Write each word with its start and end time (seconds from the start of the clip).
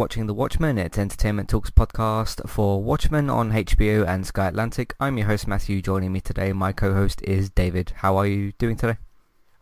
watching 0.00 0.26
The 0.26 0.32
Watchmen. 0.32 0.78
It's 0.78 0.96
Entertainment 0.96 1.50
Talks 1.50 1.68
podcast 1.68 2.48
for 2.48 2.82
Watchmen 2.82 3.28
on 3.28 3.52
HBO 3.52 4.08
and 4.08 4.26
Sky 4.26 4.48
Atlantic. 4.48 4.94
I'm 4.98 5.18
your 5.18 5.26
host 5.26 5.46
Matthew. 5.46 5.82
Joining 5.82 6.10
me 6.10 6.22
today, 6.22 6.54
my 6.54 6.72
co-host 6.72 7.20
is 7.22 7.50
David. 7.50 7.92
How 7.96 8.16
are 8.16 8.26
you 8.26 8.52
doing 8.52 8.76
today? 8.76 8.96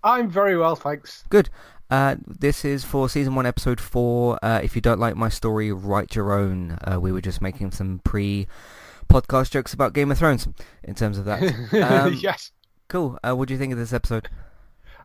I'm 0.04 0.30
very 0.30 0.56
well, 0.56 0.76
thanks. 0.76 1.24
Good. 1.28 1.50
Uh, 1.90 2.14
this 2.24 2.64
is 2.64 2.84
for 2.84 3.08
season 3.08 3.34
one, 3.34 3.46
episode 3.46 3.80
four. 3.80 4.38
Uh, 4.40 4.60
if 4.62 4.76
you 4.76 4.80
don't 4.80 5.00
like 5.00 5.16
my 5.16 5.28
story, 5.28 5.72
write 5.72 6.14
your 6.14 6.32
own. 6.32 6.78
Uh, 6.84 7.00
we 7.00 7.10
were 7.10 7.20
just 7.20 7.42
making 7.42 7.72
some 7.72 8.00
pre-podcast 8.04 9.50
jokes 9.50 9.74
about 9.74 9.92
Game 9.92 10.12
of 10.12 10.18
Thrones 10.18 10.46
in 10.84 10.94
terms 10.94 11.18
of 11.18 11.24
that. 11.24 11.42
Um, 11.72 12.14
yes. 12.22 12.52
Cool. 12.86 13.18
Uh, 13.26 13.34
what 13.34 13.48
do 13.48 13.54
you 13.54 13.58
think 13.58 13.72
of 13.72 13.78
this 13.80 13.92
episode? 13.92 14.28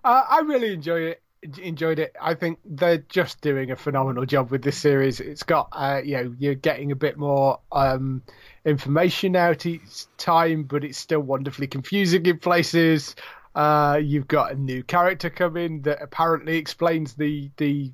Uh, 0.04 0.26
I 0.30 0.42
really 0.42 0.74
enjoy 0.74 1.00
it 1.00 1.23
enjoyed 1.62 2.00
it. 2.00 2.16
I 2.22 2.34
think 2.34 2.60
they're 2.66 3.00
just 3.10 3.42
doing 3.42 3.72
a 3.72 3.76
phenomenal 3.76 4.26
job 4.26 4.52
with 4.52 4.64
this 4.64 4.78
series. 4.78 5.20
It's 5.20 5.44
got, 5.44 5.70
uh, 5.72 6.02
you 6.04 6.16
know, 6.16 6.36
you're 6.40 6.56
getting 6.56 6.92
a 6.92 6.96
bit 6.96 7.18
more 7.18 7.60
um, 7.72 8.24
information 8.66 9.36
out 9.36 9.66
each 9.66 10.06
time, 10.18 10.64
but 10.64 10.84
it's 10.84 10.98
still 10.98 11.20
wonderfully 11.20 11.68
confusing 11.68 12.26
in 12.26 12.40
places. 12.40 13.16
Uh, 13.56 14.00
you've 14.02 14.28
got 14.28 14.52
a 14.52 14.56
new 14.56 14.84
character 14.84 15.30
come 15.30 15.58
in 15.58 15.82
that 15.84 16.02
apparently 16.02 16.58
explains 16.58 17.14
the 17.14 17.52
the 17.58 17.92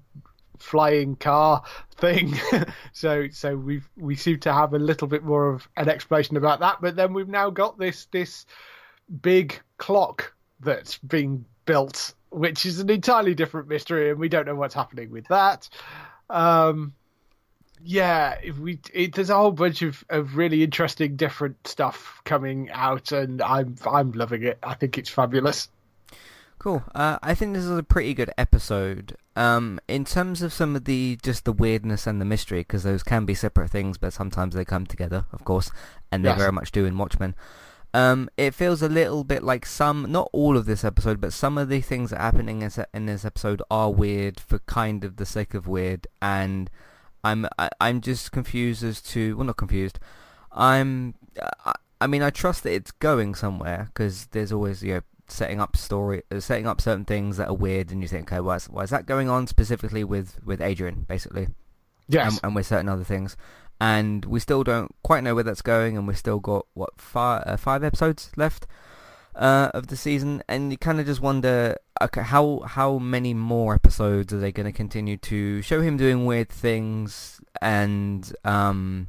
flying 0.58 1.16
car 1.16 1.64
thing. 1.98 2.34
so 2.94 3.28
so 3.32 3.56
we 3.56 3.82
we 3.98 4.16
seem 4.16 4.40
to 4.40 4.54
have 4.54 4.74
a 4.74 4.80
little 4.80 5.08
bit 5.08 5.24
more 5.24 5.50
of 5.50 5.68
an 5.76 5.90
explanation 5.90 6.38
about 6.38 6.62
that. 6.62 6.78
But 6.82 6.96
then 6.96 7.14
we've 7.14 7.28
now 7.28 7.50
got 7.50 7.78
this 7.78 8.08
this 8.12 8.46
big 9.22 9.60
clock 9.78 10.34
that's 10.62 10.98
being 11.00 11.46
built 11.70 12.14
which 12.32 12.66
is 12.66 12.80
an 12.80 12.90
entirely 12.90 13.34
different 13.34 13.68
mystery, 13.68 14.10
and 14.10 14.20
we 14.20 14.30
don't 14.30 14.46
know 14.46 14.56
what's 14.56 14.76
happening 14.76 15.12
with 15.12 15.28
that. 15.28 15.70
Um, 16.30 16.94
yeah, 17.84 18.38
we 18.60 18.80
it, 18.94 19.16
there's 19.16 19.30
a 19.30 19.36
whole 19.36 19.52
bunch 19.52 19.82
of, 19.82 20.04
of 20.10 20.36
really 20.36 20.64
interesting, 20.64 21.16
different 21.16 21.68
stuff 21.68 22.22
coming 22.26 22.70
out, 22.72 23.12
and 23.12 23.42
I'm 23.42 23.76
I'm 23.90 24.12
loving 24.12 24.44
it. 24.44 24.60
I 24.62 24.74
think 24.74 24.98
it's 24.98 25.10
fabulous. 25.10 25.70
Cool. 26.60 26.84
Uh, 26.94 27.18
I 27.24 27.36
think 27.36 27.54
this 27.54 27.64
is 27.64 27.78
a 27.78 27.84
pretty 27.84 28.14
good 28.14 28.32
episode. 28.38 29.16
Um, 29.38 29.80
in 29.88 30.04
terms 30.04 30.42
of 30.42 30.52
some 30.52 30.76
of 30.76 30.84
the 30.84 31.18
just 31.24 31.46
the 31.46 31.54
weirdness 31.54 32.06
and 32.06 32.20
the 32.20 32.26
mystery, 32.26 32.60
because 32.60 32.84
those 32.84 33.02
can 33.02 33.26
be 33.26 33.34
separate 33.34 33.70
things, 33.70 33.98
but 33.98 34.12
sometimes 34.12 34.56
they 34.56 34.66
come 34.66 34.86
together, 34.86 35.26
of 35.32 35.46
course, 35.46 35.72
and 36.12 36.26
they 36.26 36.30
yes. 36.30 36.38
very 36.38 36.52
much 36.52 36.72
do 36.72 36.86
in 36.86 36.98
Watchmen. 36.98 37.34
Um, 37.94 38.30
it 38.38 38.54
feels 38.54 38.82
a 38.82 38.90
little 38.90 39.24
bit 39.24 39.44
like 39.44 39.66
some, 39.66 40.12
not 40.12 40.30
all 40.32 40.58
of 40.58 40.66
this 40.66 40.84
episode, 40.84 41.20
but 41.20 41.34
some 41.34 41.58
of 41.58 41.70
the 41.70 41.82
things 41.82 42.12
that 42.12 42.20
are 42.20 42.24
happening 42.24 42.62
in 42.94 43.06
this 43.08 43.26
episode 43.26 43.62
are 43.72 43.92
weird 43.92 44.40
for 44.40 44.60
kind 44.60 45.04
of 45.04 45.16
the 45.16 45.26
sake 45.26 45.56
of 45.56 45.68
weird, 45.68 46.06
and 46.22 46.70
I'm 47.24 47.48
I, 47.58 47.70
I'm 47.82 48.02
just 48.02 48.32
confused 48.32 48.84
as 48.84 49.02
to, 49.04 49.36
well, 49.36 49.48
not 49.48 49.58
confused. 49.58 50.00
I'm, 50.52 51.16
I, 51.66 51.74
I 52.00 52.08
mean, 52.08 52.22
I 52.22 52.30
trust 52.30 52.64
that 52.64 52.74
it's 52.74 52.92
going 52.92 53.34
somewhere 53.34 53.90
because 53.92 54.28
there's 54.28 54.52
always 54.52 54.84
you 54.84 54.94
know 54.96 55.02
setting 55.28 55.60
up 55.60 55.76
story, 55.76 56.22
uh, 56.32 56.40
setting 56.40 56.68
up 56.68 56.82
certain 56.82 57.06
things 57.06 57.38
that 57.38 57.48
are 57.48 57.56
weird, 57.56 57.92
and 57.92 58.04
you 58.04 58.08
think, 58.08 58.32
okay, 58.32 58.40
why 58.40 58.58
is, 58.58 58.70
why 58.70 58.84
is 58.84 58.92
that 58.92 59.08
going 59.08 59.30
on 59.30 59.48
specifically 59.48 60.04
with 60.04 60.40
with 60.46 60.62
Adrian, 60.62 61.06
basically? 61.08 61.48
Yes, 62.08 62.34
and, 62.34 62.40
and 62.44 62.56
with 62.56 62.68
certain 62.68 62.90
other 62.90 63.04
things 63.04 63.36
and 63.80 64.26
we 64.26 64.40
still 64.40 64.64
don't 64.64 64.94
quite 65.04 65.24
know 65.24 65.36
where 65.36 65.44
that's 65.44 65.62
going, 65.62 65.98
and 65.98 66.08
we've 66.08 66.18
still 66.18 66.40
got 66.40 66.66
what 66.74 67.00
five 67.00 67.44
uh, 67.46 67.58
five 67.58 67.84
episodes 67.84 68.32
left 68.36 68.68
uh, 69.36 69.72
of 69.74 69.88
the 69.88 69.96
season, 69.96 70.44
and 70.48 70.72
you 70.72 70.78
kind 70.78 71.00
of 71.00 71.06
just 71.06 71.22
wonder, 71.22 71.78
okay, 72.02 72.22
how 72.22 72.60
how 72.60 72.98
many 72.98 73.34
more 73.34 73.74
episodes 73.74 74.34
are 74.34 74.40
they 74.40 74.52
going 74.52 74.66
to 74.66 74.72
continue 74.72 75.18
to 75.18 75.62
show 75.62 75.82
him 75.82 75.98
doing 75.98 76.26
weird 76.26 76.50
things, 76.50 77.40
and 77.62 78.34
um, 78.44 79.08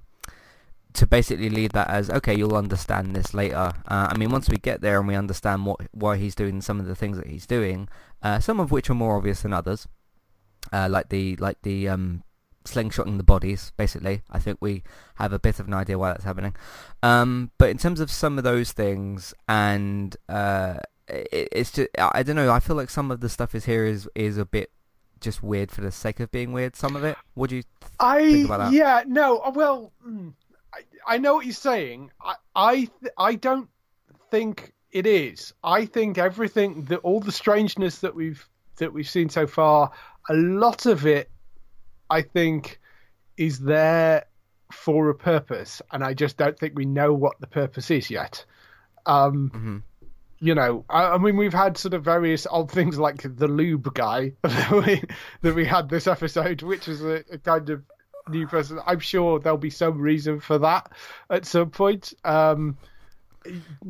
to 0.92 1.06
basically 1.06 1.50
leave 1.50 1.72
that 1.72 1.88
as 1.88 2.10
okay, 2.10 2.36
you'll 2.36 2.56
understand 2.56 3.14
this 3.14 3.34
later. 3.34 3.72
Uh, 3.88 4.08
I 4.10 4.16
mean, 4.16 4.30
once 4.30 4.48
we 4.48 4.56
get 4.56 4.80
there 4.80 4.98
and 4.98 5.08
we 5.08 5.16
understand 5.16 5.66
what 5.66 5.80
why 5.92 6.16
he's 6.16 6.34
doing 6.34 6.60
some 6.60 6.78
of 6.78 6.86
the 6.86 6.94
things 6.94 7.16
that 7.16 7.26
he's 7.26 7.46
doing, 7.46 7.88
uh, 8.22 8.38
some 8.38 8.60
of 8.60 8.70
which 8.70 8.88
are 8.88 8.94
more 8.94 9.16
obvious 9.16 9.42
than 9.42 9.52
others, 9.52 9.88
uh, 10.72 10.88
like 10.88 11.08
the 11.08 11.36
like 11.36 11.62
the 11.62 11.88
um, 11.88 12.22
slingshotting 12.72 13.16
the 13.16 13.22
bodies, 13.24 13.72
basically. 13.76 14.22
I 14.30 14.38
think 14.38 14.58
we 14.60 14.82
have 15.16 15.32
a 15.32 15.38
bit 15.38 15.60
of 15.60 15.66
an 15.66 15.74
idea 15.74 15.98
why 15.98 16.08
that's 16.08 16.24
happening. 16.24 16.54
Um, 17.02 17.50
but 17.58 17.70
in 17.70 17.78
terms 17.78 18.00
of 18.00 18.10
some 18.10 18.38
of 18.38 18.44
those 18.44 18.72
things, 18.72 19.34
and 19.48 20.16
uh, 20.28 20.78
it, 21.08 21.48
it's 21.52 21.72
just, 21.72 21.88
I 21.98 22.22
don't 22.22 22.36
know, 22.36 22.50
I 22.50 22.60
feel 22.60 22.76
like 22.76 22.90
some 22.90 23.10
of 23.10 23.20
the 23.20 23.28
stuff 23.28 23.54
is 23.54 23.64
here 23.64 23.84
is, 23.84 24.08
is 24.14 24.38
a 24.38 24.44
bit 24.44 24.70
just 25.20 25.42
weird 25.42 25.70
for 25.70 25.82
the 25.82 25.92
sake 25.92 26.20
of 26.20 26.30
being 26.30 26.52
weird, 26.52 26.76
some 26.76 26.96
of 26.96 27.04
it. 27.04 27.16
What 27.34 27.50
do 27.50 27.56
you 27.56 27.62
I, 27.98 28.32
think 28.32 28.46
about 28.46 28.58
that? 28.58 28.72
Yeah, 28.72 29.02
no, 29.06 29.38
uh, 29.38 29.50
well, 29.54 29.92
hmm, 30.02 30.30
I, 30.72 31.14
I 31.14 31.18
know 31.18 31.34
what 31.34 31.46
you're 31.46 31.54
saying. 31.54 32.10
I, 32.22 32.34
I, 32.54 32.90
I 33.18 33.34
don't 33.34 33.68
think 34.30 34.72
it 34.92 35.06
is. 35.06 35.52
I 35.62 35.84
think 35.84 36.18
everything, 36.18 36.84
that 36.84 36.98
all 36.98 37.20
the 37.20 37.32
strangeness 37.32 37.98
that 37.98 38.14
we've 38.14 38.46
that 38.76 38.92
we've 38.92 39.08
seen 39.08 39.28
so 39.28 39.46
far, 39.46 39.90
a 40.30 40.34
lot 40.34 40.86
of 40.86 41.06
it 41.06 41.30
I 42.10 42.22
think 42.22 42.80
is 43.36 43.58
there 43.58 44.24
for 44.72 45.08
a 45.10 45.14
purpose, 45.14 45.80
and 45.90 46.04
I 46.04 46.14
just 46.14 46.36
don't 46.36 46.58
think 46.58 46.74
we 46.74 46.84
know 46.84 47.12
what 47.12 47.40
the 47.40 47.46
purpose 47.46 47.90
is 47.90 48.10
yet. 48.10 48.44
Um, 49.06 49.50
mm-hmm. 49.54 49.78
You 50.40 50.54
know, 50.54 50.84
I, 50.88 51.04
I, 51.04 51.18
mean, 51.18 51.36
we've 51.36 51.52
had 51.52 51.76
sort 51.76 51.94
of 51.94 52.04
various 52.04 52.46
odd 52.50 52.70
things 52.70 52.98
like 52.98 53.22
the 53.22 53.48
lube 53.48 53.92
guy 53.94 54.32
that 54.42 54.70
we 54.70 55.02
that 55.42 55.54
we 55.54 55.64
had 55.64 55.88
this 55.88 56.06
episode, 56.06 56.62
which 56.62 56.88
is 56.88 57.02
a, 57.02 57.24
a 57.30 57.38
kind 57.38 57.68
of 57.70 57.82
new 58.28 58.46
person. 58.46 58.80
I'm 58.86 59.00
sure 59.00 59.38
there'll 59.38 59.58
be 59.58 59.70
some 59.70 60.00
reason 60.00 60.40
for 60.40 60.58
that 60.58 60.92
at 61.28 61.46
some 61.46 61.70
point. 61.70 62.14
Um, 62.24 62.78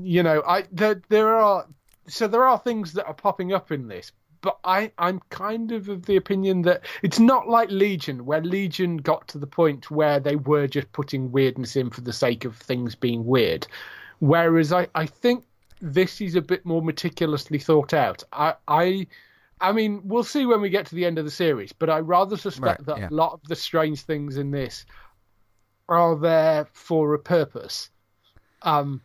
you 0.00 0.22
know, 0.22 0.42
I 0.46 0.64
there 0.72 1.02
there 1.08 1.34
are 1.36 1.66
so 2.08 2.26
there 2.26 2.46
are 2.46 2.58
things 2.58 2.94
that 2.94 3.06
are 3.06 3.14
popping 3.14 3.52
up 3.52 3.70
in 3.70 3.88
this, 3.88 4.12
but 4.42 4.58
I, 4.64 4.92
I'm 4.98 5.20
kind 5.30 5.72
of 5.72 5.88
of 5.88 6.06
the 6.06 6.16
opinion 6.16 6.62
that 6.62 6.84
it's 7.02 7.18
not 7.18 7.48
like 7.48 7.70
Legion, 7.70 8.24
where 8.26 8.40
Legion 8.40 8.98
got 8.98 9.28
to 9.28 9.38
the 9.38 9.46
point 9.46 9.90
where 9.90 10.20
they 10.20 10.36
were 10.36 10.66
just 10.66 10.90
putting 10.92 11.32
weirdness 11.32 11.76
in 11.76 11.90
for 11.90 12.00
the 12.00 12.12
sake 12.12 12.44
of 12.44 12.56
things 12.56 12.94
being 12.94 13.24
weird. 13.26 13.66
Whereas 14.20 14.72
I, 14.72 14.88
I 14.94 15.06
think 15.06 15.44
this 15.80 16.20
is 16.20 16.34
a 16.34 16.42
bit 16.42 16.64
more 16.64 16.82
meticulously 16.82 17.58
thought 17.58 17.94
out. 17.94 18.22
I, 18.32 18.54
I, 18.68 19.06
I 19.60 19.72
mean, 19.72 20.02
we'll 20.04 20.24
see 20.24 20.46
when 20.46 20.60
we 20.60 20.70
get 20.70 20.86
to 20.86 20.94
the 20.94 21.04
end 21.04 21.18
of 21.18 21.24
the 21.24 21.30
series, 21.30 21.72
but 21.72 21.90
I 21.90 22.00
rather 22.00 22.36
suspect 22.36 22.80
right, 22.80 22.86
that 22.86 22.98
yeah. 22.98 23.08
a 23.08 23.14
lot 23.14 23.32
of 23.32 23.40
the 23.48 23.56
strange 23.56 24.02
things 24.02 24.36
in 24.36 24.50
this 24.50 24.84
are 25.88 26.16
there 26.16 26.66
for 26.72 27.14
a 27.14 27.18
purpose. 27.18 27.90
Um, 28.62 29.00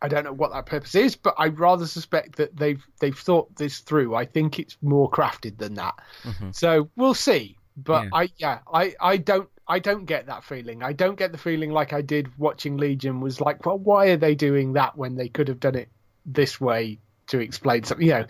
I 0.00 0.08
don't 0.08 0.24
know 0.24 0.32
what 0.32 0.52
that 0.52 0.66
purpose 0.66 0.94
is, 0.94 1.16
but 1.16 1.34
I 1.38 1.48
rather 1.48 1.86
suspect 1.86 2.36
that 2.36 2.56
they've 2.56 2.84
they've 3.00 3.18
thought 3.18 3.54
this 3.56 3.80
through. 3.80 4.14
I 4.14 4.24
think 4.24 4.58
it's 4.58 4.76
more 4.82 5.10
crafted 5.10 5.58
than 5.58 5.74
that. 5.74 5.94
Mm-hmm. 6.24 6.50
So 6.52 6.88
we'll 6.96 7.14
see. 7.14 7.56
But 7.76 8.04
yeah. 8.04 8.10
I 8.12 8.28
yeah, 8.36 8.58
I, 8.72 8.94
I 9.00 9.16
don't 9.16 9.48
I 9.66 9.78
don't 9.78 10.04
get 10.06 10.26
that 10.26 10.44
feeling. 10.44 10.82
I 10.82 10.92
don't 10.92 11.18
get 11.18 11.32
the 11.32 11.38
feeling 11.38 11.70
like 11.70 11.92
I 11.92 12.00
did 12.00 12.36
watching 12.38 12.76
Legion 12.76 13.20
was 13.20 13.40
like, 13.40 13.66
well, 13.66 13.78
why 13.78 14.06
are 14.08 14.16
they 14.16 14.34
doing 14.34 14.72
that 14.74 14.96
when 14.96 15.16
they 15.16 15.28
could 15.28 15.48
have 15.48 15.60
done 15.60 15.74
it 15.74 15.88
this 16.24 16.60
way 16.60 16.98
to 17.28 17.38
explain 17.38 17.84
something? 17.84 18.06
You 18.06 18.14
know, 18.14 18.26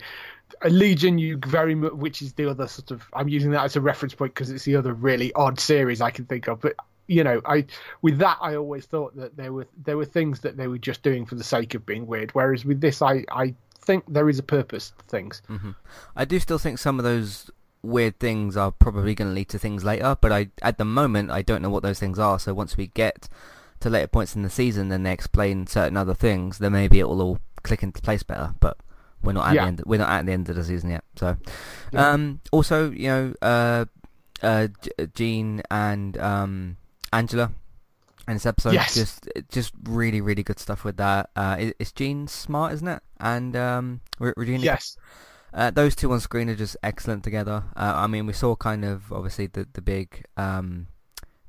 a 0.61 0.69
Legion, 0.69 1.17
you 1.17 1.37
very 1.37 1.75
much, 1.75 1.93
which 1.93 2.21
is 2.21 2.33
the 2.33 2.49
other 2.49 2.67
sort 2.67 2.91
of. 2.91 3.03
I'm 3.13 3.29
using 3.29 3.51
that 3.51 3.63
as 3.63 3.75
a 3.75 3.81
reference 3.81 4.13
point 4.13 4.33
because 4.33 4.49
it's 4.49 4.65
the 4.65 4.75
other 4.75 4.93
really 4.93 5.31
odd 5.33 5.59
series 5.59 6.01
I 6.01 6.11
can 6.11 6.25
think 6.25 6.47
of. 6.47 6.61
But 6.61 6.75
you 7.09 7.23
know, 7.23 7.41
I 7.45 7.65
with 8.01 8.19
that 8.19 8.37
I 8.39 8.55
always 8.55 8.85
thought 8.85 9.15
that 9.17 9.35
there 9.35 9.51
were 9.51 9.67
there 9.83 9.97
were 9.97 10.05
things 10.05 10.41
that 10.41 10.57
they 10.57 10.67
were 10.67 10.77
just 10.77 11.01
doing 11.01 11.25
for 11.25 11.35
the 11.35 11.43
sake 11.43 11.73
of 11.73 11.85
being 11.85 12.05
weird. 12.05 12.31
Whereas 12.35 12.63
with 12.63 12.81
this, 12.81 13.01
I 13.01 13.25
I 13.31 13.55
think 13.79 14.05
there 14.07 14.29
is 14.29 14.37
a 14.37 14.43
purpose 14.43 14.93
to 14.97 15.05
things. 15.05 15.41
Mm-hmm. 15.49 15.71
I 16.15 16.25
do 16.25 16.39
still 16.39 16.59
think 16.59 16.77
some 16.77 16.99
of 16.99 17.03
those 17.03 17.49
weird 17.81 18.19
things 18.19 18.55
are 18.55 18.71
probably 18.71 19.15
going 19.15 19.29
to 19.29 19.33
lead 19.33 19.49
to 19.49 19.57
things 19.57 19.83
later, 19.83 20.15
but 20.21 20.31
I 20.31 20.49
at 20.61 20.77
the 20.77 20.85
moment 20.85 21.31
I 21.31 21.41
don't 21.41 21.63
know 21.63 21.71
what 21.71 21.81
those 21.81 21.99
things 21.99 22.19
are. 22.19 22.37
So 22.37 22.53
once 22.53 22.77
we 22.77 22.87
get 22.87 23.27
to 23.79 23.89
later 23.89 24.07
points 24.07 24.35
in 24.35 24.43
the 24.43 24.49
season, 24.49 24.89
then 24.89 25.01
they 25.01 25.11
explain 25.11 25.65
certain 25.65 25.97
other 25.97 26.13
things, 26.13 26.59
then 26.59 26.73
maybe 26.73 26.99
it 26.99 27.07
will 27.07 27.21
all 27.21 27.39
click 27.63 27.81
into 27.81 28.01
place 28.01 28.21
better. 28.21 28.53
But 28.59 28.77
we're 29.23 29.33
not 29.33 29.47
at 29.47 29.55
yeah. 29.55 29.61
the 29.63 29.67
end. 29.67 29.83
We're 29.85 29.99
not 29.99 30.09
at 30.09 30.25
the 30.27 30.31
end 30.31 30.47
of 30.49 30.55
the 30.55 30.63
season 30.63 30.91
yet. 30.91 31.03
So, 31.15 31.37
yeah. 31.91 32.11
um, 32.11 32.41
also 32.51 32.91
you 32.91 33.07
know, 33.07 33.33
uh, 33.41 33.85
uh, 34.43 34.67
Jean 35.15 35.63
and 35.71 36.17
um, 36.19 36.77
Angela 37.11 37.51
in 38.27 38.35
this 38.35 38.45
episode. 38.45 38.73
Yes. 38.73 38.95
Just 38.95 39.27
just 39.49 39.73
really, 39.83 40.21
really 40.21 40.43
good 40.43 40.59
stuff 40.59 40.83
with 40.83 40.97
that. 40.97 41.29
Uh, 41.35 41.71
it's 41.79 41.91
Jean 41.91 42.27
Smart, 42.27 42.73
isn't 42.73 42.87
it? 42.87 43.01
And 43.19 43.55
um, 43.55 44.01
Regina. 44.19 44.63
Yes. 44.63 44.97
Uh, 45.51 45.71
those 45.71 45.95
two 45.95 46.11
on 46.11 46.19
screen 46.19 46.47
are 46.49 46.55
just 46.55 46.77
excellent 46.83 47.23
together. 47.23 47.63
Uh, 47.75 47.93
I 47.95 48.07
mean, 48.07 48.27
we 48.27 48.33
saw 48.33 48.55
kind 48.55 48.85
of 48.85 49.11
obviously 49.11 49.47
the 49.47 49.67
the 49.73 49.81
big 49.81 50.25
um, 50.37 50.87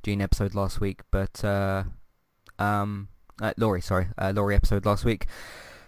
Jean 0.03 0.23
episode 0.23 0.55
last 0.55 0.81
week, 0.81 1.03
but 1.11 1.45
uh, 1.45 1.85
um, 2.59 3.09
uh, 3.41 3.53
Laurie, 3.57 3.83
sorry, 3.83 4.09
uh, 4.17 4.33
Laurie 4.35 4.55
episode 4.57 4.87
last 4.87 5.05
week. 5.05 5.27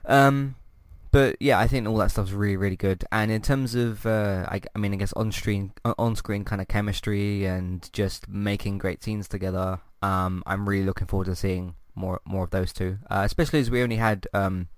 Um, 0.05 0.57
but 1.13 1.37
yeah, 1.41 1.59
I 1.61 1.67
think 1.69 1.87
all 1.87 1.97
that 1.99 2.11
stuff's 2.11 2.33
really, 2.33 2.57
really 2.57 2.77
good. 2.77 3.05
And 3.13 3.31
in 3.31 3.43
terms 3.43 3.75
of, 3.75 4.05
uh, 4.07 4.47
I, 4.49 4.61
I 4.75 4.79
mean, 4.79 4.93
I 4.93 4.97
guess 4.97 5.13
on-screen, 5.13 5.73
on-screen 5.85 6.45
kind 6.45 6.61
of 6.61 6.69
chemistry 6.69 7.45
and 7.45 7.89
just 7.93 8.29
making 8.29 8.79
great 8.79 9.03
scenes 9.05 9.29
together, 9.29 9.81
um, 10.03 10.43
I'm 10.47 10.69
really 10.69 10.85
looking 10.85 11.07
forward 11.07 11.27
to 11.27 11.37
seeing 11.37 11.75
more, 11.95 12.21
more 12.25 12.45
of 12.45 12.51
those 12.51 12.73
two. 12.73 12.99
Uh, 13.11 13.23
especially 13.25 13.61
as 13.61 13.71
we 13.71 13.83
only 13.83 13.97
had 13.97 14.27
um, 14.35 14.69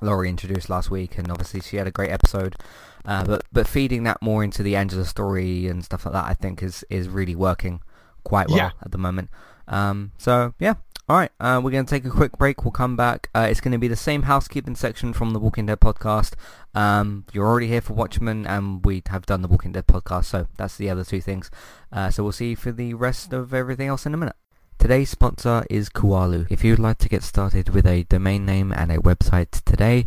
Laurie 0.00 0.30
introduced 0.30 0.70
last 0.70 0.90
week, 0.90 1.18
and 1.18 1.30
obviously 1.30 1.60
she 1.60 1.76
had 1.76 1.86
a 1.86 1.90
great 1.90 2.10
episode. 2.10 2.56
Uh, 3.04 3.24
but 3.24 3.44
but 3.50 3.66
feeding 3.66 4.04
that 4.04 4.20
more 4.20 4.44
into 4.44 4.62
the 4.62 4.76
Angela 4.76 5.04
story 5.06 5.66
and 5.66 5.84
stuff 5.84 6.04
like 6.04 6.12
that, 6.12 6.24
I 6.26 6.34
think 6.34 6.62
is 6.62 6.84
is 6.90 7.08
really 7.08 7.34
working 7.34 7.80
quite 8.24 8.48
well 8.48 8.58
Yeah. 8.58 8.70
at 8.82 8.92
the 8.92 8.98
moment. 8.98 9.30
Um, 9.68 10.12
so 10.18 10.52
yeah, 10.58 10.74
all 11.10 11.16
right, 11.16 11.32
uh, 11.40 11.60
we're 11.60 11.72
going 11.72 11.84
to 11.84 11.90
take 11.90 12.04
a 12.04 12.08
quick 12.08 12.38
break. 12.38 12.64
We'll 12.64 12.70
come 12.70 12.94
back. 12.94 13.30
Uh, 13.34 13.48
it's 13.50 13.60
going 13.60 13.72
to 13.72 13.78
be 13.78 13.88
the 13.88 13.96
same 13.96 14.22
housekeeping 14.22 14.76
section 14.76 15.12
from 15.12 15.32
the 15.32 15.40
Walking 15.40 15.66
Dead 15.66 15.80
podcast. 15.80 16.34
Um, 16.72 17.24
you're 17.32 17.48
already 17.48 17.66
here 17.66 17.80
for 17.80 17.94
Watchmen, 17.94 18.46
and 18.46 18.84
we 18.84 19.02
have 19.06 19.26
done 19.26 19.42
the 19.42 19.48
Walking 19.48 19.72
Dead 19.72 19.88
podcast, 19.88 20.26
so 20.26 20.46
that's 20.56 20.76
the 20.76 20.88
other 20.88 21.02
two 21.02 21.20
things. 21.20 21.50
Uh, 21.90 22.10
so 22.10 22.22
we'll 22.22 22.30
see 22.30 22.50
you 22.50 22.56
for 22.56 22.70
the 22.70 22.94
rest 22.94 23.32
of 23.32 23.52
everything 23.52 23.88
else 23.88 24.06
in 24.06 24.14
a 24.14 24.16
minute. 24.16 24.36
Today's 24.78 25.10
sponsor 25.10 25.64
is 25.68 25.88
Kualo. 25.88 26.46
If 26.48 26.62
you'd 26.62 26.78
like 26.78 26.98
to 26.98 27.08
get 27.08 27.24
started 27.24 27.70
with 27.70 27.88
a 27.88 28.04
domain 28.04 28.46
name 28.46 28.72
and 28.72 28.92
a 28.92 28.98
website 28.98 29.64
today, 29.64 30.06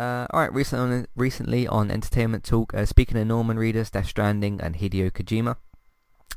Uh, 0.00 0.26
alright, 0.32 0.54
recently 0.54 0.96
on, 0.96 1.06
recently 1.14 1.68
on 1.68 1.90
Entertainment 1.90 2.42
Talk, 2.42 2.72
uh, 2.72 2.86
speaking 2.86 3.18
of 3.18 3.26
Norman 3.26 3.58
Reedus, 3.58 3.90
Death 3.90 4.06
Stranding 4.06 4.58
and 4.58 4.76
Hideo 4.76 5.10
Kojima, 5.10 5.56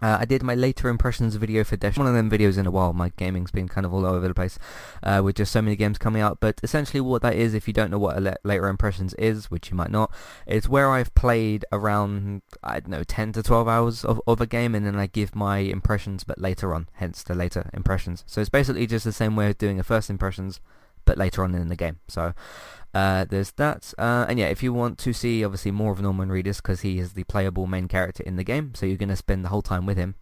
uh, 0.01 0.17
I 0.19 0.25
did 0.25 0.43
my 0.43 0.53
later 0.53 0.89
impressions 0.89 1.35
video 1.35 1.63
for 1.63 1.77
Death 1.77 1.97
One 1.97 2.05
of 2.05 2.13
them 2.13 2.29
videos 2.29 2.57
in 2.57 2.65
a 2.65 2.71
while. 2.71 2.91
My 2.91 3.13
gaming's 3.15 3.51
been 3.51 3.69
kind 3.69 3.85
of 3.85 3.93
all 3.93 4.05
over 4.05 4.27
the 4.27 4.33
place 4.33 4.59
uh, 5.01 5.21
with 5.23 5.37
just 5.37 5.53
so 5.53 5.61
many 5.61 5.77
games 5.77 5.97
coming 5.97 6.21
out. 6.21 6.39
But 6.41 6.59
essentially 6.61 6.99
what 6.99 7.21
that 7.21 7.35
is, 7.35 7.53
if 7.53 7.65
you 7.65 7.73
don't 7.73 7.89
know 7.89 7.99
what 7.99 8.17
a 8.17 8.35
later 8.43 8.67
impressions 8.67 9.13
is, 9.13 9.49
which 9.49 9.71
you 9.71 9.77
might 9.77 9.91
not, 9.91 10.13
it's 10.45 10.67
where 10.67 10.91
I've 10.91 11.15
played 11.15 11.63
around, 11.71 12.41
I 12.61 12.81
don't 12.81 12.89
know, 12.89 13.05
10 13.05 13.31
to 13.31 13.43
12 13.43 13.65
hours 13.69 14.03
of, 14.03 14.19
of 14.27 14.41
a 14.41 14.45
game 14.45 14.75
and 14.75 14.85
then 14.85 14.97
I 14.97 15.07
give 15.07 15.35
my 15.35 15.59
impressions 15.59 16.25
but 16.25 16.37
later 16.37 16.73
on, 16.73 16.89
hence 16.95 17.23
the 17.23 17.33
later 17.33 17.69
impressions. 17.73 18.25
So 18.27 18.41
it's 18.41 18.49
basically 18.49 18.87
just 18.87 19.05
the 19.05 19.13
same 19.13 19.37
way 19.37 19.51
of 19.51 19.57
doing 19.57 19.79
a 19.79 19.83
first 19.83 20.09
impressions 20.09 20.59
but 21.05 21.17
later 21.17 21.43
on 21.43 21.55
in 21.55 21.67
the 21.67 21.75
game. 21.75 21.99
So 22.07 22.33
uh, 22.93 23.25
there's 23.25 23.51
that. 23.53 23.93
Uh, 23.97 24.25
and 24.27 24.39
yeah, 24.39 24.47
if 24.47 24.61
you 24.61 24.73
want 24.73 24.97
to 24.99 25.13
see 25.13 25.43
obviously 25.43 25.71
more 25.71 25.91
of 25.91 26.01
Norman 26.01 26.29
Reedus 26.29 26.57
because 26.57 26.81
he 26.81 26.99
is 26.99 27.13
the 27.13 27.23
playable 27.23 27.67
main 27.67 27.87
character 27.87 28.23
in 28.23 28.35
the 28.35 28.43
game, 28.43 28.73
so 28.75 28.85
you're 28.85 28.97
going 28.97 29.09
to 29.09 29.15
spend 29.15 29.43
the 29.43 29.49
whole 29.49 29.61
time 29.61 29.85
with 29.85 29.97
him. 29.97 30.15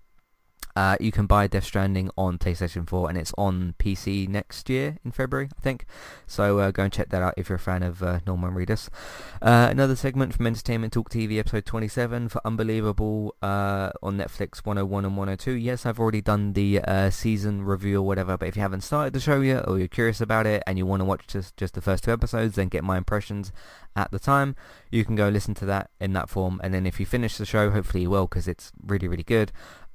Uh, 0.76 0.98
you 1.00 1.12
can 1.12 1.26
buy 1.26 1.48
Death 1.48 1.66
Stranding 1.66 2.10
on 2.18 2.38
PlayStation 2.38 2.88
4 2.88 3.10
and 3.10 3.18
it's 3.18 3.34
on 3.38 3.76
PC 3.80 4.28
next 4.28 4.70
year 4.70 4.98
in 5.04 5.12
February, 5.12 5.50
I 5.58 5.62
think. 5.62 5.86
So 6.28 6.60
uh, 6.60 6.72
go 6.72 6.84
and 6.84 6.94
check 6.94 7.10
that 7.10 7.22
out 7.22 7.34
if 7.38 7.50
you're 7.50 7.58
a 7.58 7.60
fan 7.60 7.84
of 7.84 8.02
uh, 8.02 8.20
Norman 8.26 8.54
Reedus. 8.54 8.90
Uh, 9.42 9.68
another 9.70 9.96
segment 9.96 10.34
from 10.34 10.48
Entertainment 10.48 10.94
Talk 10.94 11.10
TV 11.10 11.40
episode 11.40 11.66
27 11.66 12.30
for 12.30 12.42
Unbelievable 12.46 13.36
uh, 13.42 13.92
on 14.02 14.18
Netflix 14.18 14.66
101 14.66 15.06
and 15.06 15.18
102. 15.18 15.52
Yes, 15.54 15.86
I've 15.86 16.00
already 16.00 16.22
done 16.22 16.54
the 16.54 16.80
uh, 16.80 17.10
season 17.10 17.64
review 17.64 18.00
or 18.00 18.04
whatever, 18.08 18.38
but 18.38 18.48
if 18.48 18.56
you 18.56 18.62
haven't 18.62 18.82
started 18.82 19.14
the 19.14 19.20
show 19.20 19.42
yet 19.42 19.68
or 19.68 19.78
you're 19.78 19.88
curious 19.88 20.22
about 20.22 20.46
it 20.46 20.64
and 20.66 20.78
you 20.78 20.86
want 20.86 21.02
to 21.02 21.06
watch 21.06 21.28
just, 21.28 21.58
just 21.58 21.74
the 21.74 21.82
first 21.82 22.04
two 22.04 22.12
episodes, 22.12 22.56
then 22.56 22.68
get 22.68 22.84
my 22.84 22.98
impressions 22.98 23.52
at 23.96 24.12
the 24.12 24.20
time. 24.20 24.56
You 24.90 25.04
can 25.04 25.16
go 25.16 25.30
listen 25.30 25.54
to 25.56 25.66
that 25.66 25.90
in 26.00 26.14
that 26.14 26.30
form 26.30 26.60
and 26.64 26.74
then 26.74 26.86
if 26.86 27.00
you 27.00 27.06
finish 27.06 27.38
the 27.38 27.46
show, 27.46 27.70
hopefully 27.72 28.04
you 28.04 28.10
will 28.10 28.28
because 28.28 28.48
it's 28.48 28.72
really, 28.86 29.08
really 29.08 29.24
good. 29.24 29.52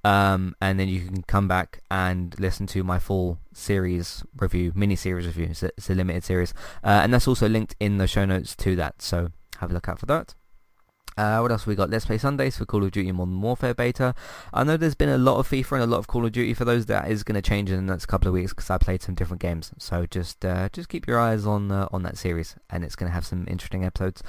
Um, 0.06 0.54
and 0.60 0.78
then 0.78 0.88
you 0.88 1.00
can 1.00 1.22
come 1.22 1.48
back 1.48 1.80
and 1.90 2.38
listen 2.38 2.66
to 2.68 2.84
my 2.84 2.98
full 3.00 3.38
series 3.52 4.22
review, 4.36 4.72
mini-series 4.74 5.26
review. 5.26 5.48
It's 5.50 5.64
a, 5.64 5.70
it's 5.76 5.90
a 5.90 5.94
limited 5.94 6.22
series. 6.22 6.54
Uh, 6.84 7.00
and 7.02 7.12
that's 7.12 7.26
also 7.26 7.48
linked 7.48 7.74
in 7.80 7.98
the 7.98 8.06
show 8.06 8.24
notes 8.24 8.54
to 8.56 8.76
that, 8.76 9.02
so 9.02 9.30
have 9.58 9.70
a 9.70 9.74
look 9.74 9.88
out 9.88 9.98
for 9.98 10.06
that. 10.06 10.34
Uh, 11.16 11.38
what 11.38 11.50
else 11.50 11.66
we 11.66 11.74
got? 11.74 11.90
Let's 11.90 12.04
Play 12.04 12.18
Sundays 12.18 12.56
for 12.56 12.66
Call 12.66 12.84
of 12.84 12.92
Duty 12.92 13.10
Modern 13.10 13.40
Warfare 13.40 13.74
beta. 13.74 14.14
I 14.52 14.62
know 14.64 14.76
there's 14.76 14.94
been 14.94 15.08
a 15.08 15.18
lot 15.18 15.38
of 15.38 15.48
FIFA 15.48 15.72
and 15.72 15.82
a 15.82 15.86
lot 15.86 15.98
of 15.98 16.06
Call 16.06 16.26
of 16.26 16.32
Duty. 16.32 16.54
For 16.54 16.66
those, 16.66 16.86
that 16.86 17.10
is 17.10 17.24
going 17.24 17.40
to 17.42 17.42
change 17.42 17.70
in 17.70 17.86
the 17.86 17.92
next 17.92 18.06
couple 18.06 18.28
of 18.28 18.34
weeks 18.34 18.52
because 18.52 18.70
I 18.70 18.78
played 18.78 19.02
some 19.02 19.14
different 19.14 19.40
games. 19.40 19.72
So 19.78 20.06
just 20.06 20.44
uh, 20.44 20.68
just 20.72 20.90
keep 20.90 21.08
your 21.08 21.18
eyes 21.18 21.46
on 21.46 21.72
uh, 21.72 21.88
on 21.90 22.02
that 22.02 22.18
series, 22.18 22.54
and 22.70 22.84
it's 22.84 22.96
going 22.96 23.10
to 23.10 23.14
have 23.14 23.26
some 23.26 23.46
interesting 23.48 23.84
episodes. 23.84 24.22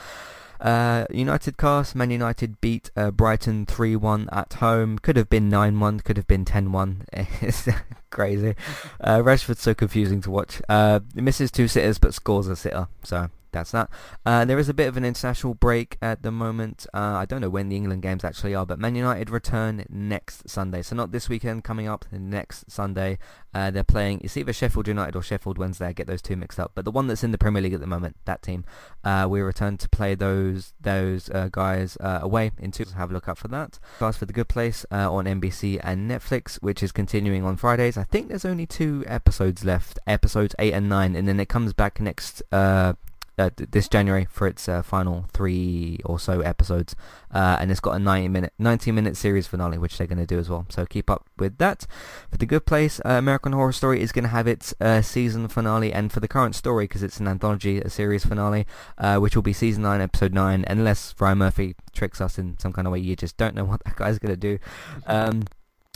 Uh, 0.60 1.06
United 1.12 1.58
cast, 1.58 1.96
Man 1.96 2.12
United 2.12 2.60
beat 2.62 2.90
uh, 2.96 3.12
Brighton 3.12 3.66
3-1 3.66 4.28
at 4.32 4.54
home. 4.54 4.98
Could 5.00 5.18
have 5.18 5.30
been 5.30 5.50
9-1, 5.50 6.04
could 6.04 6.18
have 6.18 6.28
been 6.28 6.46
10-1. 6.46 7.02
It's 7.42 7.68
crazy. 8.10 8.56
Uh, 9.00 9.20
Rashford's 9.20 9.62
so 9.62 9.74
confusing 9.74 10.22
to 10.22 10.32
watch. 10.32 10.62
Uh, 10.68 11.02
misses 11.14 11.52
two 11.52 11.68
sitters 11.68 12.00
but 12.00 12.14
scores 12.14 12.48
a 12.48 12.56
sitter. 12.56 12.88
So 13.04 13.30
that's 13.58 13.72
that. 13.72 13.90
Uh, 14.26 14.46
there 14.46 14.60
is 14.60 14.70
a 14.70 14.74
bit 14.74 14.88
of 14.88 14.98
an 14.98 15.06
international 15.06 15.54
break 15.54 15.98
at 16.02 16.24
the 16.24 16.32
moment. 16.32 16.86
Uh, 16.94 17.16
I 17.18 17.26
don't 17.26 17.42
know 17.42 17.50
when 17.50 17.70
the 17.70 17.76
England 17.76 18.02
games 18.02 18.24
actually 18.24 18.56
are, 18.56 18.66
but 18.66 18.80
Man 18.80 18.96
United 18.96 19.30
return 19.30 19.86
next 19.90 20.50
Sunday. 20.50 20.82
So 20.82 20.96
not 20.96 21.12
this 21.12 21.30
weekend 21.30 21.64
coming 21.64 21.88
up, 21.88 22.06
next 22.12 22.70
Sunday. 22.72 23.18
Uh, 23.54 23.72
they're 23.72 23.84
playing, 23.84 24.22
it's 24.24 24.38
either 24.38 24.54
Sheffield 24.54 24.88
United 24.88 25.16
or 25.16 25.22
Sheffield 25.24 25.58
Wednesday. 25.58 25.88
I 25.88 25.94
get 25.94 26.06
those 26.06 26.22
two 26.22 26.36
mixed 26.36 26.60
up. 26.60 26.72
But 26.76 26.86
the 26.86 26.92
one 26.92 27.08
that's 27.08 27.24
in 27.24 27.32
the 27.32 27.38
Premier 27.38 27.62
League 27.62 27.74
at 27.74 27.80
the 27.80 27.88
moment, 27.88 28.16
that 28.26 28.42
team, 28.44 28.66
uh, 29.04 29.28
we 29.30 29.42
return 29.42 29.78
to 29.78 29.90
play 29.90 30.14
those 30.16 30.74
those 30.80 31.30
uh, 31.32 31.50
guys 31.52 31.98
uh, 32.00 32.20
away 32.22 32.52
in 32.60 32.72
two. 32.72 32.86
Have 32.96 33.10
a 33.10 33.14
look 33.14 33.28
out 33.28 33.38
for 33.38 33.48
that. 33.50 33.80
As 34.00 34.18
for 34.18 34.26
The 34.26 34.34
Good 34.34 34.48
Place 34.48 34.86
on 34.92 35.26
NBC 35.26 35.80
and 35.84 36.10
Netflix, 36.10 36.58
which 36.58 36.84
is 36.84 36.92
continuing 36.92 37.44
on 37.44 37.58
Fridays. 37.58 37.98
I 37.98 38.04
think 38.04 38.28
there's 38.28 38.46
only 38.46 38.66
two 38.66 39.04
episodes 39.08 39.66
left, 39.66 40.00
episodes 40.08 40.56
8 40.60 40.74
and 40.74 40.90
9, 40.90 41.16
and 41.16 41.28
then 41.28 41.40
it 41.40 41.50
comes 41.50 41.74
back 41.74 42.00
next 42.00 42.42
uh, 42.52 42.94
uh, 43.38 43.50
th- 43.56 43.72
this 43.72 43.88
January 43.88 44.27
for 44.29 44.48
its 44.48 44.67
uh, 44.67 44.82
final 44.82 45.25
three 45.34 46.00
or 46.06 46.20
so 46.20 46.41
episodes, 46.41 46.96
uh, 47.34 47.58
and 47.60 47.72
it's 47.72 47.79
got 47.79 47.91
a 47.91 48.00
90 48.00 48.27
minute 48.29 48.53
90 48.58 48.91
minute 48.91 49.17
series 49.17 49.48
finale, 49.48 49.77
which 49.77 49.98
they're 49.98 50.08
going 50.08 50.17
to 50.17 50.25
do 50.25 50.39
as 50.39 50.50
well. 50.50 50.65
So 50.70 50.86
keep 50.86 51.10
up 51.10 51.25
with 51.38 51.58
that. 51.58 51.86
For 52.32 52.38
the 52.38 52.46
Good 52.46 52.65
Place, 52.65 53.00
uh, 53.06 53.12
American 53.12 53.53
Horror 53.53 53.72
Story 53.72 54.01
is 54.01 54.12
going 54.12 54.24
to 54.24 54.29
have 54.29 54.48
its 54.48 54.74
uh, 54.82 55.01
season 55.01 55.48
finale, 55.48 55.94
and 55.94 56.12
for 56.12 56.20
the 56.20 56.27
current 56.27 56.56
story, 56.56 56.86
because 56.86 57.03
it's 57.03 57.20
an 57.20 57.27
anthology, 57.27 57.79
a 57.79 57.89
series 57.89 58.25
finale, 58.25 58.65
uh, 58.98 59.17
which 59.17 59.36
will 59.36 59.44
be 59.44 59.53
season 59.53 59.84
nine, 59.84 60.01
episode 60.01 60.34
nine, 60.34 60.65
unless 60.67 61.13
Ryan 61.20 61.38
Murphy 61.39 61.75
tricks 61.94 62.22
us 62.22 62.38
in 62.38 62.58
some 62.60 62.74
kind 62.74 62.88
of 62.88 62.94
way. 62.94 63.00
You 63.00 63.15
just 63.15 63.38
don't 63.38 63.56
know 63.56 63.65
what 63.65 63.84
that 63.84 63.96
guy's 63.96 64.20
going 64.20 64.34
to 64.34 64.38
do. 64.38 64.60
Um, 65.06 65.44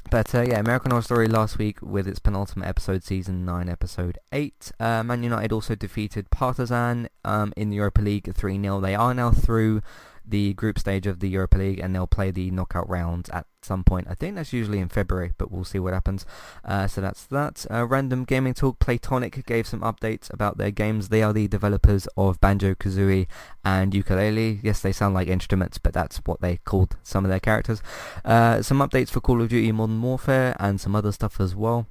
but 0.10 0.34
uh, 0.36 0.42
yeah, 0.42 0.60
American 0.60 0.92
Horror 0.92 1.04
Story 1.04 1.28
last 1.28 1.58
week 1.58 1.82
with 1.82 2.08
its 2.08 2.20
penultimate 2.20 2.68
episode, 2.68 3.04
season 3.04 3.46
9, 3.46 3.70
episode 3.70 4.18
8. 4.32 4.72
Uh, 4.80 5.04
Man 5.04 5.24
United 5.24 5.52
also 5.52 5.76
defeated 5.76 6.30
Partizan 6.30 7.08
um, 7.24 7.54
in 7.56 7.70
the 7.70 7.78
Europa 7.78 8.02
League 8.02 8.26
3-0. 8.26 8.82
They 8.82 8.96
are 8.96 9.14
now 9.14 9.32
through 9.32 9.82
the 10.26 10.54
group 10.54 10.80
stage 10.80 11.08
of 11.08 11.20
the 11.20 11.30
Europa 11.30 11.58
League, 11.58 11.80
and 11.80 11.94
they'll 11.94 12.08
play 12.08 12.32
the 12.32 12.52
knockout 12.52 12.90
rounds 12.90 13.30
at 13.30 13.46
some 13.62 13.84
point. 13.84 14.08
I 14.10 14.16
think 14.16 14.36
that's 14.36 14.54
usually 14.54 14.80
in 14.80 14.90
February, 14.90 15.34
but 15.38 15.52
we'll 15.52 15.64
see 15.64 15.80
what 15.80 15.94
happens. 15.94 16.26
Uh, 16.66 16.88
so 16.88 17.02
that's 17.02 17.26
that. 17.28 17.66
Uh, 17.70 17.86
Random 17.86 18.24
Gaming 18.24 18.54
Talk 18.54 18.80
Playtonic 18.80 19.46
gave 19.46 19.68
some 19.68 19.82
updates 19.82 20.34
about 20.34 20.58
their 20.58 20.72
games. 20.72 21.10
They 21.10 21.22
are 21.24 21.34
the 21.34 21.48
developers 21.48 22.08
of 22.18 22.40
Banjo-Kazooie 22.40 23.28
and 23.64 23.94
Yooka-Laylee. 23.94 24.62
Yes, 24.64 24.82
they 24.82 24.92
sound 24.92 25.14
like 25.14 25.28
instruments, 25.28 25.78
but 25.78 25.94
that's 25.94 26.18
what 26.26 26.42
they 26.42 26.58
called 26.58 26.98
some 27.04 27.26
of 27.26 27.30
their 27.30 27.40
characters. 27.40 27.82
Uh, 28.26 28.62
some 28.62 28.80
updates 28.80 29.10
for 29.10 29.22
Call 29.22 29.42
of 29.42 29.50
Duty 29.50 29.72
Modern 29.72 30.02
Warfare 30.02 30.56
and 30.60 30.82
some 30.82 30.96
other 30.96 31.12
stuff 31.12 31.40
as 31.40 31.56
well. 31.56 31.88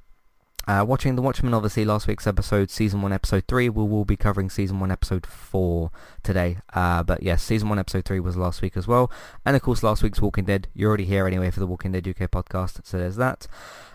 Uh, 0.68 0.84
watching 0.86 1.16
The 1.16 1.22
Watchmen, 1.22 1.54
obviously, 1.54 1.84
last 1.84 2.06
week's 2.06 2.26
episode, 2.26 2.70
Season 2.70 3.02
1, 3.02 3.12
Episode 3.12 3.44
3. 3.48 3.68
We 3.70 3.84
will 3.84 4.04
be 4.04 4.16
covering 4.16 4.50
Season 4.50 4.78
1, 4.78 4.90
Episode 4.90 5.26
4 5.26 5.90
today. 6.22 6.58
Uh, 6.72 7.02
but 7.02 7.22
yes, 7.22 7.42
Season 7.42 7.68
1, 7.68 7.78
Episode 7.78 8.04
3 8.04 8.20
was 8.20 8.36
last 8.36 8.62
week 8.62 8.76
as 8.76 8.86
well. 8.86 9.10
And 9.44 9.56
of 9.56 9.62
course, 9.62 9.82
last 9.82 10.02
week's 10.02 10.20
Walking 10.20 10.44
Dead. 10.44 10.68
You're 10.74 10.88
already 10.88 11.06
here 11.06 11.26
anyway 11.26 11.50
for 11.50 11.60
the 11.60 11.66
Walking 11.66 11.92
Dead 11.92 12.06
UK 12.06 12.30
podcast, 12.30 12.86
so 12.86 12.98
there's 12.98 13.16
that. 13.16 13.46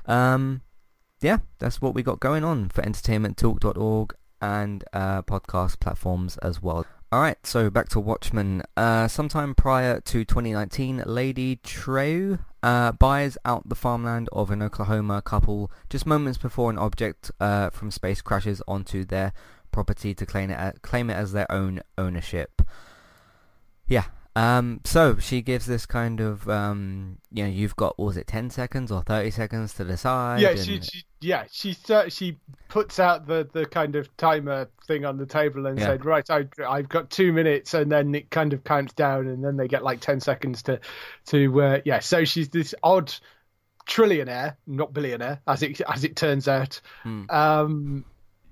Um, 0.05 0.62
yeah, 1.22 1.39
that's 1.60 1.81
what 1.81 1.93
we 1.93 2.03
got 2.03 2.19
going 2.19 2.43
on 2.43 2.69
for 2.69 2.81
entertainmenttalk.org 2.81 4.15
and 4.41 4.84
uh, 4.91 5.22
podcast 5.22 5.79
platforms 5.79 6.38
as 6.38 6.62
well. 6.62 6.86
Alright, 7.15 7.48
so 7.48 7.69
back 7.69 7.88
to 7.89 8.00
Watchmen. 8.01 8.62
Uh, 8.75 9.07
sometime 9.07 9.55
prior 9.55 10.01
to 10.01 10.25
2019, 10.25 11.03
Lady 11.05 11.55
Trieu 11.63 12.39
uh, 12.62 12.91
buys 12.91 13.38
out 13.45 13.69
the 13.69 13.74
farmland 13.74 14.27
of 14.34 14.51
an 14.51 14.62
Oklahoma 14.62 15.22
couple 15.22 15.72
just 15.89 16.05
moments 16.05 16.38
before 16.38 16.69
an 16.69 16.77
object 16.77 17.31
uh, 17.39 17.69
from 17.69 17.89
space 17.89 18.22
crashes 18.22 18.62
onto 18.67 19.05
their 19.05 19.31
property 19.72 20.13
to 20.13 20.25
claim 20.25 20.50
it, 20.50 20.81
claim 20.81 21.10
it 21.10 21.13
as 21.13 21.31
their 21.31 21.50
own 21.50 21.79
ownership. 21.98 22.62
Yeah, 23.88 24.07
um, 24.36 24.81
so 24.84 25.17
she 25.17 25.41
gives 25.41 25.65
this 25.65 25.86
kind 25.86 26.19
of, 26.19 26.50
um, 26.50 27.19
you 27.31 27.43
know, 27.45 27.50
you've 27.50 27.77
got, 27.77 27.98
was 27.98 28.17
it 28.17 28.27
10 28.27 28.50
seconds 28.50 28.91
or 28.91 29.01
30 29.03 29.31
seconds 29.31 29.74
to 29.75 29.86
decide? 29.86 30.41
Yeah, 30.41 30.55
she, 30.55 30.81
she, 30.81 31.05
yeah, 31.25 31.46
she, 31.51 31.75
uh, 31.89 32.08
she 32.10 32.38
puts 32.70 33.00
out 33.00 33.27
the, 33.27 33.48
the 33.51 33.65
kind 33.65 33.96
of 33.96 34.15
timer 34.17 34.70
thing 34.88 35.03
on 35.05 35.17
the 35.17 35.25
table 35.25 35.65
and 35.65 35.79
Yeah. 35.79 35.88
said, 35.88 36.05
right, 36.05 36.29
I, 36.29 36.46
I've 36.67 36.88
got 36.89 37.10
two 37.10 37.34
minutes, 37.34 37.74
and 37.74 37.91
then 37.91 38.13
it 38.15 38.29
kind 38.29 38.53
of 38.53 38.63
counts 38.63 38.94
down, 38.94 39.27
and 39.27 39.44
then 39.44 39.58
they 39.58 39.67
get 39.67 39.84
like 39.84 40.00
10 40.00 40.20
seconds 40.20 40.62
to, 40.63 40.79
to, 41.27 41.62
uh, 41.62 41.79
yeah. 41.86 42.00
So 42.00 42.24
she's 42.25 42.50
this 42.50 42.74
odd 42.84 43.13
trillionaire, 43.88 44.55
not 44.67 44.94
billionaire, 44.94 45.41
as 45.48 45.63
it 45.63 45.82
as 45.82 46.03
it 46.03 46.15
turns 46.15 46.48
out. 46.48 46.82
Hmm. 47.03 47.24
Um, 47.29 48.05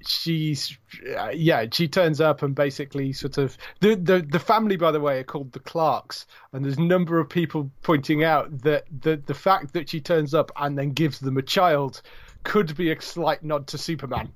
she's 0.05 0.77
uh, 1.17 1.29
yeah 1.33 1.65
she 1.71 1.87
turns 1.87 2.19
up 2.19 2.41
and 2.41 2.53
basically 2.55 3.13
sort 3.13 3.37
of 3.37 3.57
the, 3.79 3.95
the 3.95 4.21
the 4.29 4.37
family 4.39 4.75
by 4.75 4.91
the 4.91 4.99
way 4.99 5.19
are 5.19 5.23
called 5.23 5.49
the 5.53 5.61
clarks 5.61 6.27
and 6.51 6.65
there's 6.65 6.75
a 6.75 6.81
number 6.81 7.19
of 7.21 7.29
people 7.29 7.71
pointing 7.83 8.21
out 8.21 8.63
that 8.63 8.83
the 9.01 9.15
the 9.25 9.33
fact 9.33 9.71
that 9.71 9.87
she 9.87 10.01
turns 10.01 10.33
up 10.33 10.51
and 10.57 10.77
then 10.77 10.89
gives 10.89 11.21
them 11.21 11.37
a 11.37 11.41
child 11.41 12.01
could 12.43 12.75
be 12.75 12.91
a 12.91 13.01
slight 13.01 13.43
nod 13.43 13.67
to 13.67 13.77
superman 13.77 14.31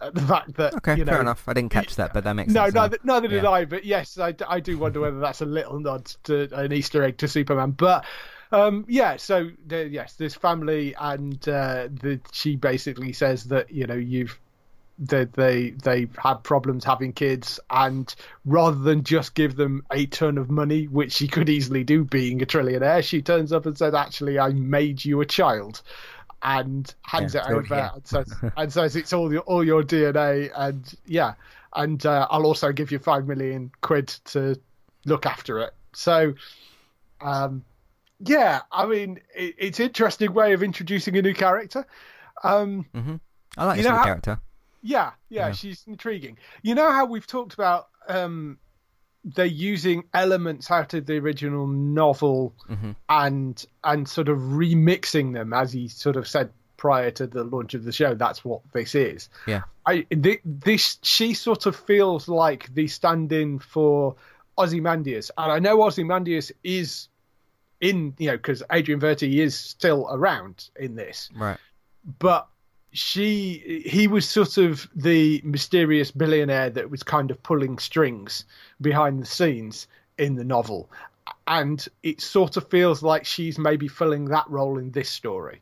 Uh, 0.00 0.10
the 0.10 0.20
fact 0.22 0.54
that 0.54 0.74
Okay, 0.74 0.96
you 0.96 1.04
know, 1.04 1.12
fair 1.12 1.20
enough. 1.20 1.42
I 1.48 1.54
didn't 1.54 1.72
catch 1.72 1.96
that, 1.96 2.14
but 2.14 2.22
that 2.24 2.34
makes 2.34 2.52
no, 2.52 2.64
sense. 2.64 2.74
now. 2.74 2.82
neither, 2.82 2.98
neither 3.02 3.28
did 3.28 3.42
Yeah. 3.42 3.50
I. 3.50 3.64
But 3.64 3.84
yes, 3.84 4.16
I, 4.18 4.32
I 4.46 4.60
do 4.60 4.78
wonder 4.78 5.00
whether 5.00 5.18
that's 5.18 5.40
a 5.40 5.46
little 5.46 5.80
nod 5.80 6.06
to 6.24 6.48
an 6.54 6.72
Easter 6.72 7.02
egg 7.02 7.18
to 7.18 7.26
Superman. 7.26 7.72
But 7.72 8.04
um, 8.52 8.84
yeah, 8.88 9.16
so 9.16 9.50
the, 9.66 9.88
yes, 9.88 10.14
this 10.14 10.34
family 10.34 10.94
and 10.98 11.36
uh, 11.48 11.88
the, 11.90 12.20
she 12.32 12.54
basically 12.56 13.12
says 13.12 13.44
that 13.44 13.72
you 13.72 13.86
know 13.88 13.94
you've 13.96 14.38
they 15.00 15.24
they 15.24 15.70
they 15.70 16.08
had 16.16 16.42
problems 16.44 16.84
having 16.84 17.12
kids, 17.12 17.58
and 17.68 18.14
rather 18.44 18.78
than 18.78 19.02
just 19.04 19.34
give 19.34 19.56
them 19.56 19.84
a 19.92 20.06
ton 20.06 20.38
of 20.38 20.48
money, 20.50 20.84
which 20.86 21.12
she 21.12 21.26
could 21.28 21.48
easily 21.48 21.82
do, 21.84 22.04
being 22.04 22.40
a 22.40 22.46
trillionaire, 22.46 23.02
she 23.02 23.20
turns 23.20 23.52
up 23.52 23.66
and 23.66 23.76
says, 23.76 23.94
"Actually, 23.94 24.38
I 24.38 24.50
made 24.50 25.04
you 25.04 25.20
a 25.20 25.26
child." 25.26 25.82
And 26.42 26.94
hands 27.02 27.34
Yeah, 27.34 27.48
it 27.48 27.52
over 27.52 27.62
here. 27.74 27.90
and 27.94 28.06
says, 28.06 28.32
and 28.56 28.72
says 28.72 28.94
it's 28.96 29.12
all 29.12 29.32
your 29.32 29.42
all 29.42 29.64
your 29.64 29.82
DNA, 29.82 30.50
and 30.54 30.94
yeah, 31.06 31.34
and 31.74 32.04
uh, 32.06 32.28
I'll 32.30 32.46
also 32.46 32.70
give 32.72 32.92
you 32.92 32.98
five 33.00 33.26
million 33.26 33.72
quid 33.80 34.06
to 34.26 34.54
look 35.04 35.26
after 35.26 35.58
it. 35.58 35.74
So, 35.94 36.34
um, 37.20 37.64
yeah, 38.20 38.60
I 38.70 38.86
mean, 38.86 39.20
it, 39.34 39.54
it's 39.58 39.80
interesting 39.80 40.32
way 40.32 40.52
of 40.52 40.62
introducing 40.62 41.16
a 41.16 41.22
new 41.22 41.34
character. 41.34 41.84
Um, 42.44 42.86
I 43.56 43.64
like 43.64 43.76
this 43.78 43.86
know 43.86 44.02
character. 44.04 44.38
yeah, 44.82 45.10
yeah, 45.28 45.46
Yeah. 45.48 45.52
she's 45.52 45.82
intriguing. 45.88 46.38
You 46.62 46.76
know 46.76 46.90
how 46.92 47.04
we've 47.04 47.26
talked 47.26 47.54
about 47.54 47.88
um, 48.08 48.58
they're 49.24 49.44
using 49.46 50.04
elements 50.14 50.70
out 50.70 50.94
of 50.94 51.06
the 51.06 51.16
original 51.18 51.66
novel 51.66 52.54
Mm-hmm. 52.70 52.92
and 53.08 53.66
and 53.84 54.08
sort 54.08 54.28
of 54.28 54.38
remixing 54.38 55.32
them, 55.34 55.52
as 55.52 55.72
he 55.72 55.88
sort 55.88 56.16
of 56.16 56.26
said 56.28 56.50
prior 56.76 57.10
to 57.10 57.26
the 57.26 57.42
launch 57.44 57.74
of 57.74 57.84
the 57.84 57.92
show. 57.92 58.14
That's 58.14 58.44
what 58.44 58.60
this 58.72 58.94
is. 58.94 59.28
Yeah. 59.46 59.62
I 59.86 60.06
thi- 60.10 60.40
this 60.44 60.98
she 61.02 61.34
sort 61.34 61.66
of 61.66 61.74
feels 61.74 62.28
like 62.28 62.72
the 62.74 62.86
stand-in 62.86 63.58
for 63.58 64.14
Ozymandias, 64.56 65.30
and 65.38 65.50
I 65.52 65.58
know 65.58 65.82
Ozymandias 65.82 66.52
is 66.64 67.08
in 67.80 68.14
you 68.18 68.28
know 68.28 68.36
because 68.36 68.62
Adrian 68.72 69.00
Veidt 69.00 69.22
is 69.22 69.56
still 69.58 70.08
around 70.10 70.68
in 70.76 70.94
this 70.96 71.30
Right. 71.36 71.58
but 72.18 72.48
she 72.92 73.82
he 73.84 74.06
was 74.08 74.28
sort 74.28 74.56
of 74.58 74.88
the 74.94 75.40
mysterious 75.44 76.10
billionaire 76.10 76.70
that 76.70 76.90
was 76.90 77.02
kind 77.02 77.30
of 77.30 77.42
pulling 77.42 77.78
strings 77.78 78.44
behind 78.80 79.20
the 79.20 79.26
scenes 79.26 79.86
in 80.16 80.34
the 80.36 80.44
novel 80.44 80.88
and 81.46 81.86
it 82.02 82.20
sort 82.20 82.56
of 82.56 82.68
feels 82.70 83.02
like 83.02 83.24
she's 83.26 83.58
maybe 83.58 83.88
filling 83.88 84.24
that 84.26 84.48
role 84.48 84.78
in 84.78 84.90
this 84.92 85.08
story 85.08 85.60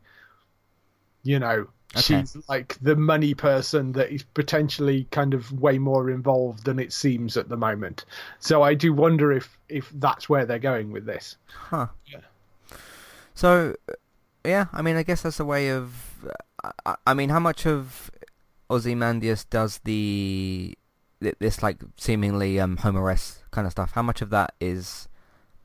you 1.23 1.39
know 1.39 1.67
Okay. 1.95 2.21
she's 2.21 2.37
like 2.49 2.77
the 2.83 2.97
money 2.97 3.33
person 3.33 3.93
that 3.93 4.13
is 4.13 4.23
potentially 4.23 5.07
kind 5.11 5.35
of 5.35 5.51
way 5.53 5.79
more 5.79 6.11
involved 6.11 6.65
than 6.65 6.79
it 6.79 6.93
seems 6.93 7.37
at 7.37 7.49
the 7.49 7.57
moment 7.57 8.05
so 8.39 8.63
i 8.63 8.75
do 8.75 8.93
wonder 8.93 9.33
if 9.33 9.57
if 9.69 9.91
that's 9.95 10.29
where 10.29 10.45
they're 10.47 10.59
going 10.59 10.91
with 10.93 11.07
this 11.07 11.37
Huh. 11.49 11.87
Yeah. 12.07 12.21
So, 13.35 13.77
yeah, 14.47 14.67
I 14.73 14.81
mean, 14.81 14.97
I 14.97 15.03
guess 15.03 15.21
that's 15.23 15.41
a 15.41 15.45
way 15.45 15.69
of. 15.71 15.93
I, 16.85 16.95
I- 17.07 17.15
mean, 17.15 17.29
how 17.29 17.41
much 17.41 17.67
of 17.67 18.11
Ozymandias 18.71 19.45
does 19.45 19.81
the 19.85 20.77
this 21.39 21.63
like 21.63 21.79
seemingly 21.97 22.61
um 22.61 22.77
Homer-esque 22.77 23.51
kind 23.51 23.67
of 23.67 23.73
stuff? 23.73 23.93
How 23.93 24.03
much 24.03 24.23
of 24.23 24.31
that 24.31 24.55
is 24.61 25.09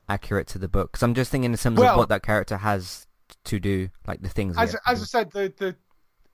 accurate 0.08 0.46
to 0.48 0.58
the 0.58 0.68
book? 0.68 0.92
Because 0.92 1.02
I'm 1.02 1.14
just 1.14 1.30
thinking 1.30 1.50
in 1.52 1.56
terms 1.58 1.78
Well- 1.78 1.92
of 1.92 1.98
what 1.98 2.08
that 2.08 2.22
character 2.22 2.56
has 2.56 3.06
to 3.44 3.58
do, 3.58 3.88
like 4.06 4.22
the 4.22 4.28
things. 4.28 4.56
as 4.58 4.76
as 4.86 5.02
I 5.02 5.04
said, 5.04 5.30
the 5.32 5.52
the 5.56 5.76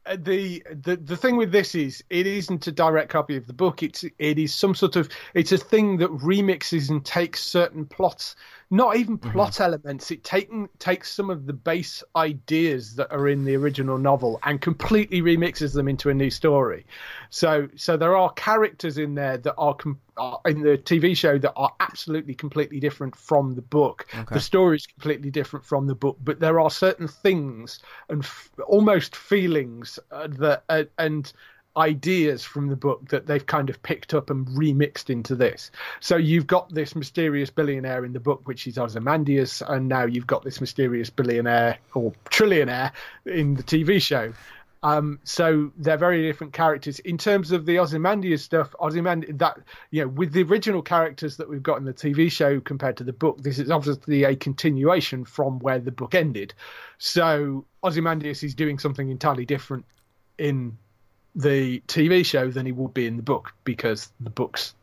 uh, 0.06 0.16
the 0.20 0.62
the 0.70 0.96
the 0.96 1.16
thing 1.16 1.36
with 1.36 1.52
this 1.52 1.74
is 1.74 2.02
it 2.10 2.26
isn't 2.26 2.66
a 2.66 2.72
direct 2.72 3.10
copy 3.10 3.36
of 3.36 3.46
the 3.46 3.52
book. 3.52 3.82
It's 3.82 4.04
it 4.18 4.38
is 4.38 4.54
some 4.54 4.74
sort 4.74 4.96
of 4.96 5.08
it's 5.34 5.52
a 5.52 5.58
thing 5.58 5.98
that 5.98 6.10
remixes 6.10 6.90
and 6.90 7.04
takes 7.04 7.42
certain 7.42 7.86
plots, 7.86 8.34
not 8.70 8.96
even 8.96 9.16
plot 9.16 9.60
elements. 9.60 10.10
It 10.10 10.24
taken 10.24 10.68
takes 10.78 11.12
some 11.12 11.30
of 11.30 11.46
the 11.46 11.54
base 11.54 12.02
ideas 12.14 12.96
that 12.96 13.10
are 13.10 13.28
in 13.28 13.44
the 13.44 13.56
original 13.56 13.96
novel 13.96 14.38
and 14.44 14.60
completely 14.60 15.22
remixes 15.22 15.72
them 15.72 15.88
into 15.88 16.10
a 16.10 16.14
new 16.14 16.30
story. 16.30 16.84
So 17.30 17.68
so 17.76 17.96
there 17.96 18.14
are 18.14 18.30
characters 18.32 18.98
in 18.98 19.14
there 19.14 19.38
that 19.38 19.54
are, 19.56 19.74
com- 19.74 20.00
are 20.18 20.40
in 20.44 20.60
the 20.60 20.76
TV 20.76 21.16
show 21.16 21.38
that 21.38 21.54
are 21.56 21.72
absolutely 21.80 22.34
completely 22.34 22.78
different 22.78 23.16
from 23.16 23.54
the 23.54 23.62
book. 23.62 24.06
Okay. 24.14 24.34
The 24.34 24.40
story 24.40 24.76
is 24.76 24.86
completely 24.86 25.30
different 25.30 25.64
from 25.64 25.86
the 25.86 25.94
book, 25.94 26.18
but 26.22 26.38
there 26.38 26.60
are 26.60 26.70
certain 26.70 27.08
things 27.08 27.80
and 28.10 28.22
f- 28.22 28.50
almost 28.66 29.16
feelings 29.16 29.98
uh, 30.10 30.28
that 30.32 30.64
uh, 30.68 30.84
and 30.98 31.32
ideas 31.78 32.44
from 32.44 32.68
the 32.68 32.76
book 32.76 33.08
that 33.08 33.26
they've 33.26 33.46
kind 33.46 33.70
of 33.70 33.82
picked 33.82 34.12
up 34.12 34.30
and 34.30 34.46
remixed 34.48 35.08
into 35.08 35.34
this. 35.34 35.70
So 36.00 36.16
you've 36.16 36.46
got 36.46 36.74
this 36.74 36.94
mysterious 36.94 37.50
billionaire 37.50 38.04
in 38.04 38.12
the 38.12 38.20
book, 38.20 38.46
which 38.46 38.66
is 38.66 38.78
Ozymandias, 38.78 39.62
and 39.66 39.88
now 39.88 40.04
you've 40.04 40.26
got 40.26 40.44
this 40.44 40.60
mysterious 40.60 41.08
billionaire 41.08 41.78
or 41.94 42.12
trillionaire 42.30 42.92
in 43.24 43.54
the 43.54 43.62
TV 43.62 44.02
show. 44.02 44.32
Um, 44.82 45.18
so 45.24 45.72
they're 45.76 45.96
very 45.96 46.22
different 46.22 46.52
characters 46.52 47.00
in 47.00 47.18
terms 47.18 47.50
of 47.50 47.66
the 47.66 47.78
Ozymandias 47.78 48.44
stuff. 48.44 48.74
Ozymandias, 48.80 49.36
that 49.38 49.58
you 49.90 50.02
know, 50.02 50.08
with 50.08 50.32
the 50.32 50.42
original 50.44 50.82
characters 50.82 51.36
that 51.38 51.48
we've 51.48 51.62
got 51.62 51.78
in 51.78 51.84
the 51.84 51.92
TV 51.92 52.30
show 52.30 52.60
compared 52.60 52.96
to 52.98 53.04
the 53.04 53.12
book, 53.12 53.42
this 53.42 53.58
is 53.58 53.70
obviously 53.70 54.24
a 54.24 54.36
continuation 54.36 55.24
from 55.24 55.58
where 55.60 55.80
the 55.80 55.90
book 55.90 56.14
ended. 56.14 56.54
So 56.98 57.64
Ozymandias 57.82 58.42
is 58.44 58.54
doing 58.54 58.78
something 58.78 59.10
entirely 59.10 59.44
different 59.44 59.84
in 60.38 60.78
the 61.38 61.80
TV 61.88 62.26
show 62.26 62.50
than 62.50 62.66
he 62.66 62.72
would 62.72 62.92
be 62.92 63.06
in 63.06 63.16
the 63.16 63.22
book 63.22 63.54
because 63.64 64.10
the 64.20 64.28
book's 64.30 64.74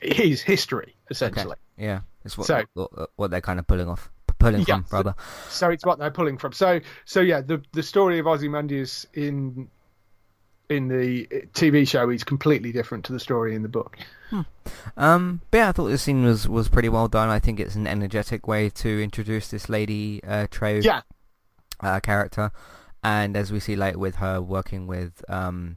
his 0.00 0.42
history 0.42 0.88
Okay. 0.88 0.94
essentially. 1.10 1.56
Yeah, 1.78 2.00
it's 2.24 2.36
what 2.36 2.46
So- 2.46 2.64
what, 2.74 3.10
what 3.16 3.30
they're 3.30 3.40
kind 3.40 3.58
of 3.58 3.66
pulling 3.66 3.88
off, 3.88 4.10
pulling 4.38 4.60
Yeah, 4.66 4.82
from 4.82 4.86
rather. 4.90 5.14
so 5.48 5.70
it's 5.70 5.86
what 5.86 5.98
they're 5.98 6.10
pulling 6.10 6.36
from. 6.38 6.52
So 6.52 6.80
so 7.06 7.20
yeah, 7.20 7.40
the 7.40 7.62
the 7.72 7.82
story 7.82 8.18
of 8.18 8.26
Ozymandias 8.26 9.06
in 9.14 9.68
in 10.70 10.88
the 10.88 11.26
TV 11.52 11.86
show 11.86 12.08
is 12.10 12.24
completely 12.24 12.72
different 12.72 13.04
to 13.04 13.12
the 13.12 13.20
story 13.20 13.54
in 13.54 13.62
the 13.62 13.68
book. 13.68 13.96
Um, 14.96 15.40
but 15.50 15.58
yeah, 15.58 15.68
I 15.68 15.72
thought 15.72 15.88
this 15.88 16.02
scene 16.02 16.24
was, 16.24 16.48
was 16.48 16.68
pretty 16.68 16.88
well 16.88 17.06
done. 17.06 17.28
I 17.28 17.38
think 17.38 17.60
it's 17.60 17.74
an 17.76 17.86
energetic 17.86 18.48
way 18.48 18.70
to 18.70 19.02
introduce 19.02 19.48
this 19.48 19.68
lady 19.68 20.20
uh, 20.26 20.46
Trey 20.50 20.80
Yeah, 20.80 21.02
uh, 21.80 22.00
character, 22.00 22.50
and 23.04 23.36
as 23.36 23.52
we 23.52 23.60
see 23.60 23.76
later 23.76 23.98
with 23.98 24.16
her 24.16 24.40
working 24.40 24.86
with 24.86 25.22
um, 25.28 25.76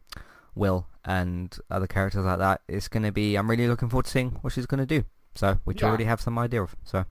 Will 0.56 0.88
and 1.04 1.56
other 1.70 1.86
characters 1.86 2.26
like 2.26 2.40
that, 2.40 2.62
it's 2.68 2.88
going 2.88 3.04
to 3.04 3.12
be. 3.12 3.36
I'm 3.36 3.50
really 3.50 3.68
looking 3.68 3.90
forward 3.90 4.06
to 4.06 4.12
seeing 4.12 4.32
what 4.42 4.54
she's 4.54 4.66
going 4.66 4.80
to 4.80 4.86
do. 4.86 5.06
So, 5.36 5.60
which 5.66 5.84
I 5.84 5.88
already 5.88 6.06
have 6.06 6.20
some 6.20 6.40
idea 6.40 6.64
of. 6.64 6.76
So, 6.84 7.06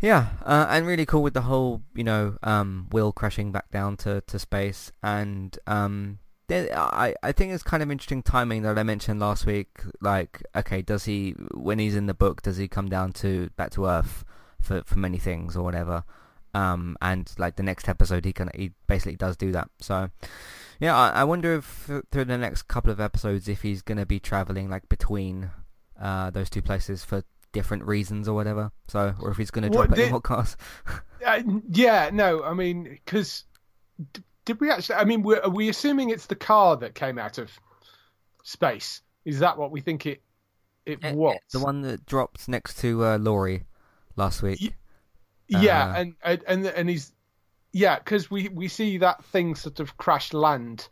yeah, 0.00 0.30
uh, 0.44 0.66
and 0.68 0.84
really 0.84 1.06
cool 1.06 1.22
with 1.22 1.34
the 1.34 1.42
whole, 1.42 1.82
you 1.94 2.02
know, 2.02 2.38
um, 2.42 2.88
Will 2.90 3.12
crashing 3.12 3.52
back 3.52 3.70
down 3.70 3.96
to, 3.98 4.22
to 4.22 4.38
space, 4.38 4.90
and 5.02 5.56
um, 5.68 6.18
there, 6.48 6.68
I 6.76 7.14
I 7.22 7.30
think 7.32 7.52
it's 7.52 7.62
kind 7.62 7.82
of 7.82 7.90
interesting 7.90 8.22
timing 8.22 8.62
that 8.62 8.78
I 8.78 8.82
mentioned 8.82 9.20
last 9.20 9.46
week. 9.46 9.68
Like, 10.00 10.42
okay, 10.56 10.82
does 10.82 11.04
he 11.04 11.32
when 11.54 11.78
he's 11.78 11.94
in 11.94 12.06
the 12.06 12.14
book, 12.14 12.42
does 12.42 12.56
he 12.56 12.66
come 12.66 12.88
down 12.88 13.12
to 13.14 13.50
back 13.50 13.70
to 13.72 13.86
Earth 13.86 14.24
for 14.60 14.82
for 14.84 14.98
many 14.98 15.18
things 15.18 15.56
or 15.56 15.62
whatever? 15.62 16.04
Um, 16.54 16.96
and 17.00 17.30
like 17.38 17.56
the 17.56 17.62
next 17.62 17.88
episode, 17.88 18.24
he 18.24 18.32
can 18.32 18.50
he 18.54 18.72
basically 18.86 19.16
does 19.16 19.36
do 19.36 19.52
that. 19.52 19.68
So, 19.80 20.10
yeah, 20.80 20.96
I, 20.96 21.10
I 21.10 21.24
wonder 21.24 21.54
if 21.54 21.88
through 22.10 22.24
the 22.24 22.38
next 22.38 22.62
couple 22.64 22.90
of 22.90 23.00
episodes, 23.00 23.48
if 23.48 23.62
he's 23.62 23.82
gonna 23.82 24.06
be 24.06 24.18
traveling 24.18 24.68
like 24.68 24.88
between 24.88 25.50
uh 26.00 26.30
those 26.30 26.50
two 26.50 26.62
places 26.62 27.04
for 27.04 27.22
different 27.52 27.84
reasons 27.84 28.26
or 28.28 28.34
whatever. 28.34 28.72
So, 28.88 29.14
or 29.20 29.30
if 29.30 29.36
he's 29.36 29.50
gonna 29.50 29.68
What 29.68 29.88
drop 29.88 29.98
it 29.98 29.98
in 29.98 30.04
did- 30.06 30.12
what 30.12 30.22
cars? 30.24 30.56
uh, 31.26 31.42
yeah. 31.68 32.10
No, 32.12 32.42
I 32.42 32.54
mean, 32.54 32.84
because 32.84 33.44
did 34.44 34.60
we 34.60 34.70
actually? 34.70 34.96
I 34.96 35.04
mean, 35.04 35.22
we're, 35.22 35.40
are 35.40 35.50
we 35.50 35.68
assuming 35.68 36.10
it's 36.10 36.26
the 36.26 36.34
car 36.36 36.76
that 36.78 36.94
came 36.94 37.18
out 37.18 37.38
of 37.38 37.50
space? 38.42 39.02
Is 39.24 39.38
that 39.40 39.58
what 39.58 39.70
we 39.70 39.80
think 39.80 40.06
it 40.06 40.22
it 40.86 40.98
Eh, 41.02 41.10
eh, 41.10 41.12
was? 41.12 41.38
the 41.52 41.60
one 41.60 41.82
that 41.82 42.06
dropped 42.06 42.48
next 42.48 42.78
to 42.80 43.04
uh, 43.04 43.18
Laurie 43.18 43.64
last 44.16 44.42
week. 44.42 44.72
Ye- 45.50 45.66
Yeah, 45.66 45.84
Uh, 45.86 45.94
and 45.96 46.14
and 46.46 46.66
and 46.66 46.88
he's 46.88 47.12
yeah, 47.72 47.98
because 47.98 48.30
we 48.30 48.48
we 48.48 48.68
see 48.68 48.98
that 48.98 49.24
thing 49.26 49.54
sort 49.54 49.80
of 49.80 49.96
crash 49.96 50.32
land. 50.32 50.88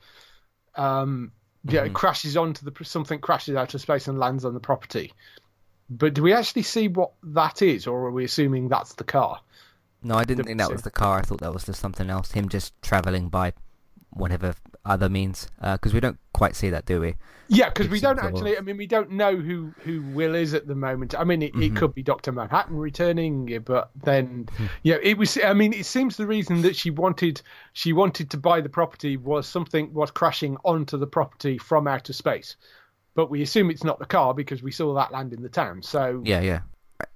Um, 0.74 1.32
yeah, 1.64 1.84
it 1.84 1.90
Mhm. 1.90 1.94
crashes 1.94 2.36
onto 2.36 2.68
the 2.68 2.84
something 2.84 3.20
crashes 3.20 3.56
out 3.56 3.74
of 3.74 3.80
space 3.80 4.08
and 4.08 4.18
lands 4.18 4.44
on 4.44 4.54
the 4.54 4.60
property. 4.60 5.12
But 5.90 6.14
do 6.14 6.22
we 6.22 6.32
actually 6.32 6.62
see 6.62 6.88
what 6.88 7.12
that 7.22 7.62
is, 7.62 7.86
or 7.86 8.06
are 8.06 8.10
we 8.10 8.24
assuming 8.24 8.68
that's 8.68 8.94
the 8.94 9.04
car? 9.04 9.40
No, 10.02 10.14
I 10.16 10.24
didn't 10.24 10.44
Didn't 10.44 10.46
think 10.46 10.58
that 10.58 10.66
see. 10.68 10.72
was 10.74 10.82
the 10.82 10.90
car. 10.90 11.18
I 11.18 11.22
thought 11.22 11.40
that 11.40 11.52
was 11.54 11.64
just 11.64 11.80
something 11.80 12.10
else. 12.10 12.32
Him 12.32 12.48
just 12.48 12.72
traveling 12.82 13.28
by 13.28 13.52
whatever 14.10 14.54
other 14.88 15.08
means. 15.08 15.48
Because 15.60 15.92
we 15.94 16.00
don't 16.00 16.18
quite 16.32 16.56
see 16.56 16.70
that, 16.70 16.86
do 16.86 17.00
we? 17.00 17.14
Yeah, 17.50 17.70
because 17.70 17.88
we 17.88 17.98
don't 17.98 18.18
actually. 18.18 18.58
I 18.58 18.60
mean, 18.60 18.76
we 18.76 18.86
don't 18.86 19.12
know 19.12 19.34
who 19.36 19.72
who 19.84 20.02
Will 20.02 20.34
is 20.34 20.52
at 20.52 20.66
the 20.66 20.74
moment. 20.74 21.14
I 21.18 21.24
mean, 21.24 21.40
it, 21.42 21.54
Mhm. 21.54 21.62
it 21.62 21.76
could 21.76 21.94
be 21.94 22.02
Doctor 22.02 22.30
Manhattan 22.30 22.76
returning, 22.76 23.58
but 23.64 23.90
then, 23.94 24.48
Hmm. 24.56 24.66
yeah, 24.82 24.96
it 25.02 25.16
was. 25.16 25.38
I 25.42 25.54
mean, 25.54 25.72
it 25.72 25.86
seems 25.86 26.16
the 26.16 26.26
reason 26.26 26.60
that 26.62 26.76
she 26.76 26.90
wanted 26.90 27.40
she 27.72 27.92
wanted 27.94 28.30
to 28.30 28.36
buy 28.36 28.60
the 28.60 28.68
property 28.68 29.16
was 29.16 29.46
something 29.48 29.92
was 29.94 30.10
crashing 30.10 30.56
onto 30.64 30.98
the 30.98 31.06
property 31.06 31.56
from 31.56 31.86
outer 31.88 32.12
space. 32.12 32.56
But 33.14 33.30
we 33.30 33.40
assume 33.42 33.70
it's 33.70 33.82
not 33.84 33.98
the 33.98 34.06
car 34.06 34.34
because 34.34 34.62
we 34.62 34.70
saw 34.70 34.92
that 34.94 35.10
land 35.10 35.32
in 35.32 35.42
the 35.42 35.48
town. 35.48 35.82
So 35.82 36.22
Yeah, 36.24 36.40
yeah. 36.40 36.60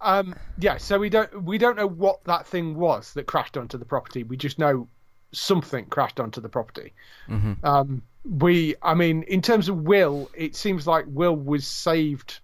um, 0.00 0.34
yeah, 0.58 0.78
so 0.78 0.98
we 0.98 1.10
don't 1.10 1.44
we 1.44 1.58
don't 1.58 1.76
know 1.76 1.86
what 1.86 2.24
that 2.24 2.46
thing 2.46 2.74
was 2.74 3.12
that 3.14 3.26
crashed 3.26 3.56
onto 3.58 3.76
the 3.76 3.84
property. 3.84 4.22
We 4.24 4.36
just 4.38 4.58
know 4.58 4.88
something 5.32 5.86
crashed 5.86 6.20
onto 6.20 6.40
the 6.40 6.48
property. 6.48 6.92
hmm 7.26 7.54
Um, 7.62 8.02
we, 8.24 8.76
I 8.82 8.94
mean, 8.94 9.24
in 9.24 9.42
terms 9.42 9.68
of 9.68 9.78
Will, 9.78 10.30
it 10.34 10.54
seems 10.54 10.86
like 10.86 11.06
Will 11.08 11.34
was 11.34 11.66
saved 11.66 12.38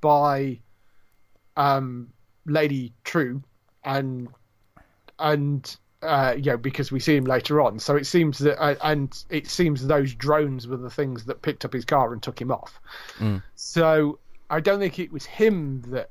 by 0.00 0.60
um, 1.56 2.08
Lady 2.46 2.92
Trieu, 3.04 3.42
and 3.84 4.28
and 5.18 5.76
uh, 6.02 6.34
you 6.36 6.50
know 6.50 6.56
because 6.56 6.92
we 6.92 7.00
see 7.00 7.16
him 7.16 7.24
later 7.24 7.60
on. 7.60 7.78
So 7.78 7.96
it 7.96 8.06
seems 8.06 8.38
that, 8.38 8.62
uh, 8.62 8.74
and 8.82 9.24
it 9.30 9.46
seems 9.46 9.86
those 9.86 10.14
drones 10.14 10.66
were 10.66 10.76
the 10.76 10.90
things 10.90 11.24
that 11.26 11.42
picked 11.42 11.64
up 11.64 11.72
his 11.72 11.84
car 11.84 12.12
and 12.12 12.22
took 12.22 12.40
him 12.40 12.50
off. 12.50 12.80
Mm. 13.18 13.42
So 13.54 14.18
I 14.50 14.60
don't 14.60 14.80
think 14.80 14.98
it 14.98 15.12
was 15.12 15.24
him 15.24 15.82
that 15.88 16.10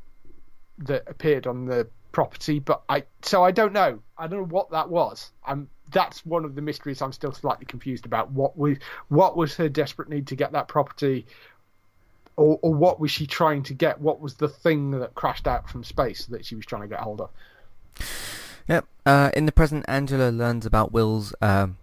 that 0.80 1.04
appeared 1.08 1.46
on 1.46 1.66
the 1.66 1.88
property, 2.12 2.60
but 2.60 2.82
I 2.90 3.04
so 3.22 3.44
I 3.44 3.52
don't 3.52 3.74
know. 3.74 4.00
I 4.18 4.28
don't 4.28 4.42
know 4.42 4.56
what 4.56 4.72
that 4.72 4.90
was. 4.90 5.32
I'm 5.46 5.70
that's 5.92 6.26
one 6.26 6.46
of 6.46 6.56
the 6.56 6.62
mysteries 6.62 7.02
I'm 7.02 7.12
still 7.12 7.32
slightly 7.32 7.66
confused 7.66 8.06
about. 8.06 8.32
What 8.32 8.58
was 8.58 8.78
what 9.10 9.38
was 9.38 9.56
her 9.56 9.70
desperate 9.70 10.10
need 10.10 10.28
to 10.28 10.36
get 10.36 10.52
that 10.54 10.68
property, 10.68 11.26
or 12.36 12.60
or 12.62 12.74
what 12.74 13.00
was 13.00 13.12
she 13.12 13.28
trying 13.28 13.64
to 13.64 13.74
get? 13.74 14.00
What 14.00 14.20
was 14.20 14.36
the 14.36 14.50
thing 14.50 14.92
that 14.92 15.16
crashed 15.16 15.48
out 15.48 15.70
from 15.70 15.84
space 15.84 16.26
that 16.28 16.46
she 16.46 16.56
was 16.56 16.66
trying 16.66 16.84
to 16.84 16.88
get 16.88 17.00
hold 17.00 17.22
of? 17.22 17.30
Yep. 18.68 18.86
Uh, 19.06 19.32
in 19.36 19.46
the 19.46 19.52
present, 19.52 19.86
Angela 19.88 20.30
learns 20.30 20.66
about 20.66 20.92
Will's 20.92 21.34
um, 21.42 21.78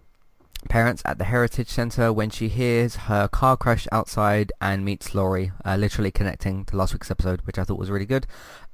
parents 0.67 1.01
at 1.05 1.17
the 1.17 1.25
Heritage 1.25 1.69
Centre 1.69 2.11
when 2.11 2.29
she 2.29 2.49
hears 2.49 2.95
her 2.95 3.27
car 3.27 3.55
crash 3.55 3.87
outside 3.91 4.51
and 4.59 4.83
meets 4.83 5.15
Laurie, 5.15 5.51
uh, 5.63 5.75
literally 5.75 6.11
connecting 6.11 6.65
to 6.65 6.75
last 6.75 6.93
week's 6.93 7.11
episode, 7.11 7.41
which 7.43 7.57
I 7.57 7.63
thought 7.63 7.79
was 7.79 7.91
really 7.91 8.05
good. 8.05 8.25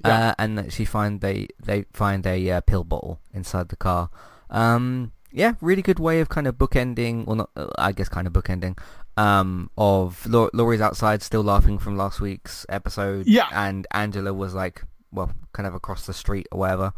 Yeah. 0.04 0.30
Uh, 0.30 0.34
and 0.38 0.58
that 0.58 0.72
she 0.72 0.84
find 0.84 1.20
they 1.20 1.48
they 1.62 1.84
find 1.92 2.26
a 2.26 2.50
uh, 2.50 2.60
pill 2.62 2.84
bottle 2.84 3.20
inside 3.32 3.68
the 3.68 3.76
car. 3.76 4.10
Um, 4.50 5.12
yeah, 5.36 5.52
really 5.60 5.82
good 5.82 5.98
way 6.00 6.20
of 6.20 6.28
kind 6.30 6.46
of 6.46 6.56
bookending, 6.56 7.28
or 7.28 7.36
not 7.36 7.50
uh, 7.56 7.68
I 7.76 7.92
guess 7.92 8.08
kind 8.08 8.26
of 8.26 8.32
bookending. 8.32 8.78
Um, 9.18 9.70
of 9.78 10.26
Lau- 10.26 10.50
Laurie's 10.52 10.80
outside, 10.80 11.22
still 11.22 11.42
laughing 11.42 11.78
from 11.78 11.96
last 11.96 12.20
week's 12.20 12.64
episode. 12.68 13.26
Yeah. 13.26 13.48
and 13.52 13.86
Angela 13.92 14.32
was 14.32 14.54
like, 14.54 14.82
well, 15.12 15.32
kind 15.52 15.66
of 15.66 15.74
across 15.74 16.06
the 16.06 16.14
street 16.14 16.48
or 16.50 16.60
whatever 16.60 16.92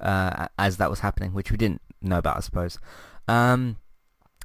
uh, 0.00 0.48
as 0.58 0.76
that 0.78 0.90
was 0.90 1.00
happening, 1.00 1.32
which 1.32 1.50
we 1.50 1.56
didn't 1.56 1.80
know 2.02 2.18
about, 2.18 2.36
I 2.36 2.40
suppose. 2.40 2.78
Um, 3.28 3.76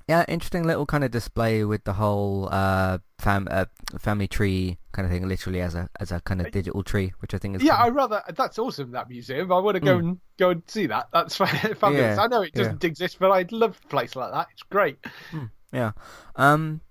yeah, 0.10 0.26
interesting 0.28 0.66
little 0.66 0.86
kind 0.86 1.04
of 1.04 1.12
display 1.12 1.64
with 1.64 1.84
the 1.86 1.94
whole 1.94 2.50
uh, 2.52 2.98
fam 3.20 3.48
uh, 3.50 3.66
family 4.00 4.28
tree 4.28 4.78
kind 4.92 5.06
of 5.06 5.12
thing, 5.12 5.28
literally 5.28 5.62
as 5.62 5.76
a 5.76 5.88
as 6.00 6.12
a 6.12 6.20
kind 6.22 6.42
of 6.42 6.52
digital 6.52 6.84
tree, 6.84 7.14
which 7.20 7.34
I 7.34 7.38
think 7.38 7.56
is 7.56 7.62
Yeah, 7.64 7.78
cool. 7.78 7.86
I 7.86 7.90
rather 7.90 8.24
that's 8.36 8.58
awesome. 8.60 8.92
That 8.92 9.08
museum, 9.08 9.52
I 9.52 9.60
want 9.60 9.76
to 9.76 9.80
go 9.80 9.96
Mm. 9.98 10.00
and 10.00 10.20
go 10.38 10.50
and 10.50 10.64
see 10.68 10.88
that. 10.88 11.08
That's 11.14 11.36
fabulous. 11.42 12.18
Yeah, 12.18 12.18
I 12.20 12.28
know 12.28 12.42
it 12.42 12.54
doesn't 12.54 12.84
exist, 12.84 13.18
but 13.20 13.30
I'd 13.32 13.52
love 13.52 13.80
a 13.84 13.88
place 13.88 14.16
like 14.16 14.32
that. 14.34 14.48
It's 14.54 14.64
great. 14.64 14.98
yeah. 15.72 15.92
Um, 16.36 16.82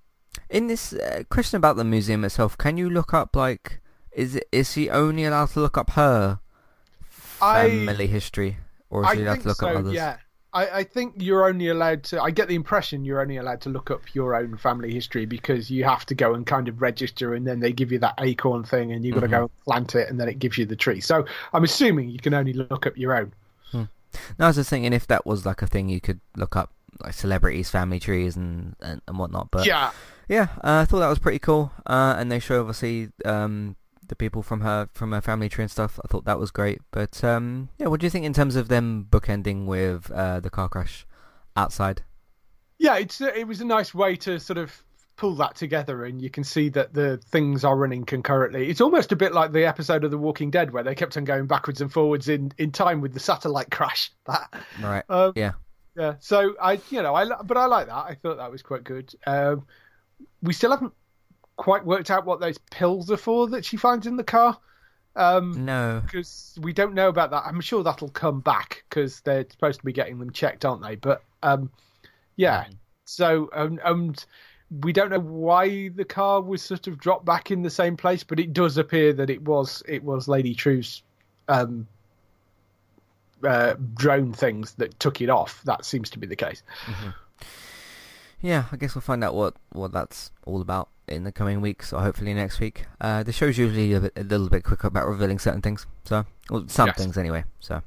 in 0.48 0.68
this 0.68 0.92
uh, 0.92 1.24
question 1.28 1.56
about 1.56 1.76
the 1.76 1.84
museum 1.84 2.24
itself, 2.24 2.56
can 2.56 2.76
you 2.76 2.88
look 2.88 3.12
up 3.12 3.34
like 3.34 3.80
is 4.12 4.36
it, 4.36 4.44
is 4.52 4.72
she 4.72 4.88
only 4.90 5.24
allowed 5.24 5.50
to 5.50 5.60
look 5.60 5.76
up 5.76 5.90
her 5.90 6.38
I- 7.42 7.68
family 7.68 8.06
history, 8.06 8.58
or 8.90 9.02
is 9.02 9.08
I 9.10 9.14
she 9.16 9.22
allowed 9.22 9.40
to 9.42 9.48
look 9.48 9.56
so. 9.58 9.68
up 9.68 9.76
others? 9.76 9.92
Yeah, 9.94 10.16
I, 10.58 10.78
I 10.78 10.84
think 10.84 11.14
you're 11.18 11.46
only 11.46 11.68
allowed 11.68 12.02
to. 12.04 12.20
I 12.20 12.30
get 12.30 12.48
the 12.48 12.54
impression 12.54 13.04
you're 13.04 13.20
only 13.20 13.36
allowed 13.36 13.60
to 13.62 13.68
look 13.70 13.90
up 13.90 14.02
your 14.14 14.34
own 14.34 14.56
family 14.56 14.92
history 14.92 15.24
because 15.26 15.70
you 15.70 15.84
have 15.84 16.04
to 16.06 16.14
go 16.14 16.34
and 16.34 16.46
kind 16.46 16.68
of 16.68 16.82
register, 16.82 17.34
and 17.34 17.46
then 17.46 17.60
they 17.60 17.72
give 17.72 17.92
you 17.92 17.98
that 18.00 18.14
acorn 18.18 18.64
thing, 18.64 18.92
and 18.92 19.04
you've 19.04 19.14
got 19.14 19.20
to 19.20 19.26
Mhm. 19.28 19.30
go 19.30 19.40
and 19.42 19.64
plant 19.64 19.94
it, 19.94 20.08
and 20.10 20.18
then 20.20 20.28
it 20.28 20.38
gives 20.38 20.58
you 20.58 20.66
the 20.66 20.76
tree. 20.76 21.00
So 21.00 21.24
I'm 21.52 21.64
assuming 21.64 22.10
you 22.10 22.18
can 22.18 22.34
only 22.34 22.52
look 22.52 22.86
up 22.86 22.96
your 22.96 23.14
own. 23.16 23.32
No, 23.72 24.46
I 24.46 24.48
was 24.48 24.56
just 24.56 24.70
thinking 24.70 24.92
if 24.94 25.06
that 25.08 25.26
was 25.26 25.44
like 25.44 25.60
a 25.62 25.66
thing 25.66 25.88
you 25.90 26.00
could 26.00 26.20
look 26.34 26.56
up 26.56 26.70
like 27.04 27.12
celebrities, 27.12 27.70
family 27.70 28.00
trees, 28.00 28.36
and 28.36 28.74
and, 28.80 29.00
and 29.06 29.18
whatnot. 29.18 29.50
But 29.50 29.66
yeah, 29.66 29.90
Yeah, 30.28 30.48
uh, 30.64 30.80
I 30.82 30.84
thought 30.86 31.00
that 31.00 31.08
was 31.08 31.18
pretty 31.18 31.38
cool. 31.38 31.72
Uh, 31.86 32.16
and 32.18 32.32
they 32.32 32.38
show 32.38 32.60
obviously 32.60 33.10
um, 33.24 33.76
the 34.08 34.16
people 34.16 34.42
from 34.42 34.60
her 34.62 34.88
from 34.94 35.12
her 35.12 35.20
family 35.20 35.48
tree 35.48 35.62
and 35.62 35.70
stuff. 35.70 35.98
I 36.04 36.08
thought 36.08 36.24
that 36.24 36.38
was 36.38 36.50
great. 36.50 36.80
But 36.90 37.22
um, 37.22 37.68
yeah, 37.78 37.86
what 37.86 38.00
do 38.00 38.06
you 38.06 38.10
think 38.10 38.24
in 38.24 38.32
terms 38.32 38.56
of 38.56 38.68
them 38.68 39.06
bookending 39.08 39.66
with 39.66 40.10
uh, 40.10 40.40
the 40.40 40.50
car 40.50 40.68
crash 40.68 41.06
outside? 41.56 42.02
yeah. 42.78 42.96
It's 42.96 43.20
it 43.20 43.46
was 43.46 43.60
a 43.60 43.64
nice 43.64 43.94
way 43.94 44.16
to 44.16 44.38
sort 44.38 44.58
of 44.58 44.82
pull 45.16 45.34
that 45.34 45.56
together, 45.56 46.04
and 46.04 46.22
you 46.22 46.30
can 46.30 46.44
see 46.44 46.68
that 46.70 46.94
the 46.94 47.18
things 47.18 47.64
are 47.64 47.76
running 47.76 48.04
concurrently. 48.04 48.68
It's 48.68 48.80
almost 48.80 49.12
a 49.12 49.16
bit 49.16 49.34
like 49.34 49.52
the 49.52 49.64
episode 49.64 50.04
of 50.04 50.10
The 50.10 50.18
Walking 50.18 50.50
Dead 50.50 50.72
where 50.72 50.84
they 50.84 50.94
kept 50.94 51.16
on 51.16 51.24
going 51.24 51.46
backwards 51.46 51.80
and 51.80 51.92
forwards 51.92 52.28
in 52.28 52.52
in 52.58 52.70
time 52.72 53.00
with 53.00 53.12
the 53.12 53.20
satellite 53.20 53.70
crash. 53.72 54.10
That 54.26 54.52
Right. 54.80 55.04
Um, 55.08 55.32
Yeah. 55.36 55.52
Yeah. 55.96 56.14
So 56.20 56.54
I, 56.62 56.80
you 56.90 57.02
know, 57.02 57.14
I 57.14 57.26
but 57.42 57.56
I 57.56 57.66
like 57.66 57.88
that. 57.88 57.94
I 57.94 58.14
thought 58.14 58.36
that 58.38 58.50
was 58.50 58.62
quite 58.62 58.84
good. 58.84 59.12
Um, 59.26 59.66
we 60.42 60.52
still 60.52 60.70
haven't 60.70 60.92
quite 61.58 61.84
worked 61.84 62.10
out 62.10 62.24
what 62.24 62.40
those 62.40 62.56
pills 62.70 63.10
are 63.10 63.16
for 63.18 63.48
that 63.48 63.64
she 63.64 63.76
finds 63.76 64.06
in 64.06 64.16
the 64.16 64.24
car. 64.24 64.56
Um, 65.16 65.64
No. 65.64 66.00
because 66.04 66.56
we 66.62 66.72
don't 66.72 66.94
know 66.94 67.08
about 67.08 67.32
that. 67.32 67.42
I'm 67.44 67.60
sure 67.60 67.82
that'll 67.82 68.08
come 68.10 68.40
back 68.40 68.84
because 68.88 69.20
they're 69.22 69.44
supposed 69.50 69.80
to 69.80 69.84
be 69.84 69.92
getting 69.92 70.18
them 70.18 70.30
checked, 70.30 70.64
aren't 70.64 70.82
they? 70.82 70.94
But 70.94 71.22
um, 71.42 71.70
yeah. 72.36 72.66
So 73.04 73.50
um, 73.52 73.80
um, 73.82 74.14
we 74.82 74.92
don't 74.92 75.10
know 75.10 75.18
why 75.18 75.88
the 75.88 76.04
car 76.04 76.40
was 76.40 76.62
sort 76.62 76.86
of 76.86 76.98
dropped 76.98 77.24
back 77.24 77.50
in 77.50 77.62
the 77.62 77.70
same 77.70 77.96
place, 77.96 78.22
but 78.22 78.38
it 78.38 78.52
does 78.52 78.78
appear 78.78 79.12
that 79.14 79.28
it 79.28 79.42
was 79.42 79.82
it 79.88 80.04
was 80.04 80.28
Lady 80.28 80.54
Trieu's 80.54 81.02
um, 81.48 81.88
uh, 83.42 83.74
drone 83.94 84.32
things 84.32 84.74
that 84.74 84.98
took 85.00 85.20
it 85.20 85.30
off. 85.30 85.62
That 85.64 85.84
seems 85.84 86.10
to 86.10 86.18
be 86.20 86.26
the 86.28 86.36
case. 86.36 86.62
Yeah, 88.40 88.64
I 88.72 88.76
guess 88.76 88.94
we'll 88.94 89.02
find 89.02 89.22
out 89.24 89.34
what, 89.34 89.54
what 89.72 89.92
that's 89.92 90.30
all 90.46 90.60
about 90.60 90.88
in 91.06 91.24
the 91.24 91.32
coming 91.32 91.60
weeks, 91.60 91.92
or 91.92 92.00
hopefully 92.02 92.34
next 92.34 92.60
week. 92.60 92.84
Uh, 93.00 93.22
the 93.22 93.32
show's 93.32 93.56
usually 93.58 93.92
a, 93.94 94.00
bit, 94.00 94.12
a 94.16 94.22
little 94.24 94.48
bit 94.48 94.62
quicker 94.64 94.86
about 94.86 95.06
revealing 95.08 95.38
certain 95.38 95.62
things, 95.62 95.86
so 96.04 96.24
well, 96.50 96.64
some 96.68 96.88
Yes. 96.88 96.96
things 96.98 97.16
anyway. 97.18 97.44
So 97.60 97.82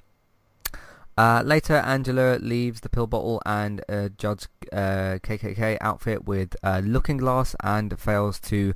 uh, 1.18 1.44
later, 1.46 1.76
Angela 1.76 2.38
leaves 2.40 2.82
the 2.82 2.90
pill 2.90 3.06
bottle 3.08 3.42
and 3.46 3.84
uh, 3.88 4.10
Judd's 4.18 4.48
uh, 4.72 5.20
KKK 5.22 5.78
outfit 5.82 6.26
with 6.26 6.56
uh, 6.64 6.82
Looking 6.84 7.18
Glass 7.18 7.56
and 7.64 8.00
fails 8.00 8.40
to 8.42 8.74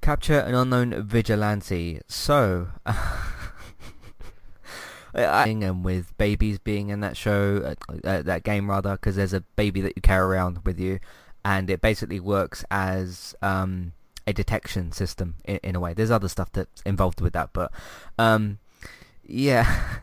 capture 0.00 0.38
an 0.40 0.54
unknown 0.54 1.02
vigilante. 1.02 2.00
So. 2.08 2.68
And 5.64 5.84
with 5.84 6.16
babies 6.18 6.58
being 6.58 6.90
in 6.90 7.00
that 7.00 7.16
show, 7.16 7.76
uh, 7.88 7.94
uh, 8.06 8.22
that 8.22 8.44
game 8.44 8.68
rather, 8.68 8.92
because 8.92 9.16
there's 9.16 9.32
a 9.32 9.40
baby 9.40 9.80
that 9.80 9.94
you 9.96 10.02
carry 10.02 10.24
around 10.24 10.60
with 10.64 10.78
you, 10.78 11.00
and 11.44 11.70
it 11.70 11.80
basically 11.80 12.20
works 12.20 12.64
as 12.70 13.34
um, 13.40 13.92
a 14.26 14.32
detection 14.32 14.92
system 14.92 15.36
in, 15.44 15.58
in 15.62 15.76
a 15.76 15.80
way. 15.80 15.94
There's 15.94 16.10
other 16.10 16.28
stuff 16.28 16.52
that's 16.52 16.82
involved 16.82 17.20
with 17.20 17.32
that, 17.32 17.50
but 17.52 17.72
um, 18.18 18.58
yeah. 19.24 20.00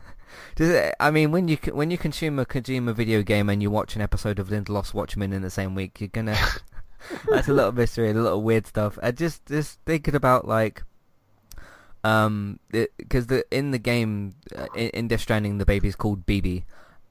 I 1.00 1.10
mean, 1.10 1.32
when 1.32 1.48
you 1.48 1.58
when 1.72 1.90
you 1.90 1.98
consume 1.98 2.38
a 2.38 2.46
Kojima 2.46 2.94
video 2.94 3.22
game 3.22 3.48
and 3.48 3.62
you 3.62 3.70
watch 3.70 3.96
an 3.96 4.02
episode 4.02 4.38
of 4.38 4.48
Lindelof 4.48 4.94
Watchmen 4.94 5.32
in 5.32 5.42
the 5.42 5.50
same 5.50 5.74
week, 5.74 6.00
you're 6.00 6.08
gonna. 6.08 6.36
that's 7.28 7.48
a 7.48 7.52
little 7.52 7.72
mystery, 7.72 8.10
a 8.10 8.14
little 8.14 8.42
weird 8.42 8.66
stuff. 8.66 8.98
I 9.02 9.10
just 9.10 9.46
just 9.46 9.80
thinking 9.84 10.14
about 10.14 10.46
like, 10.46 10.82
um, 12.04 12.60
because 12.70 13.26
the 13.26 13.44
in 13.50 13.72
the 13.72 13.78
game 13.78 14.34
uh, 14.56 14.66
in, 14.76 14.88
in 14.90 15.08
Death 15.08 15.22
Stranding, 15.22 15.58
the 15.58 15.66
baby's 15.66 15.96
called 15.96 16.26
BB, 16.26 16.64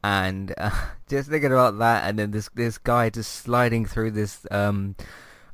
and 0.04 0.54
uh, 0.58 0.70
just 1.10 1.30
thinking 1.30 1.52
about 1.52 1.78
that, 1.80 2.08
and 2.08 2.18
then 2.18 2.32
this 2.32 2.50
this 2.56 2.78
guy 2.78 3.10
just 3.10 3.32
sliding 3.32 3.86
through 3.86 4.12
this 4.12 4.46
um 4.52 4.96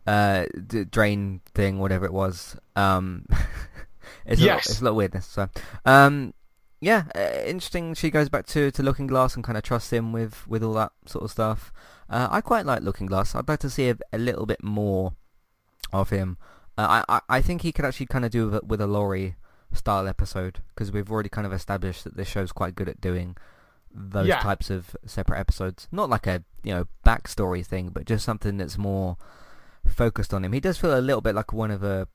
uh 0.05 0.45
d- 0.67 0.85
drain 0.85 1.41
thing, 1.55 1.79
whatever 1.79 2.05
it 2.05 2.13
was. 2.13 2.55
Um, 2.75 3.25
it's 4.25 4.41
a 4.41 4.43
Yes. 4.43 4.67
little, 4.67 4.71
it's 4.71 4.81
a 4.81 4.83
little 4.83 4.97
weirdness. 4.97 5.25
So, 5.25 5.49
um, 5.85 6.33
yeah, 6.81 7.03
uh, 7.15 7.43
interesting. 7.45 7.93
She 7.93 8.09
goes 8.09 8.29
back 8.29 8.45
to, 8.47 8.71
to 8.71 8.83
Looking 8.83 9.07
Glass 9.07 9.35
and 9.35 9.43
kind 9.43 9.57
of 9.57 9.63
trusts 9.63 9.91
him 9.91 10.13
with, 10.13 10.47
with 10.47 10.63
all 10.63 10.73
that 10.75 10.93
sort 11.05 11.25
of 11.25 11.31
stuff. 11.31 11.73
Uh, 12.09 12.27
I 12.31 12.39
quite 12.41 12.65
like 12.65 12.81
Looking 12.81 13.05
Glass. 13.05 13.35
I'd 13.35 13.47
like 13.49 13.59
to 13.59 13.69
see 13.69 13.89
a, 13.89 13.97
a 14.13 14.17
little 14.17 14.45
bit 14.45 14.63
more 14.63 15.13
of 15.91 16.09
him. 16.09 16.37
Uh, 16.79 17.03
I, 17.09 17.21
I 17.37 17.41
think 17.41 17.61
he 17.61 17.71
could 17.71 17.85
actually 17.85 18.05
kind 18.05 18.23
of 18.25 18.31
do 18.31 18.45
with, 18.45 18.55
a- 18.63 18.65
with 18.65 18.81
a 18.81 18.87
Laurie 18.87 19.35
style 19.73 20.07
episode 20.07 20.59
because 20.69 20.91
we've 20.91 21.11
already 21.11 21.29
kind 21.29 21.45
of 21.45 21.53
established 21.53 22.03
that 22.05 22.15
this 22.17 22.27
show's 22.27 22.51
quite 22.51 22.73
good 22.75 22.89
at 22.89 23.01
doing 23.01 23.35
those 23.93 24.27
Yeah. 24.27 24.39
types 24.39 24.69
of 24.69 24.95
separate 25.05 25.39
episodes. 25.39 25.87
Not 25.91 26.09
like 26.09 26.25
a 26.27 26.43
you 26.63 26.73
know 26.73 26.85
backstory 27.05 27.65
thing, 27.65 27.89
but 27.89 28.05
just 28.05 28.23
something 28.25 28.57
that's 28.57 28.77
more 28.77 29.17
focused 29.85 30.33
on 30.33 30.43
him. 30.45 30.53
He 30.53 30.59
does 30.59 30.77
feel 30.77 30.97
a 30.97 31.01
little 31.01 31.21
bit 31.21 31.35
like 31.35 31.53
one 31.53 31.71
of 31.71 31.83
a 31.83 32.07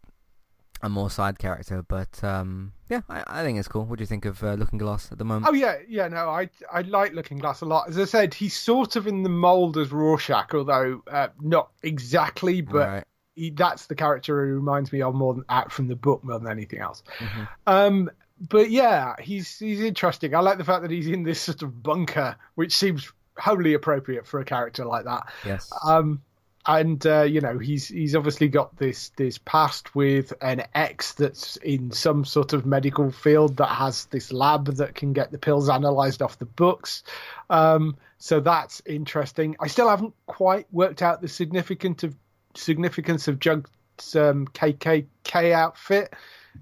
a 0.82 0.88
more 0.88 1.08
side 1.08 1.38
character, 1.38 1.82
but 1.86 2.22
um, 2.22 2.72
yeah, 2.90 3.00
I, 3.08 3.22
I 3.26 3.42
think 3.42 3.58
it's 3.58 3.68
cool. 3.68 3.84
What 3.86 3.98
do 3.98 4.02
you 4.02 4.06
think 4.06 4.24
of 4.26 4.42
uh, 4.44 4.52
Looking 4.54 4.78
Glass 4.78 5.10
at 5.10 5.16
the 5.18 5.24
moment? 5.24 5.46
Oh 5.48 5.54
yeah, 5.54 5.76
yeah. 5.88 6.08
No, 6.08 6.28
I 6.28 6.50
I 6.70 6.82
like 6.82 7.12
Looking 7.14 7.38
Glass 7.38 7.60
a 7.62 7.64
lot. 7.66 7.88
As 7.88 7.98
I 7.98 8.04
said, 8.04 8.34
he's 8.34 8.54
sort 8.54 8.96
of 8.96 9.06
in 9.06 9.22
the 9.22 9.30
mold 9.30 9.78
as 9.78 9.92
Rorschach, 9.92 10.52
although 10.54 11.02
uh, 11.10 11.28
not 11.40 11.70
exactly. 11.82 12.60
But 12.60 12.88
right. 12.88 13.04
He, 13.34 13.50
that's 13.50 13.86
the 13.86 13.94
character 13.94 14.46
who 14.46 14.54
reminds 14.54 14.92
me 14.92 15.02
of 15.02 15.14
more 15.14 15.34
than 15.34 15.44
Act 15.48 15.72
from 15.72 15.88
the 15.88 15.96
book 15.96 16.24
more 16.24 16.38
than 16.38 16.50
anything 16.50 16.80
else. 16.80 17.02
Mhm. 17.18 17.48
Um, 17.66 18.10
but 18.40 18.70
yeah, 18.70 19.14
he's 19.20 19.58
he's 19.58 19.80
interesting. 19.80 20.34
I 20.34 20.40
like 20.40 20.58
the 20.58 20.64
fact 20.64 20.82
that 20.82 20.90
he's 20.90 21.08
in 21.08 21.22
this 21.22 21.40
sort 21.40 21.62
of 21.62 21.82
bunker, 21.82 22.36
which 22.54 22.74
seems 22.76 23.12
wholly 23.38 23.74
appropriate 23.74 24.26
for 24.26 24.40
a 24.40 24.44
character 24.44 24.84
like 24.84 25.04
that. 25.04 25.28
Yes. 25.44 25.72
Um, 25.84 26.22
and 26.66 27.06
uh, 27.06 27.22
you 27.22 27.40
know 27.40 27.58
he's 27.58 27.88
he's 27.88 28.16
obviously 28.16 28.48
got 28.48 28.76
this 28.76 29.10
this 29.16 29.38
past 29.38 29.94
with 29.94 30.32
an 30.40 30.64
ex 30.74 31.12
that's 31.12 31.56
in 31.58 31.90
some 31.90 32.24
sort 32.24 32.52
of 32.54 32.64
medical 32.64 33.10
field 33.10 33.58
that 33.58 33.66
has 33.68 34.06
this 34.06 34.32
lab 34.32 34.66
that 34.76 34.94
can 34.94 35.12
get 35.12 35.30
the 35.30 35.38
pills 35.38 35.68
analyzed 35.68 36.22
off 36.22 36.38
the 36.38 36.46
books. 36.46 37.02
Um, 37.50 37.96
so 38.18 38.40
that's 38.40 38.80
interesting. 38.86 39.56
I 39.60 39.66
still 39.66 39.88
haven't 39.88 40.14
quite 40.26 40.66
worked 40.72 41.02
out 41.02 41.20
the 41.20 41.28
significance 41.28 42.02
of 42.02 42.16
significance 42.54 43.28
of 43.28 43.38
Judd's 43.38 44.16
um, 44.16 44.46
KKK 44.48 45.52
outfit. 45.52 46.12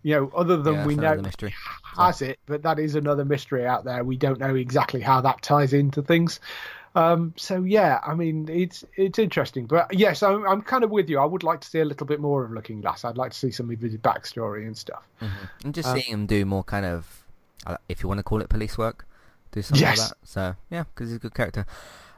You 0.03 0.15
know, 0.17 0.33
other 0.35 0.57
than 0.57 0.75
yeah, 0.75 0.87
we 0.87 0.95
know 0.97 1.17
mystery. 1.17 1.55
has 1.99 2.23
it, 2.23 2.39
but 2.47 2.63
that 2.63 2.79
is 2.79 2.95
another 2.95 3.27
mystery 3.27 3.67
out 3.67 3.85
there. 3.85 4.03
We 4.05 4.17
don't 4.17 4.41
know 4.41 4.55
exactly 4.55 5.01
how 5.03 5.21
that 5.21 5.43
ties 5.43 5.75
into 5.75 6.01
things. 6.01 6.41
Um, 6.95 7.35
so 7.37 7.63
yeah, 7.63 8.01
I 8.07 8.15
mean, 8.15 8.49
it's 8.51 8.85
it's 8.97 9.19
interesting, 9.19 9.67
but 9.67 9.93
yes, 9.95 10.23
I'm 10.23 10.47
I'm 10.49 10.63
kind 10.63 10.83
of 10.83 10.91
with 10.91 11.11
you. 11.11 11.19
I 11.19 11.27
would 11.27 11.43
like 11.43 11.61
to 11.61 11.69
see 11.69 11.81
a 11.81 11.85
little 11.85 12.07
bit 12.07 12.21
more 12.21 12.43
of 12.45 12.51
Looking 12.53 12.81
Glass. 12.81 13.05
I'd 13.05 13.19
like 13.19 13.33
to 13.33 13.39
see 13.39 13.51
some 13.51 13.71
of 13.71 13.79
his 13.81 13.97
backstory 13.97 14.67
and 14.67 14.77
stuff. 14.77 15.07
Mhm. 15.21 15.31
And 15.65 15.75
just 15.75 15.89
Uh, 15.89 15.95
seeing 15.95 16.11
him 16.13 16.27
do 16.27 16.45
more 16.47 16.65
kind 16.65 16.87
of, 16.87 17.25
uh, 17.67 17.77
if 17.89 18.03
you 18.03 18.09
want 18.09 18.19
to 18.19 18.25
call 18.25 18.41
it 18.41 18.49
police 18.49 18.79
work, 18.79 19.07
do 19.53 19.61
something 19.63 19.81
Yes. 19.83 19.99
like 19.99 20.09
that. 20.09 20.17
So 20.25 20.57
yeah, 20.71 20.85
because 20.85 21.11
he's 21.11 21.17
a 21.17 21.21
good 21.21 21.35
character. 21.35 21.67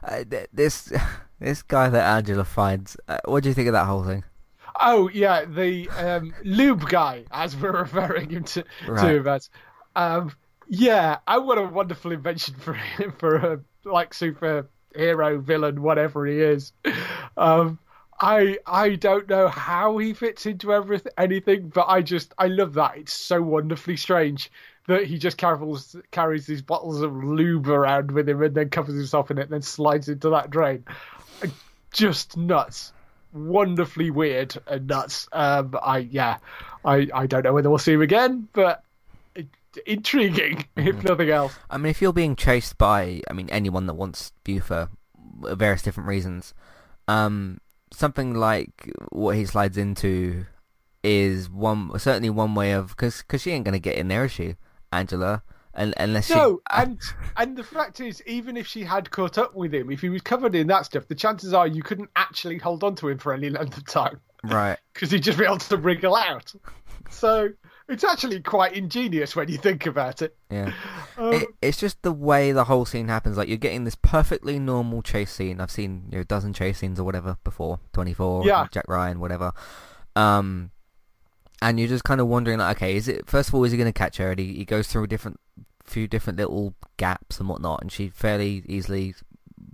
Uh, 0.03 0.23
th- 0.23 0.47
this 0.53 0.91
this 1.39 1.61
guy 1.61 1.89
that 1.89 2.03
Angela 2.17 2.43
finds, 2.45 2.97
uh, 3.07 3.19
what 3.25 3.43
do 3.43 3.49
you 3.49 3.55
think 3.55 3.67
of 3.67 3.73
that 3.73 3.85
whole 3.85 4.03
thing? 4.03 4.23
Oh 4.81 5.09
yeah, 5.13 5.45
the 5.45 5.89
um, 5.91 6.33
lube 6.43 6.87
guy, 6.89 7.25
as 7.31 7.55
we're 7.55 7.71
referring 7.81 8.29
him 8.29 8.43
to, 8.45 8.63
Right. 8.87 9.01
to 9.01 9.15
him 9.17 9.27
as. 9.27 9.49
Um, 9.95 10.33
yeah, 10.67 11.19
I 11.27 11.37
what 11.37 11.57
a 11.57 11.63
wonderful 11.63 12.11
invention 12.11 12.55
for 12.55 12.73
him 12.73 13.13
for 13.17 13.35
a 13.35 13.59
like 13.85 14.13
superhero 14.13 15.41
villain, 15.41 15.81
whatever 15.81 16.25
he 16.25 16.39
is. 16.41 16.73
Um, 17.37 17.79
I 18.19 18.57
I 18.65 18.95
don't 18.95 19.29
know 19.29 19.47
how 19.47 19.97
he 19.97 20.13
fits 20.13 20.45
into 20.45 20.73
everything 20.73 21.11
anything, 21.17 21.69
but 21.69 21.85
I 21.87 22.01
just 22.01 22.33
I 22.37 22.47
love 22.47 22.73
that. 22.73 22.97
It's 22.97 23.13
so 23.13 23.41
wonderfully 23.41 23.97
strange 23.97 24.51
that 24.87 25.05
he 25.05 25.17
just 25.17 25.37
carries 25.37 25.95
carries 26.11 26.45
these 26.45 26.61
bottles 26.61 27.01
of 27.01 27.13
lube 27.15 27.67
around 27.67 28.11
with 28.11 28.27
him 28.29 28.41
and 28.41 28.55
then 28.55 28.69
covers 28.69 28.95
himself 28.95 29.31
in 29.31 29.37
it 29.37 29.43
and 29.43 29.51
then 29.51 29.61
slides 29.61 30.09
into 30.09 30.29
that 30.29 30.49
drain. 30.49 30.85
Just 31.91 32.35
nuts 32.35 32.91
wonderfully 33.35 34.09
weird 34.09 34.57
and 34.67 34.87
nuts. 34.87 35.27
Um, 35.31 35.77
I 35.81 35.99
yeah, 35.99 36.37
I 36.83 37.07
I 37.13 37.27
don't 37.27 37.43
know 37.43 37.53
whether 37.53 37.69
we'll 37.69 37.77
see 37.77 37.93
him 37.93 38.01
again, 38.01 38.47
but 38.53 38.83
intriguing 39.85 40.65
if 40.75 41.03
nothing 41.03 41.29
else. 41.29 41.53
I 41.69 41.77
mean, 41.77 41.91
if 41.91 42.01
you're 42.01 42.13
being 42.13 42.35
chased 42.35 42.77
by, 42.77 43.21
I 43.29 43.33
mean, 43.33 43.49
anyone 43.49 43.85
that 43.87 43.95
wants 43.95 44.31
you 44.45 44.61
for 44.61 44.89
various 45.41 45.81
different 45.81 46.07
reasons, 46.07 46.53
um, 47.07 47.59
something 47.91 48.33
like 48.33 48.91
what 49.09 49.35
he 49.35 49.45
slides 49.45 49.77
into 49.77 50.45
is 51.03 51.49
one 51.49 51.97
certainly 51.99 52.29
one 52.29 52.55
way 52.55 52.71
of 52.71 52.89
because 52.89 53.21
cause 53.21 53.41
she 53.41 53.51
ain't 53.51 53.65
gonna 53.65 53.79
get 53.79 53.97
in 53.97 54.07
there, 54.07 54.25
is 54.25 54.31
she, 54.31 54.55
Angela? 54.91 55.43
And, 55.77 55.93
unless 55.97 56.27
she, 56.27 56.33
No, 56.35 56.61
and 56.71 56.99
and 57.35 57.57
the 57.57 57.63
fact 57.63 57.99
is, 57.99 58.23
even 58.25 58.55
if 58.55 58.65
she 58.65 58.83
had 58.83 59.11
caught 59.11 59.37
up 59.37 59.55
with 59.55 59.73
him, 59.73 59.91
if 59.91 60.01
he 60.01 60.09
was 60.09 60.21
covered 60.21 60.55
in 60.55 60.67
that 60.67 60.85
stuff, 60.85 61.07
the 61.07 61.15
chances 61.15 61.53
are 61.53 61.67
you 61.67 61.83
couldn't 61.83 62.09
actually 62.15 62.57
hold 62.57 62.83
on 62.83 62.95
to 62.95 63.09
him 63.09 63.17
for 63.17 63.33
any 63.33 63.49
length 63.49 63.75
of 63.77 63.85
time 63.85 64.21
right. 64.51 64.77
because 64.93 65.11
he'd 65.11 65.23
just 65.23 65.37
be 65.37 65.45
able 65.45 65.57
to 65.57 65.77
wriggle 65.77 66.15
out. 66.15 66.53
So 67.09 67.49
it's 67.87 68.03
actually 68.03 68.41
quite 68.41 68.73
ingenious 68.73 69.35
when 69.35 69.49
you 69.49 69.57
think 69.57 69.85
about 69.85 70.21
it. 70.21 70.35
Yeah. 70.49 70.71
Um, 71.17 71.31
it, 71.31 71.47
it's 71.61 71.79
just 71.79 72.01
the 72.01 72.11
way 72.11 72.51
the 72.51 72.65
whole 72.65 72.83
scene 72.83 73.07
happens. 73.07 73.37
Like 73.37 73.47
you're 73.47 73.55
getting 73.55 73.85
this 73.85 73.95
perfectly 73.95 74.59
normal 74.59 75.01
chase 75.01 75.31
scene. 75.31 75.61
I've 75.61 75.71
seen 75.71 76.09
you 76.09 76.17
know 76.17 76.21
a 76.23 76.25
dozen 76.25 76.51
chase 76.51 76.79
scenes 76.79 76.99
or 76.99 77.05
whatever 77.05 77.37
before. 77.45 77.79
Twenty 77.93 78.13
four, 78.13 78.45
Yeah. 78.45 78.67
Jack 78.69 78.83
Ryan, 78.89 79.21
whatever. 79.21 79.53
Um, 80.17 80.71
and 81.61 81.79
you're 81.79 81.87
just 81.87 82.03
kind 82.03 82.19
of 82.19 82.27
wondering, 82.27 82.59
like, 82.59 82.75
okay, 82.75 82.97
is 82.97 83.07
it 83.07 83.29
first 83.29 83.47
of 83.47 83.55
all 83.55 83.63
is 83.63 83.71
he 83.71 83.77
going 83.77 83.87
to 83.87 83.97
catch 83.97 84.17
her? 84.17 84.31
And 84.31 84.39
he, 84.41 84.55
he 84.55 84.65
goes 84.65 84.89
through 84.89 85.07
different 85.07 85.39
few 85.85 86.07
different 86.07 86.37
little 86.37 86.75
gaps 86.97 87.39
and 87.39 87.49
whatnot, 87.49 87.81
and 87.81 87.91
she 87.91 88.09
fairly 88.09 88.63
easily 88.67 89.15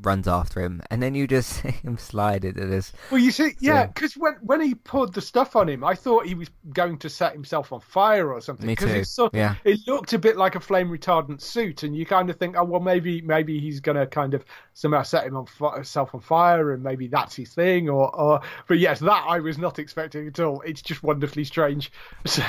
runs 0.03 0.27
after 0.27 0.61
him, 0.61 0.81
and 0.89 1.01
then 1.01 1.15
you 1.15 1.27
just 1.27 1.49
see 1.61 1.69
him 1.69 1.97
slide 1.97 2.45
into 2.45 2.65
this. 2.65 2.91
Well, 3.09 3.19
you 3.19 3.31
see, 3.31 3.51
yeah, 3.59 3.87
because 3.87 4.15
when 4.15 4.33
when 4.41 4.61
he 4.61 4.75
poured 4.75 5.13
the 5.13 5.21
stuff 5.21 5.55
on 5.55 5.69
him, 5.69 5.83
I 5.83 5.95
thought 5.95 6.25
he 6.25 6.35
was 6.35 6.49
going 6.73 6.97
to 6.99 7.09
set 7.09 7.33
himself 7.33 7.71
on 7.71 7.79
fire 7.79 8.31
or 8.31 8.41
something. 8.41 8.67
Me 8.67 8.73
Because 8.73 8.91
too, 8.91 8.99
it 8.99 9.05
sort 9.05 9.35
yeah. 9.35 9.55
it 9.63 9.79
looked 9.87 10.13
a 10.13 10.19
bit 10.19 10.37
like 10.37 10.55
a 10.55 10.59
flame 10.59 10.89
retardant 10.89 11.41
suit, 11.41 11.83
and 11.83 11.95
you 11.95 12.05
kind 12.05 12.29
of 12.29 12.37
think, 12.37 12.55
oh 12.57 12.63
well, 12.63 12.81
maybe 12.81 13.21
maybe 13.21 13.59
he's 13.59 13.79
going 13.79 13.97
to 13.97 14.07
kind 14.07 14.33
of 14.33 14.43
somehow 14.73 15.03
set 15.03 15.25
him 15.25 15.37
on 15.37 15.47
himself 15.75 16.13
on 16.13 16.21
fire, 16.21 16.71
and 16.71 16.83
maybe 16.83 17.07
that's 17.07 17.35
his 17.35 17.53
thing, 17.53 17.89
or 17.89 18.13
or. 18.15 18.41
But 18.67 18.79
yes, 18.79 18.99
that 18.99 19.25
I 19.27 19.39
was 19.39 19.57
not 19.57 19.79
expecting 19.79 20.27
at 20.27 20.39
all. 20.39 20.61
It's 20.61 20.81
just 20.81 21.03
wonderfully 21.03 21.43
strange. 21.43 21.91
So 22.25 22.43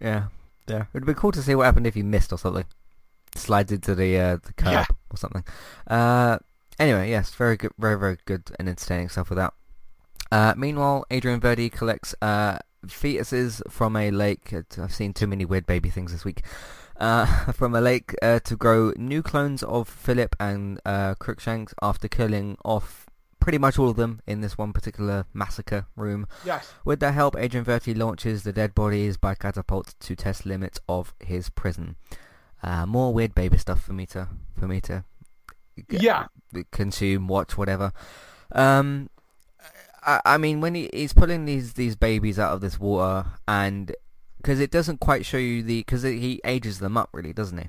Yeah, 0.00 0.28
yeah. 0.68 0.84
It'd 0.92 1.06
be 1.06 1.14
cool 1.14 1.32
to 1.32 1.42
see 1.42 1.54
what 1.54 1.64
happened 1.64 1.86
if 1.86 1.96
you 1.96 2.04
missed 2.04 2.32
or 2.32 2.38
something. 2.38 2.64
Slides 3.34 3.72
into 3.72 3.94
the 3.94 4.18
uh, 4.18 4.36
the 4.42 4.52
curb 4.54 4.72
Yeah. 4.72 4.84
or 5.10 5.16
something. 5.16 5.44
Uh, 5.86 6.38
anyway, 6.78 7.10
yes, 7.10 7.34
very 7.34 7.56
good, 7.56 7.72
very 7.78 7.98
very 7.98 8.18
good 8.24 8.50
and 8.58 8.68
entertaining 8.68 9.08
stuff 9.08 9.30
with 9.30 9.38
that. 9.38 9.52
Uh, 10.30 10.54
meanwhile, 10.56 11.04
Adrian 11.10 11.40
Veidt 11.40 11.72
collects 11.72 12.14
uh, 12.22 12.58
fetuses 12.86 13.62
from 13.70 13.96
a 13.96 14.10
lake. 14.10 14.52
I've 14.78 14.92
seen 14.94 15.12
too 15.14 15.26
many 15.26 15.44
weird 15.44 15.66
baby 15.66 15.90
things 15.90 16.12
this 16.12 16.24
week. 16.24 16.42
Uh, 16.98 17.26
from 17.52 17.74
a 17.74 17.80
lake 17.80 18.14
uh, 18.22 18.40
to 18.40 18.56
grow 18.56 18.92
new 18.96 19.22
clones 19.22 19.62
of 19.62 19.88
Philip 19.88 20.34
and 20.40 20.80
uh, 20.84 21.14
Crookshanks 21.14 21.72
after 21.80 22.08
killing 22.08 22.56
off 22.64 23.06
pretty 23.48 23.56
much 23.56 23.78
all 23.78 23.88
of 23.88 23.96
them 23.96 24.20
in 24.26 24.42
this 24.42 24.58
one 24.58 24.74
particular 24.74 25.24
massacre 25.32 25.86
room. 25.96 26.26
Yes. 26.44 26.70
With 26.84 27.00
their 27.00 27.12
help, 27.12 27.34
Adrian 27.34 27.64
Veidt 27.64 27.96
launches 27.96 28.42
the 28.42 28.52
dead 28.52 28.74
bodies 28.74 29.16
by 29.16 29.34
catapult 29.34 29.94
to 30.00 30.14
test 30.14 30.44
limits 30.44 30.78
of 30.86 31.14
his 31.18 31.48
prison. 31.48 31.96
Uh, 32.62 32.84
more 32.84 33.14
weird 33.14 33.34
baby 33.34 33.56
stuff 33.56 33.80
for 33.82 33.94
me 33.94 34.04
to 34.04 34.28
for 34.58 34.68
me 34.68 34.82
to 34.82 35.02
Yeah. 35.88 36.26
consume, 36.72 37.26
watch, 37.26 37.56
whatever. 37.56 37.90
Um, 38.52 39.08
I, 40.04 40.20
I 40.26 40.36
mean, 40.36 40.60
when 40.60 40.74
he, 40.74 40.90
he's 40.92 41.14
pulling 41.14 41.46
these 41.46 41.72
these 41.72 41.96
babies 41.96 42.38
out 42.38 42.52
of 42.52 42.60
this 42.60 42.78
water, 42.78 43.30
and 43.48 43.96
because 44.36 44.60
it 44.60 44.70
doesn't 44.70 45.00
quite 45.00 45.24
show 45.24 45.38
you 45.38 45.62
the 45.62 45.78
because 45.80 46.02
he 46.02 46.38
ages 46.44 46.80
them 46.80 46.98
up, 46.98 47.08
really, 47.14 47.32
doesn't 47.32 47.56
he? 47.56 47.68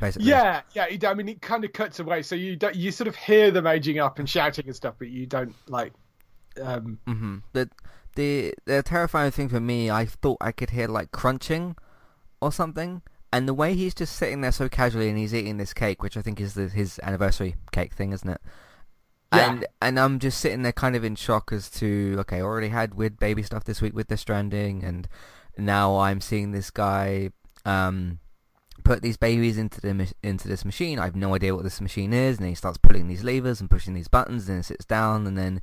Basically. 0.00 0.28
Yeah, 0.28 0.62
yeah. 0.74 0.86
I 1.08 1.14
mean, 1.14 1.28
it 1.28 1.40
kind 1.42 1.64
of 1.64 1.72
cuts 1.72 1.98
away, 1.98 2.22
so 2.22 2.34
you 2.34 2.56
don't, 2.56 2.74
you 2.74 2.92
sort 2.92 3.08
of 3.08 3.16
hear 3.16 3.50
them 3.50 3.66
aging 3.66 3.98
up 3.98 4.18
and 4.18 4.28
shouting 4.28 4.66
and 4.66 4.76
stuff, 4.76 4.94
but 4.98 5.08
you 5.08 5.26
don't 5.26 5.54
like. 5.68 5.92
Um, 6.62 6.98
hmm 7.06 7.38
The 7.52 7.70
the 8.14 8.54
the 8.64 8.82
terrifying 8.82 9.30
thing 9.30 9.48
for 9.48 9.60
me, 9.60 9.90
I 9.90 10.06
thought 10.06 10.38
I 10.40 10.52
could 10.52 10.70
hear 10.70 10.88
like 10.88 11.12
crunching, 11.12 11.76
or 12.40 12.52
something. 12.52 13.02
And 13.32 13.48
the 13.48 13.54
way 13.54 13.74
he's 13.74 13.94
just 13.94 14.16
sitting 14.16 14.40
there 14.40 14.52
so 14.52 14.68
casually 14.68 15.08
and 15.08 15.18
he's 15.18 15.34
eating 15.34 15.58
this 15.58 15.74
cake, 15.74 16.02
which 16.02 16.16
I 16.16 16.22
think 16.22 16.40
is 16.40 16.54
the, 16.54 16.68
his 16.68 16.98
anniversary 17.02 17.56
cake 17.72 17.92
thing, 17.92 18.12
isn't 18.12 18.28
it? 18.28 18.40
Yeah. 19.34 19.50
And 19.50 19.66
and 19.82 20.00
I'm 20.00 20.18
just 20.18 20.40
sitting 20.40 20.62
there 20.62 20.72
kind 20.72 20.96
of 20.96 21.04
in 21.04 21.16
shock 21.16 21.52
as 21.52 21.68
to 21.72 22.16
okay, 22.20 22.38
I 22.38 22.42
already 22.42 22.68
had 22.68 22.94
weird 22.94 23.18
baby 23.18 23.42
stuff 23.42 23.64
this 23.64 23.82
week 23.82 23.94
with 23.94 24.08
the 24.08 24.16
stranding, 24.16 24.84
and 24.84 25.08
now 25.58 25.98
I'm 25.98 26.20
seeing 26.20 26.52
this 26.52 26.70
guy 26.70 27.30
um, 27.64 28.20
put 28.86 29.02
these 29.02 29.16
babies 29.16 29.58
into 29.58 29.80
the 29.80 30.12
into 30.22 30.46
this 30.46 30.64
machine. 30.64 31.00
I 31.00 31.04
have 31.04 31.16
no 31.16 31.34
idea 31.34 31.54
what 31.54 31.64
this 31.64 31.80
machine 31.80 32.12
is, 32.12 32.38
and 32.38 32.48
he 32.48 32.54
starts 32.54 32.78
pulling 32.78 33.08
these 33.08 33.24
levers 33.24 33.60
and 33.60 33.68
pushing 33.68 33.94
these 33.94 34.06
buttons, 34.06 34.42
and 34.44 34.54
then 34.54 34.60
it 34.60 34.64
sits 34.64 34.84
down, 34.84 35.26
and 35.26 35.36
then 35.36 35.60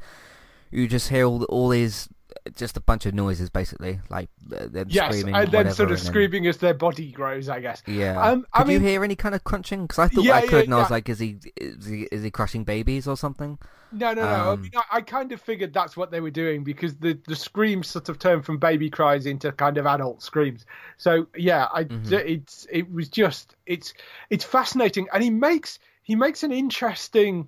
you 0.71 0.87
just 0.87 1.07
hear 1.09 1.25
all 1.25 1.43
all 1.45 1.69
these 1.69 2.09
just 2.55 2.77
a 2.77 2.81
bunch 2.81 3.05
of 3.05 3.13
noises 3.13 3.49
basically, 3.49 3.99
like 4.09 4.29
uh, 4.55 4.67
them 4.67 4.87
yes, 4.89 5.07
screaming, 5.15 5.35
and 5.35 5.51
then 5.51 5.71
sort 5.71 5.91
of 5.91 5.97
then- 5.97 6.05
screaming 6.05 6.47
as 6.47 6.57
their 6.57 6.73
body 6.73 7.11
grows, 7.11 7.49
I 7.49 7.59
guess. 7.59 7.81
yeah. 7.87 8.19
Um, 8.21 8.45
I 8.53 8.63
could 8.63 8.71
you 8.73 8.79
hear 8.79 9.03
any 9.03 9.15
kind 9.15 9.33
of 9.35 9.43
crunching? 9.43 9.83
Because 9.83 9.99
I 9.99 10.07
thought 10.07 10.23
Yeah, 10.23 10.35
I 10.35 10.43
yeah, 10.43 10.49
could, 10.49 10.65
and 10.65 10.73
I 10.73 10.77
was 10.77 10.91
like, 10.91 11.07
is 11.09 11.19
he 11.19 11.37
is 11.57 11.85
he 11.85 12.03
is 12.11 12.23
he 12.23 12.31
crushing 12.31 12.63
babies 12.63 13.07
or 13.07 13.15
something? 13.17 13.57
No, 13.95 14.11
no, 14.13 14.23
no. 14.23 14.27
I, 14.27 14.53
Um, 14.53 14.61
mean, 14.63 14.71
I, 14.75 14.97
I 14.97 15.01
kind 15.01 15.31
of 15.31 15.39
figured 15.39 15.71
that's 15.71 15.95
what 15.95 16.09
they 16.09 16.19
were 16.19 16.31
doing 16.31 16.63
because 16.63 16.95
the, 16.95 17.17
the 17.27 17.35
screams 17.35 17.87
sort 17.89 18.09
of 18.09 18.17
turned 18.17 18.43
from 18.43 18.57
baby 18.57 18.89
cries 18.89 19.27
into 19.27 19.51
kind 19.51 19.77
of 19.77 19.85
adult 19.85 20.23
screams. 20.23 20.65
So 20.97 21.27
yeah, 21.37 21.67
I 21.71 21.83
Mhm. 21.83 22.11
it's 22.11 22.65
it 22.71 22.91
was 22.91 23.07
just 23.07 23.55
it's 23.67 23.93
it's 24.31 24.43
fascinating, 24.43 25.07
and 25.13 25.23
he 25.23 25.29
makes 25.29 25.77
he 26.01 26.15
makes 26.15 26.41
an 26.43 26.51
interesting 26.51 27.47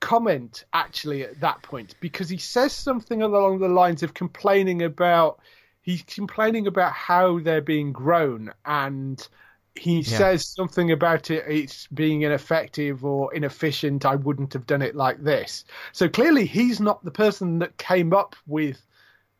comment 0.00 0.64
actually 0.72 1.22
at 1.22 1.40
that 1.40 1.62
point 1.62 1.94
because 2.00 2.28
he 2.28 2.36
says 2.36 2.72
something 2.72 3.22
along 3.22 3.58
the 3.58 3.68
lines 3.68 4.02
of 4.02 4.14
complaining 4.14 4.82
about 4.82 5.40
he's 5.82 6.02
complaining 6.02 6.66
about 6.66 6.92
how 6.92 7.38
they're 7.38 7.62
being 7.62 7.92
grown 7.92 8.52
and 8.66 9.26
he 9.74 10.00
Yeah. 10.00 10.18
says 10.18 10.46
something 10.46 10.90
about 10.90 11.30
it 11.30 11.44
it's 11.48 11.86
being 11.88 12.22
ineffective 12.22 13.04
or 13.04 13.32
inefficient 13.34 14.04
i 14.04 14.16
wouldn't 14.16 14.52
have 14.52 14.66
done 14.66 14.82
it 14.82 14.94
like 14.94 15.22
this. 15.22 15.64
So 15.92 16.08
clearly 16.08 16.46
he's 16.46 16.80
not 16.80 17.04
the 17.04 17.10
person 17.10 17.58
that 17.60 17.76
came 17.78 18.12
up 18.12 18.36
with 18.46 18.80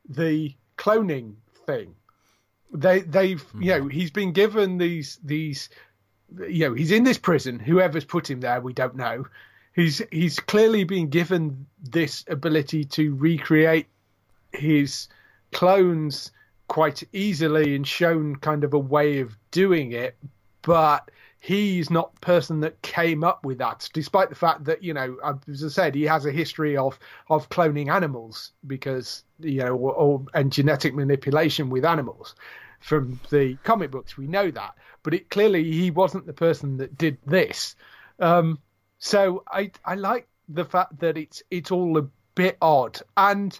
the 0.08 0.54
cloning 0.78 1.34
thing. 1.66 1.94
They 2.72 3.00
they've 3.00 3.44
you 3.54 3.72
mm-hmm. 3.72 3.84
know 3.84 3.88
he's 3.88 4.10
been 4.10 4.32
given 4.32 4.78
these 4.78 5.18
these 5.24 5.68
you 6.48 6.68
know 6.68 6.74
he's 6.74 6.90
in 6.90 7.04
this 7.04 7.18
prison 7.18 7.58
whoever's 7.58 8.04
put 8.04 8.28
him 8.28 8.40
there 8.40 8.60
we 8.60 8.72
don't 8.72 8.96
know 8.96 9.26
he's 9.76 10.02
he's 10.10 10.40
clearly 10.40 10.82
been 10.82 11.08
given 11.08 11.66
this 11.80 12.24
ability 12.28 12.84
to 12.84 13.14
recreate 13.14 13.86
his 14.52 15.06
clones 15.52 16.32
quite 16.66 17.04
easily 17.12 17.76
and 17.76 17.86
shown 17.86 18.34
kind 18.36 18.64
of 18.64 18.74
a 18.74 18.78
way 18.78 19.20
of 19.20 19.36
doing 19.52 19.92
it 19.92 20.16
but 20.62 21.10
he's 21.38 21.90
not 21.90 22.12
the 22.14 22.20
person 22.20 22.58
that 22.58 22.80
came 22.82 23.22
up 23.22 23.44
with 23.44 23.58
that 23.58 23.88
despite 23.92 24.28
the 24.28 24.34
fact 24.34 24.64
that 24.64 24.82
you 24.82 24.92
know 24.92 25.16
as 25.46 25.62
i 25.62 25.68
said 25.68 25.94
he 25.94 26.02
has 26.02 26.26
a 26.26 26.32
history 26.32 26.76
of 26.76 26.98
of 27.30 27.48
cloning 27.50 27.92
animals 27.92 28.50
because 28.66 29.22
you 29.38 29.58
know 29.58 29.76
or, 29.76 29.92
or 29.92 30.24
and 30.34 30.50
genetic 30.52 30.92
manipulation 30.94 31.70
with 31.70 31.84
animals 31.84 32.34
from 32.80 33.18
the 33.30 33.56
comic 33.64 33.90
books. 33.90 34.16
We 34.16 34.26
know 34.26 34.50
that 34.50 34.74
but 35.02 35.14
it 35.14 35.30
clearly 35.30 35.64
he 35.70 35.90
wasn't 35.90 36.26
the 36.26 36.32
person 36.32 36.76
that 36.78 36.96
did 36.96 37.18
this. 37.26 37.76
Um 38.18 38.58
so 38.98 39.42
i 39.50 39.70
i 39.84 39.94
like 39.94 40.28
the 40.48 40.64
fact 40.64 40.98
that 41.00 41.16
it's 41.16 41.42
it's 41.50 41.70
all 41.70 41.98
a 41.98 42.08
bit 42.36 42.56
odd. 42.62 43.00
And 43.16 43.58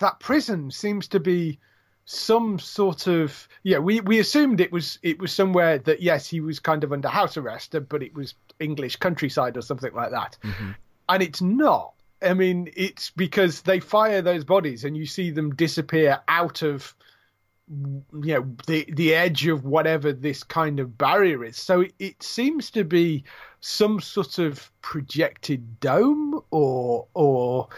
that 0.00 0.18
prison 0.18 0.70
seems 0.70 1.06
to 1.08 1.20
be 1.20 1.60
some 2.04 2.58
sort 2.58 3.06
of 3.06 3.46
yeah 3.62 3.78
we 3.78 4.00
we 4.00 4.18
assumed 4.18 4.60
it 4.60 4.72
was 4.72 4.98
it 5.02 5.20
was 5.20 5.30
somewhere 5.30 5.78
that 5.78 6.00
yes 6.00 6.26
he 6.26 6.40
was 6.40 6.58
kind 6.58 6.82
of 6.82 6.90
under 6.90 7.06
house 7.06 7.36
arrest 7.36 7.76
but 7.90 8.02
it 8.02 8.14
was 8.14 8.32
english 8.60 8.96
countryside 8.96 9.56
or 9.56 9.60
something 9.60 9.92
like 9.92 10.10
that. 10.10 10.36
Mm-hmm. 10.42 10.70
And 11.10 11.22
it's 11.22 11.42
not. 11.42 11.94
I 12.22 12.34
mean 12.34 12.70
it's 12.76 13.10
because 13.10 13.62
they 13.62 13.78
fire 13.78 14.22
those 14.22 14.44
bodies 14.44 14.84
and 14.84 14.96
you 14.96 15.06
see 15.06 15.30
them 15.30 15.54
disappear 15.54 16.20
out 16.28 16.62
of 16.62 16.94
you 17.70 18.34
know 18.34 18.56
the 18.66 18.86
the 18.94 19.14
edge 19.14 19.46
of 19.46 19.64
whatever 19.64 20.12
this 20.12 20.42
kind 20.42 20.80
of 20.80 20.96
barrier 20.96 21.44
is 21.44 21.56
so 21.56 21.82
it, 21.82 21.92
it 21.98 22.22
seems 22.22 22.70
to 22.70 22.82
be 22.82 23.24
some 23.60 24.00
sort 24.00 24.38
of 24.38 24.70
projected 24.80 25.80
dome 25.80 26.40
or 26.50 27.06
or 27.14 27.68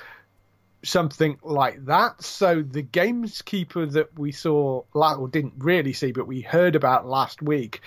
something 0.82 1.38
like 1.42 1.84
that. 1.86 2.22
So 2.22 2.62
the 2.62 2.82
gameskeeper 2.82 3.90
that 3.92 4.18
we 4.18 4.32
saw, 4.32 4.82
or 4.94 5.28
didn't 5.28 5.54
really 5.58 5.92
see, 5.92 6.12
but 6.12 6.26
we 6.26 6.40
heard 6.40 6.76
about 6.76 7.06
last 7.06 7.42
week, 7.42 7.80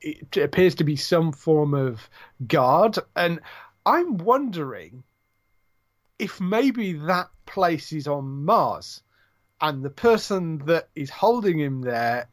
it 0.00 0.36
appears 0.36 0.74
to 0.76 0.84
be 0.84 0.96
some 0.96 1.32
form 1.32 1.74
of 1.74 2.08
guard. 2.46 2.98
And 3.16 3.40
I'm 3.84 4.18
wondering 4.18 5.02
if 6.18 6.40
maybe 6.40 6.92
that 6.94 7.28
place 7.46 7.92
is 7.92 8.06
on 8.06 8.44
Mars, 8.44 9.02
and 9.60 9.82
the 9.82 9.90
person 9.90 10.58
that 10.66 10.88
is 10.94 11.10
holding 11.10 11.58
him 11.58 11.80
there 11.80 12.28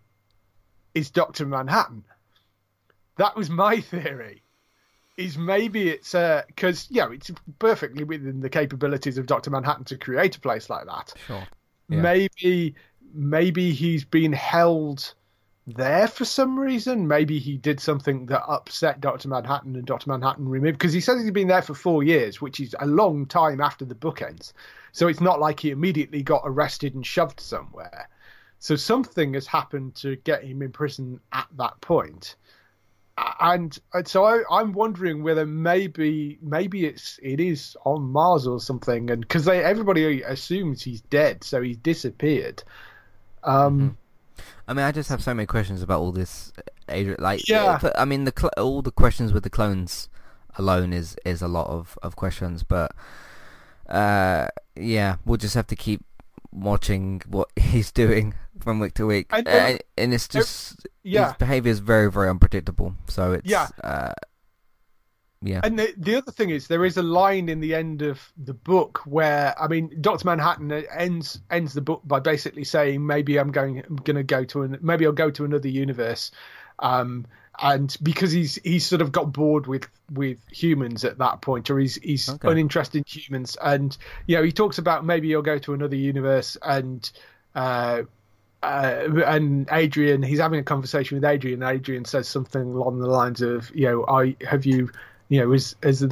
is 0.93 1.09
Doctor 1.09 1.45
Manhattan. 1.45 2.03
That 3.17 3.35
was 3.35 3.49
my 3.49 3.79
theory 3.81 4.41
is 5.17 5.37
maybe 5.37 5.89
it's 5.89 6.13
uh, 6.13 6.43
because 6.47 6.87
you 6.89 7.01
know 7.01 7.11
it's 7.11 7.31
perfectly 7.59 8.03
within 8.03 8.41
the 8.41 8.49
capabilities 8.49 9.17
of 9.17 9.25
Doctor 9.25 9.49
Manhattan 9.49 9.85
to 9.85 9.97
create 9.97 10.35
a 10.35 10.39
place 10.39 10.69
like 10.69 10.85
that. 10.85 11.13
Sure. 11.27 11.47
Yeah. 11.89 12.01
Maybe 12.01 12.75
maybe 13.13 13.71
he's 13.71 14.03
been 14.03 14.33
held 14.33 15.13
there 15.67 16.07
for 16.07 16.25
some 16.25 16.59
reason. 16.59 17.07
Maybe 17.07 17.39
he 17.39 17.57
did 17.57 17.79
something 17.79 18.25
that 18.27 18.43
upset 18.47 19.01
Doctor 19.01 19.29
Manhattan 19.29 19.75
and 19.75 19.85
Doctor 19.85 20.09
Manhattan 20.09 20.49
removed 20.49 20.77
because 20.77 20.93
he 20.93 21.01
says 21.01 21.21
he's 21.21 21.31
been 21.31 21.47
there 21.47 21.61
for 21.61 21.73
four 21.73 22.03
years, 22.03 22.41
which 22.41 22.59
is 22.59 22.75
a 22.79 22.85
long 22.85 23.25
time 23.25 23.61
after 23.61 23.85
the 23.85 23.95
book 23.95 24.21
ends. 24.21 24.53
So 24.95 25.07
it's 25.07 25.21
not 25.21 25.39
like 25.39 25.59
he 25.59 25.71
immediately 25.71 26.23
got 26.23 26.43
arrested 26.45 26.95
and 26.95 27.05
shoved 27.05 27.39
somewhere. 27.39 28.09
So 28.59 28.75
something 28.75 29.33
has 29.33 29.45
happened 29.45 29.95
to 29.95 30.15
get 30.15 30.43
him 30.43 30.61
in 30.61 30.71
prison 30.71 31.19
at 31.33 31.47
that 31.57 31.79
point 31.81 32.35
and, 33.39 33.77
and 33.93 34.07
so 34.07 34.25
I, 34.25 34.43
I'm 34.51 34.73
wondering 34.73 35.23
whether 35.23 35.45
maybe 35.45 36.37
maybe 36.41 36.85
it's 36.85 37.19
it 37.23 37.39
is 37.39 37.77
on 37.85 38.03
Mars 38.03 38.45
or 38.45 38.59
something, 38.59 39.09
and 39.09 39.21
because 39.21 39.45
they 39.45 39.63
everybody 39.63 40.21
assumes 40.21 40.83
he's 40.83 41.01
dead, 41.01 41.43
so 41.43 41.61
he's 41.61 41.77
disappeared. 41.77 42.63
Um, 43.43 43.97
I 44.67 44.73
mean, 44.73 44.83
I 44.83 44.91
just 44.91 45.09
have 45.09 45.23
so 45.23 45.33
many 45.33 45.45
questions 45.45 45.81
about 45.81 46.01
all 46.01 46.11
this. 46.11 46.51
uh, 46.57 46.61
Adrian, 46.89 47.21
like, 47.21 47.47
Yeah. 47.47 47.79
but, 47.81 47.97
I 47.97 48.05
mean, 48.05 48.25
the 48.25 48.33
cl- 48.37 48.51
all 48.57 48.81
the 48.81 48.91
questions 48.91 49.31
with 49.31 49.43
the 49.43 49.49
clones 49.49 50.09
alone 50.57 50.91
is 50.91 51.15
is 51.25 51.41
a 51.41 51.47
lot 51.47 51.67
of 51.67 51.97
of 52.03 52.15
questions, 52.15 52.63
but 52.63 52.91
uh, 53.89 54.47
yeah, 54.75 55.17
we'll 55.25 55.37
just 55.37 55.55
have 55.55 55.67
to 55.67 55.75
keep 55.75 56.03
watching 56.51 57.21
what 57.27 57.49
he's 57.55 57.91
doing 57.91 58.33
from 58.59 58.79
week 58.79 58.93
to 58.95 59.05
week, 59.05 59.27
And- 59.31 59.47
uh, 59.47 59.77
and 59.97 60.13
it's 60.13 60.27
just 60.27 60.87
yeah, 61.03 61.27
his 61.29 61.37
behavior 61.37 61.71
is 61.71 61.79
very 61.79 62.09
very 62.11 62.29
unpredictable. 62.29 62.95
So 63.07 63.33
it's 63.33 63.49
Yeah. 63.49 63.67
uh, 63.83 64.13
yeah, 65.41 65.61
And 65.63 65.77
the, 65.77 65.93
the 65.95 66.15
other 66.15 66.31
thing 66.31 66.49
is, 66.49 66.67
there 66.67 66.85
is 66.85 66.97
a 66.97 67.03
line 67.03 67.49
in 67.49 67.59
the 67.59 67.75
end 67.75 68.01
of 68.01 68.31
the 68.35 68.53
book 68.53 69.01
where, 69.05 69.53
I 69.61 69.67
mean, 69.67 69.95
Doctor 70.01 70.25
Manhattan 70.25 70.71
ends 70.71 71.39
ends 71.51 71.73
the 71.73 71.81
book 71.81 72.01
by 72.05 72.19
basically 72.19 72.63
saying, 72.63 73.05
maybe 73.05 73.37
I'm 73.37 73.51
going, 73.51 73.83
I'm 73.87 73.97
going 73.97 74.15
to 74.15 74.23
go 74.23 74.43
to 74.45 74.63
an, 74.63 74.79
maybe 74.81 75.05
I'll 75.05 75.11
go 75.11 75.29
to 75.29 75.45
another 75.45 75.67
universe, 75.67 76.31
um, 76.79 77.27
and 77.61 77.95
because 78.01 78.31
he's 78.31 78.55
he's 78.63 78.85
sort 78.85 79.01
of 79.01 79.11
got 79.11 79.31
bored 79.31 79.67
with 79.67 79.87
with 80.11 80.39
humans 80.51 81.03
at 81.05 81.17
that 81.19 81.41
point, 81.41 81.69
or 81.69 81.79
he's 81.79 81.95
he's 81.95 82.29
Okay. 82.29 82.49
uninterested 82.49 82.99
in 82.99 83.03
humans, 83.07 83.57
and 83.61 83.97
you 84.27 84.35
know, 84.37 84.43
he 84.43 84.51
talks 84.51 84.77
about 84.77 85.05
maybe 85.05 85.27
he'll 85.29 85.41
go 85.41 85.57
to 85.59 85.73
another 85.73 85.95
universe 85.95 86.57
and. 86.61 87.09
Uh, 87.53 88.03
uh, 88.63 89.07
and 89.27 89.67
Adrian, 89.71 90.23
he's 90.23 90.39
having 90.39 90.59
a 90.59 90.63
conversation 90.63 91.15
with 91.15 91.23
Adrian. 91.23 91.61
Adrian 91.61 92.03
says 92.03 92.27
something 92.27 92.61
along 92.61 92.99
the 92.99 93.05
lines 93.05 93.41
of, 93.41 93.69
you 93.75 93.85
know, 93.85 94.05
I 94.07 94.35
have 94.43 94.65
you, 94.65 94.89
you 95.29 95.39
know, 95.39 95.53
as 95.53 95.75
as 95.83 96.03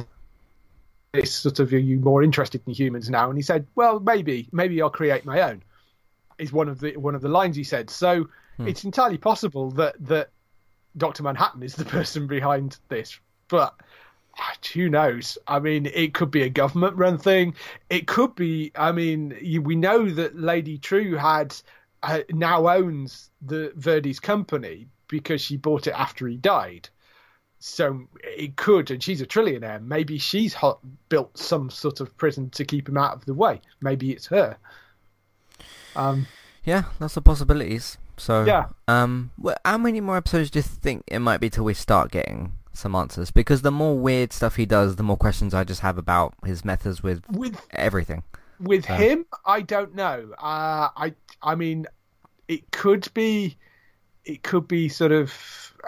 this 1.12 1.34
sort 1.34 1.58
of 1.60 1.72
are 1.72 1.78
you 1.78 1.98
more 1.98 2.22
interested 2.22 2.62
in 2.66 2.72
humans 2.74 3.10
now? 3.10 3.28
And 3.28 3.36
he 3.38 3.42
said, 3.42 3.66
well, 3.74 3.98
maybe, 4.00 4.48
maybe 4.52 4.80
I'll 4.80 4.90
create 4.90 5.24
my 5.24 5.40
own. 5.40 5.62
Is 6.38 6.52
one 6.52 6.68
of 6.68 6.80
the 6.80 6.96
one 6.96 7.14
of 7.14 7.22
the 7.22 7.28
lines 7.28 7.56
he 7.56 7.64
said. 7.64 7.90
So 7.90 8.28
Hmm. 8.56 8.68
it's 8.68 8.84
entirely 8.84 9.18
possible 9.18 9.70
that 9.72 9.94
that 10.06 10.30
Doctor 10.96 11.22
Manhattan 11.22 11.62
is 11.62 11.74
the 11.74 11.84
person 11.96 12.26
behind 12.26 12.78
this, 12.88 13.18
but 13.48 13.74
ah, 14.38 14.54
who 14.72 14.88
knows? 14.88 15.38
I 15.46 15.58
mean, 15.60 15.86
it 15.86 16.14
could 16.14 16.30
be 16.30 16.42
a 16.42 16.48
government-run 16.48 17.18
thing. 17.18 17.54
It 17.90 18.06
could 18.06 18.34
be. 18.34 18.72
I 18.76 18.92
mean, 18.92 19.36
we 19.62 19.76
know 19.76 20.08
that 20.10 20.38
Lady 20.38 20.78
Trieu 20.78 21.16
had 21.16 21.54
uh, 22.02 22.20
now 22.30 22.68
owns 22.68 23.30
the 23.42 23.72
Veidt's 23.76 24.20
company 24.20 24.88
because 25.08 25.40
she 25.40 25.56
bought 25.56 25.86
it 25.86 25.94
after 25.94 26.26
he 26.26 26.36
died. 26.36 26.88
So 27.60 28.08
it 28.22 28.56
could, 28.56 28.90
and 28.90 29.02
she's 29.02 29.22
a 29.22 29.26
trillionaire. 29.26 29.82
Maybe 29.82 30.18
she's 30.18 30.52
hot, 30.52 30.80
built 31.08 31.38
some 31.38 31.70
sort 31.70 32.00
of 32.00 32.14
prison 32.18 32.50
to 32.50 32.64
keep 32.64 32.88
him 32.88 32.98
out 32.98 33.14
of 33.14 33.24
the 33.24 33.32
way. 33.32 33.62
Maybe 33.80 34.12
it's 34.12 34.26
her. 34.26 34.58
Um, 35.96 36.26
Yeah, 36.64 36.84
that's 36.98 37.14
the 37.14 37.22
possibilities. 37.22 37.96
So, 38.16 38.44
Yeah. 38.44 38.66
Um, 38.88 39.30
how 39.64 39.78
many 39.78 40.00
more 40.00 40.16
episodes 40.16 40.50
do 40.50 40.58
you 40.58 40.62
think 40.62 41.04
it 41.06 41.18
might 41.20 41.38
be 41.40 41.50
till 41.50 41.64
we 41.64 41.74
start 41.74 42.10
getting 42.10 42.52
some 42.72 42.94
answers? 42.94 43.30
Because 43.30 43.62
the 43.62 43.70
more 43.70 43.96
weird 43.98 44.32
stuff 44.32 44.56
he 44.56 44.66
does, 44.66 44.96
the 44.96 45.02
more 45.02 45.16
questions 45.16 45.54
I 45.54 45.64
just 45.64 45.80
have 45.80 45.98
about 45.98 46.34
his 46.44 46.64
methods 46.64 47.02
with 47.02 47.22
with 47.30 47.60
everything. 47.72 48.22
with 48.60 48.88
Uh. 48.88 48.96
him, 48.96 49.26
I 49.44 49.62
don't 49.62 49.94
know. 49.94 50.30
Uh, 50.38 50.88
I 50.96 51.14
I 51.42 51.54
mean, 51.56 51.86
it 52.48 52.70
could 52.70 53.08
be, 53.14 53.56
it 54.24 54.42
could 54.42 54.68
be 54.68 54.88
sort 54.88 55.12
of 55.12 55.32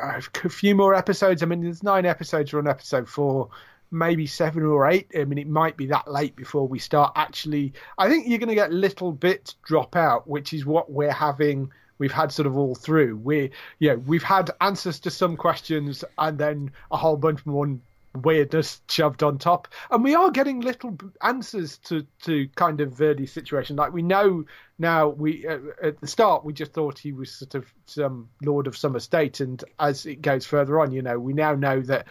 uh, 0.00 0.20
a 0.44 0.48
few 0.48 0.74
more 0.74 0.94
episodes. 0.94 1.42
I 1.42 1.46
mean, 1.46 1.62
there's 1.62 1.82
nine 1.82 2.04
episodes. 2.06 2.52
We're 2.52 2.58
on 2.58 2.68
episode 2.68 3.08
four, 3.08 3.48
maybe 3.90 4.26
seven 4.26 4.62
or 4.64 4.86
eight. 4.88 5.10
I 5.18 5.24
mean, 5.24 5.38
it 5.38 5.48
might 5.48 5.76
be 5.76 5.86
that 5.86 6.10
late 6.10 6.34
before 6.36 6.66
we 6.66 6.78
start 6.78 7.12
actually. 7.16 7.72
I 7.98 8.08
think 8.08 8.26
you're 8.26 8.38
going 8.38 8.48
to 8.48 8.54
get 8.54 8.72
little 8.72 9.12
bits 9.12 9.54
drop 9.64 9.96
out, 9.96 10.28
which 10.28 10.52
is 10.52 10.66
what 10.66 10.90
we're 10.90 11.12
having. 11.12 11.70
We've 11.98 12.12
had 12.12 12.32
sort 12.32 12.46
of 12.46 12.56
all 12.56 12.74
through. 12.74 13.16
We, 13.16 13.50
yeah, 13.78 13.94
we've 13.94 14.22
had 14.22 14.50
answers 14.60 15.00
to 15.00 15.10
some 15.10 15.36
questions, 15.36 16.04
and 16.18 16.38
then 16.38 16.72
a 16.90 16.96
whole 16.96 17.16
bunch 17.16 17.44
more 17.46 17.78
weirdness 18.22 18.80
shoved 18.88 19.22
on 19.22 19.38
top. 19.38 19.68
And 19.90 20.02
we 20.02 20.14
are 20.14 20.30
getting 20.30 20.60
little 20.60 20.96
answers 21.22 21.78
to, 21.78 22.06
to 22.22 22.48
kind 22.54 22.80
of 22.80 22.94
Veidt's 22.94 23.32
situation. 23.32 23.76
Like 23.76 23.92
we 23.92 24.02
know 24.02 24.44
now, 24.78 25.08
we 25.08 25.46
uh, 25.46 25.58
at 25.82 26.00
the 26.00 26.06
start 26.06 26.44
we 26.44 26.52
just 26.52 26.72
thought 26.72 26.98
he 26.98 27.12
was 27.12 27.32
sort 27.32 27.54
of 27.54 27.66
some 27.86 28.28
lord 28.42 28.66
of 28.66 28.76
some 28.76 28.96
estate, 28.96 29.40
and 29.40 29.62
as 29.78 30.06
it 30.06 30.22
goes 30.22 30.46
further 30.46 30.80
on, 30.80 30.92
you 30.92 31.02
know, 31.02 31.18
we 31.18 31.32
now 31.32 31.54
know 31.54 31.80
that 31.82 32.06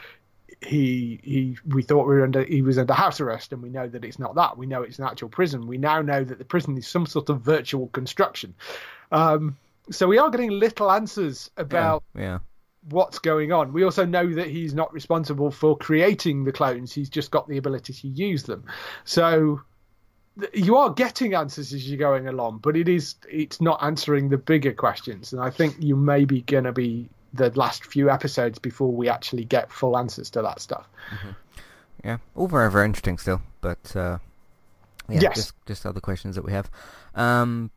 he 0.61 1.19
he 1.23 1.57
we 1.67 1.83
thought 1.83 2.07
we 2.07 2.15
were 2.15 2.23
under 2.23 2.43
he 2.43 2.61
was 2.61 2.77
under 2.77 2.93
house 2.93 3.19
arrest, 3.21 3.53
and 3.53 3.61
we 3.61 3.69
know 3.69 3.87
that 3.87 4.03
it's 4.03 4.19
not 4.19 4.35
that. 4.35 4.57
We 4.57 4.65
know 4.65 4.81
it's 4.81 4.99
an 4.99 5.05
actual 5.05 5.29
prison. 5.29 5.67
We 5.67 5.77
now 5.77 6.01
know 6.01 6.23
that 6.23 6.39
the 6.39 6.45
prison 6.45 6.77
is 6.77 6.87
some 6.87 7.05
sort 7.05 7.29
of 7.29 7.41
virtual 7.41 7.87
construction. 7.87 8.55
Um, 9.11 9.57
so 9.91 10.07
we 10.07 10.17
are 10.17 10.29
getting 10.29 10.49
little 10.51 10.91
answers 10.91 11.49
about 11.57 12.03
Yeah. 12.15 12.39
what's 12.89 13.19
going 13.19 13.51
on. 13.51 13.73
We 13.73 13.83
also 13.83 14.05
know 14.05 14.33
that 14.33 14.47
he's 14.47 14.73
not 14.73 14.93
responsible 14.93 15.51
for 15.51 15.77
creating 15.77 16.43
the 16.45 16.51
clones. 16.51 16.93
He's 16.93 17.09
just 17.09 17.31
got 17.31 17.47
the 17.47 17.57
ability 17.57 17.93
to 17.93 18.07
use 18.07 18.43
them. 18.43 18.63
So 19.03 19.61
you 20.53 20.75
are 20.75 20.89
getting 20.91 21.33
answers 21.33 21.73
as 21.73 21.89
you're 21.89 21.97
going 21.97 22.27
along, 22.27 22.59
but 22.59 22.75
it 22.75 22.87
is 22.89 23.15
it's 23.29 23.61
not 23.61 23.81
answering 23.81 24.29
the 24.29 24.37
bigger 24.37 24.73
questions. 24.73 25.31
And 25.33 25.41
I 25.41 25.49
think 25.49 25.75
you 25.79 25.95
may 25.95 26.25
be 26.25 26.41
going 26.41 26.65
to 26.65 26.71
be 26.73 27.09
the 27.33 27.49
last 27.57 27.85
few 27.85 28.09
episodes 28.09 28.59
before 28.59 28.91
we 28.91 29.09
actually 29.09 29.45
get 29.45 29.71
full 29.71 29.97
answers 29.97 30.29
to 30.31 30.41
that 30.41 30.59
stuff. 30.61 30.87
Yeah, 32.03 32.17
all 32.35 32.47
very 32.47 32.69
very 32.71 32.85
interesting 32.85 33.17
still, 33.17 33.41
but 33.61 33.95
uh, 33.95 34.19
yeah, 35.09 35.21
Yes. 35.21 35.35
just 35.35 35.53
just 35.65 35.85
other 35.85 35.99
questions 36.01 36.35
that 36.35 36.43
we 36.45 36.51
have. 36.51 36.69
Um, 37.15 37.71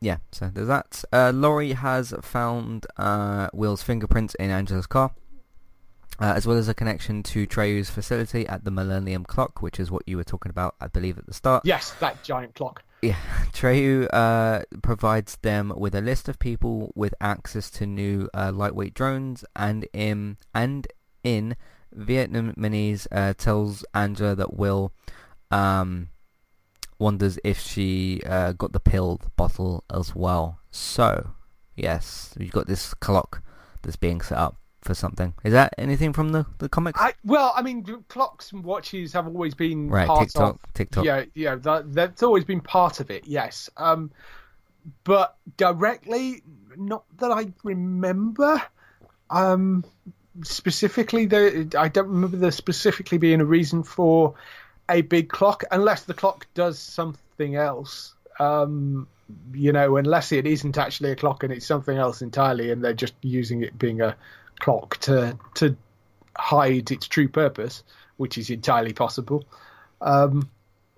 yeah, 0.00 0.18
so 0.32 0.50
there's 0.52 0.68
that. 0.68 1.04
Uh, 1.12 1.32
Laurie 1.34 1.72
has 1.72 2.12
found 2.20 2.86
uh, 2.96 3.48
Will's 3.52 3.82
fingerprints 3.82 4.34
in 4.36 4.50
Angela's 4.50 4.86
car, 4.86 5.12
uh, 6.20 6.32
as 6.36 6.46
well 6.46 6.56
as 6.56 6.68
a 6.68 6.74
connection 6.74 7.22
to 7.22 7.46
Trieu's 7.46 7.90
facility 7.90 8.46
at 8.46 8.64
the 8.64 8.70
Millennium 8.70 9.24
Clock, 9.24 9.62
which 9.62 9.80
is 9.80 9.90
what 9.90 10.02
you 10.06 10.16
were 10.16 10.24
talking 10.24 10.50
about, 10.50 10.74
I 10.80 10.88
believe, 10.88 11.18
at 11.18 11.26
the 11.26 11.34
start. 11.34 11.64
Yes, 11.64 11.92
that 12.00 12.22
giant 12.22 12.54
clock. 12.54 12.82
Yeah, 13.02 13.16
Treyu 13.52 14.08
uh, 14.12 14.62
provides 14.82 15.36
them 15.42 15.72
with 15.76 15.94
a 15.94 16.00
list 16.00 16.28
of 16.28 16.38
people 16.38 16.92
with 16.94 17.14
access 17.20 17.70
to 17.72 17.86
new 17.86 18.28
uh, 18.34 18.52
lightweight 18.52 18.94
drones, 18.94 19.44
and 19.54 19.86
in 19.92 20.36
and 20.54 20.86
in 21.24 21.56
Vietnamese 21.96 23.06
uh, 23.10 23.34
tells 23.34 23.84
Angela 23.94 24.34
that 24.34 24.54
Will 24.54 24.92
um, 25.50 26.08
wonders 26.98 27.38
if 27.44 27.58
she 27.58 28.22
uh, 28.26 28.52
got 28.52 28.72
the 28.72 28.80
pill 28.80 29.20
bottle 29.36 29.84
as 29.92 30.14
well. 30.14 30.58
So, 30.70 31.30
yes, 31.74 32.34
you've 32.38 32.52
got 32.52 32.66
this 32.66 32.94
clock 32.94 33.42
that's 33.82 33.96
being 33.96 34.20
set 34.20 34.38
up 34.38 34.56
for 34.82 34.94
something. 34.94 35.34
Is 35.44 35.52
that 35.52 35.74
anything 35.78 36.12
from 36.12 36.30
the, 36.30 36.46
the 36.58 36.68
comics? 36.68 37.00
I, 37.00 37.14
well, 37.24 37.52
I 37.54 37.62
mean, 37.62 37.84
clocks 38.08 38.52
and 38.52 38.64
watches 38.64 39.12
have 39.12 39.26
always 39.26 39.54
been 39.54 39.88
right, 39.88 40.06
part 40.06 40.20
TikTok, 40.20 40.54
of 40.54 40.72
TikTok. 40.74 41.04
Yeah, 41.04 41.24
yeah, 41.34 41.56
that, 41.56 41.92
that's 41.92 42.22
always 42.22 42.44
been 42.44 42.60
part 42.60 43.00
of 43.00 43.10
it. 43.10 43.26
Yes, 43.26 43.68
um, 43.76 44.10
but 45.04 45.36
directly, 45.56 46.42
not 46.76 47.04
that 47.18 47.30
I 47.32 47.52
remember. 47.64 48.62
Um, 49.28 49.84
specifically, 50.42 51.26
there, 51.26 51.66
I 51.76 51.88
don't 51.88 52.08
remember 52.08 52.36
there 52.36 52.52
specifically 52.52 53.18
being 53.18 53.40
a 53.40 53.44
reason 53.44 53.82
for 53.82 54.34
a 54.88 55.02
big 55.02 55.28
clock, 55.28 55.64
unless 55.70 56.04
the 56.04 56.14
clock 56.14 56.46
does 56.54 56.78
something 56.78 57.56
else. 57.56 58.14
Um, 58.38 59.08
you 59.52 59.72
know, 59.72 59.96
unless 59.96 60.30
it 60.32 60.46
isn't 60.46 60.78
actually 60.78 61.10
a 61.10 61.16
clock 61.16 61.42
and 61.42 61.52
it's 61.52 61.66
something 61.66 61.96
else 61.96 62.22
entirely, 62.22 62.70
and 62.70 62.84
they're 62.84 62.94
just 62.94 63.14
using 63.22 63.62
it 63.62 63.78
being 63.78 64.00
a 64.00 64.16
clock 64.60 64.98
to 64.98 65.36
to 65.54 65.76
hide 66.36 66.90
its 66.90 67.08
true 67.08 67.28
purpose, 67.28 67.82
which 68.16 68.38
is 68.38 68.50
entirely 68.50 68.92
possible. 68.92 69.44
Um, 70.00 70.48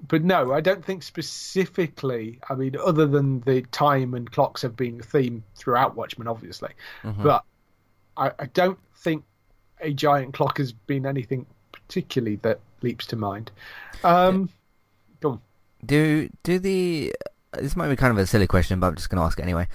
but 0.07 0.23
no, 0.23 0.53
I 0.53 0.61
don't 0.61 0.85
think 0.85 1.03
specifically. 1.03 2.39
I 2.49 2.55
mean, 2.55 2.77
other 2.77 3.07
than 3.07 3.41
the 3.41 3.63
time 3.63 4.15
and 4.15 4.31
clocks 4.31 4.63
have 4.63 4.77
been 4.77 5.01
a 5.01 5.03
theme 5.03 5.43
throughout 5.57 5.97
Watchmen, 5.97 6.29
obviously, 6.29 6.71
but 7.23 7.45
I, 8.17 8.33
I 8.39 8.47
don't 8.47 8.79
think 8.97 9.25
a 9.81 9.93
giant 9.93 10.35
clock 10.35 10.59
has 10.59 10.73
been 10.73 11.07
anything 11.07 11.47
particularly 11.73 12.37
that 12.43 12.61
leaps 12.83 13.07
to 13.07 13.17
mind. 13.17 13.51
Um, 14.05 14.49
on. 15.25 15.41
Do 15.85 16.29
do 16.43 16.59
the 16.59 17.15
this 17.59 17.77
might 17.77 17.89
be 17.89 17.97
kind 17.97 18.11
of 18.11 18.19
a 18.19 18.27
silly 18.27 18.47
question, 18.47 18.79
but 18.81 18.89
I'm 18.89 18.95
just 18.97 19.09
going 19.11 19.19
to 19.21 19.25
ask 19.25 19.39
it 19.39 19.43
anyway. 19.43 19.69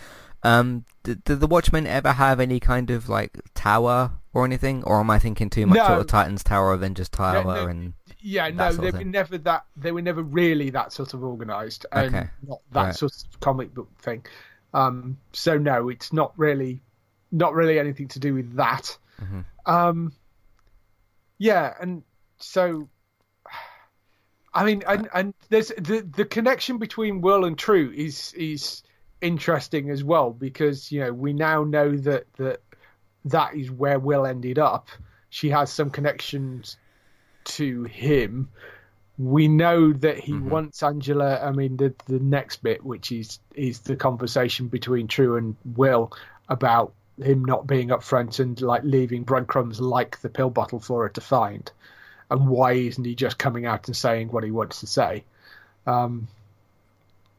Um, 0.44 0.86
did, 1.04 1.24
did 1.24 1.40
the 1.40 1.48
Watchmen 1.48 1.88
ever 1.88 2.12
have 2.12 2.40
any 2.40 2.60
kind 2.60 2.90
of 2.92 3.08
like 3.10 3.40
tower 3.56 4.12
or 4.34 4.46
anything, 4.46 4.84
or 4.84 5.00
am 5.00 5.10
I 5.10 5.18
thinking 5.20 5.50
too 5.50 5.66
much 5.66 5.78
No. 5.78 5.88
sort 5.88 6.00
of 6.02 6.08
Titans 6.08 6.44
Tower, 6.44 6.74
Avengers 6.74 7.08
Tower, 7.10 7.44
no. 7.44 7.68
and 7.68 7.94
Yeah, 8.20 8.50
no, 8.50 8.72
they 8.74 8.92
were 8.92 9.04
never 9.04 9.38
that. 9.40 9.66
They 9.78 9.92
were 9.92 10.02
never 10.02 10.22
really 10.22 10.70
that 10.72 10.92
sort 10.92 11.14
of 11.14 11.24
organised, 11.24 11.86
and 11.92 12.14
Okay. 12.16 12.30
not 12.48 12.60
that 12.72 12.84
Right. 12.84 12.96
sort 12.96 13.14
of 13.14 13.40
comic 13.40 13.74
book 13.74 13.90
thing. 14.02 14.26
Um, 14.74 15.18
so 15.32 15.58
no, 15.58 15.90
it's 15.90 16.12
not 16.12 16.34
really, 16.38 16.82
not 17.32 17.54
really 17.54 17.80
anything 17.80 18.08
to 18.10 18.20
do 18.20 18.34
with 18.34 18.56
that. 18.56 18.98
Mhm. 19.22 19.46
Um, 19.66 20.14
yeah, 21.38 21.74
and 21.80 22.04
so, 22.40 22.90
I 24.54 24.66
mean, 24.66 24.84
and, 24.88 25.10
and 25.14 25.34
there's 25.50 25.70
the 25.70 26.02
the 26.16 26.26
connection 26.26 26.78
between 26.78 27.22
Will 27.22 27.46
and 27.46 27.58
Trieu 27.58 27.92
is 27.96 28.34
is 28.34 28.84
interesting 29.22 29.90
as 29.90 30.04
well 30.04 30.32
because 30.32 30.92
you 30.92 31.00
know 31.00 31.14
we 31.14 31.34
now 31.34 31.64
know 31.64 31.96
that 31.98 32.32
that 32.34 32.62
that 33.26 33.56
is 33.56 33.72
where 33.72 34.00
Will 34.00 34.26
ended 34.26 34.60
up. 34.60 34.90
She 35.30 35.50
has 35.50 35.72
some 35.72 35.90
connections 35.90 36.78
to 37.46 37.84
him. 37.86 38.50
We 39.18 39.48
know 39.48 39.94
that 39.94 40.20
he 40.20 40.34
Mhm. 40.34 40.50
wants 40.50 40.84
Angela. 40.84 41.40
I 41.40 41.52
mean, 41.52 41.78
the 41.78 41.94
the 42.06 42.20
next 42.20 42.64
bit, 42.64 42.84
which 42.84 43.12
is 43.12 43.40
is 43.56 43.80
the 43.80 43.96
conversation 43.96 44.68
between 44.68 45.08
Trieu 45.08 45.36
and 45.36 45.56
Will 45.76 46.12
about 46.50 46.94
him 47.22 47.46
not 47.46 47.68
being 47.68 47.90
upfront 47.90 48.40
and 48.40 48.60
like 48.62 48.84
leaving 48.84 49.24
breadcrumbs 49.24 49.80
like 49.80 50.20
the 50.22 50.30
pill 50.30 50.50
bottle 50.50 50.80
for 50.80 51.04
her 51.04 51.10
to 51.10 51.22
find, 51.22 51.72
and 52.34 52.48
why 52.48 52.74
isn't 52.74 53.06
he 53.06 53.16
just 53.16 53.38
coming 53.38 53.66
out 53.66 53.88
and 53.88 53.96
saying 53.96 54.30
what 54.30 54.44
he 54.44 54.52
wants 54.52 54.80
to 54.80 54.88
say? 54.88 55.24
Um, 55.86 56.28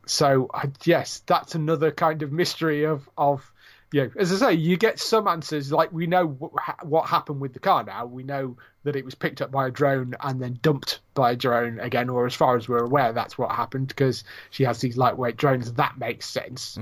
so 0.07 0.51
yes, 0.85 1.23
that's 1.27 1.55
another 1.55 1.91
kind 1.91 2.23
of 2.23 2.31
mystery 2.33 2.85
of 2.85 3.09
of 3.19 3.51
you 3.93 4.03
know, 4.03 4.11
as 4.17 4.33
I 4.33 4.51
say, 4.51 4.55
you 4.55 4.77
get 4.77 4.99
some 4.99 5.29
answers 5.29 5.71
like 5.71 5.93
we 5.93 6.07
know 6.07 6.27
what, 6.27 6.53
ha- 6.57 6.77
what 6.83 7.07
happened 7.07 7.41
with 7.41 7.53
the 7.53 7.61
car 7.61 7.85
now. 7.85 8.07
We 8.07 8.25
know 8.25 8.57
that 8.83 8.97
it 8.97 9.05
was 9.05 9.15
picked 9.15 9.41
up 9.41 9.51
by 9.53 9.69
a 9.69 9.71
drone 9.71 10.15
and 10.21 10.41
then 10.41 10.59
dumped 10.63 11.01
by 11.15 11.33
a 11.33 11.37
drone 11.37 11.79
again, 11.79 12.09
or 12.09 12.27
as 12.27 12.35
far 12.35 12.57
as 12.57 12.69
we're 12.69 12.85
aware, 12.85 13.13
that's 13.13 13.39
what 13.39 13.53
happened 13.53 13.89
because 13.89 14.25
she 14.51 14.65
has 14.65 14.81
these 14.81 14.97
lightweight 14.97 15.37
drones. 15.37 15.73
That 15.75 15.97
makes 15.99 16.29
sense. 16.29 16.77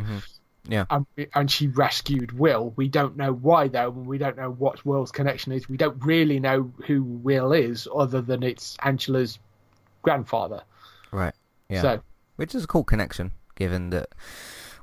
Yeah, 0.68 0.84
And, 0.90 1.06
and 1.34 1.50
she 1.50 1.66
rescued 1.68 2.38
Will. 2.38 2.72
We 2.76 2.88
don't 2.88 3.16
know 3.16 3.32
why 3.32 3.68
though, 3.68 3.88
and 3.90 4.06
we 4.06 4.18
don't 4.18 4.36
know 4.36 4.50
what 4.50 4.84
Will's 4.86 5.10
connection 5.10 5.52
is. 5.52 5.68
We 5.68 5.76
don't 5.76 6.02
really 6.04 6.38
know 6.38 6.72
who 6.86 7.02
Will 7.02 7.52
is, 7.52 7.88
other 7.94 8.20
than 8.22 8.42
it's 8.42 8.76
Angela's 8.84 9.38
grandfather. 10.02 10.62
Right. 11.10 11.34
Yeah. 11.68 11.82
So 11.82 12.02
Which 12.36 12.54
is 12.54 12.64
a 12.64 12.66
cool 12.66 12.84
connection, 12.84 13.32
given 13.56 13.90
that 13.90 14.08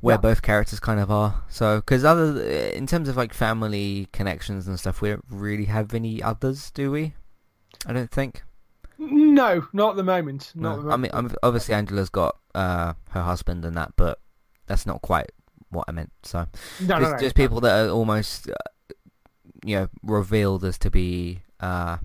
where 0.02 0.16
Yeah. 0.16 0.22
both 0.22 0.42
characters 0.42 0.80
kind 0.80 1.00
of 1.00 1.10
are. 1.12 1.44
So, 1.50 1.78
because 1.78 2.04
other 2.04 2.42
in 2.42 2.86
terms 2.88 3.10
of 3.10 3.18
like 3.18 3.34
family 3.34 4.08
connections 4.14 4.68
and 4.68 4.80
stuff, 4.80 5.02
we 5.02 5.10
don't 5.10 5.26
really 5.30 5.66
have 5.66 5.94
any 5.94 6.22
others, 6.24 6.72
do 6.72 6.92
we? 6.92 7.14
I 7.86 7.94
don't 7.94 8.12
think. 8.12 8.44
no, 8.98 9.66
not 9.74 9.92
at 9.92 9.96
the 9.96 10.04
moment. 10.04 10.52
Not 10.56 10.80
at 10.80 10.82
the 10.84 10.88
No. 10.88 10.94
I 10.94 10.98
mean, 10.98 11.32
obviously 11.44 11.74
Angela's 11.74 12.10
got 12.10 12.38
uh, 12.54 12.94
her 13.12 13.22
husband 13.24 13.64
and 13.66 13.78
that, 13.78 13.94
but 13.96 14.20
that's 14.68 14.86
not 14.86 15.02
quite 15.02 15.32
what 15.70 15.86
I 15.88 15.92
meant. 15.92 16.12
So, 16.24 16.48
no, 16.82 16.98
no, 16.98 17.00
just, 17.00 17.12
no, 17.12 17.20
just 17.20 17.36
people 17.36 17.62
that 17.62 17.86
are 17.86 17.90
almost, 17.90 18.50
uh, 18.50 18.94
you 19.66 19.76
know, 19.76 19.88
revealed 20.04 20.64
as 20.64 20.78
to 20.80 20.90
be 20.90 21.42
uh, 21.60 21.98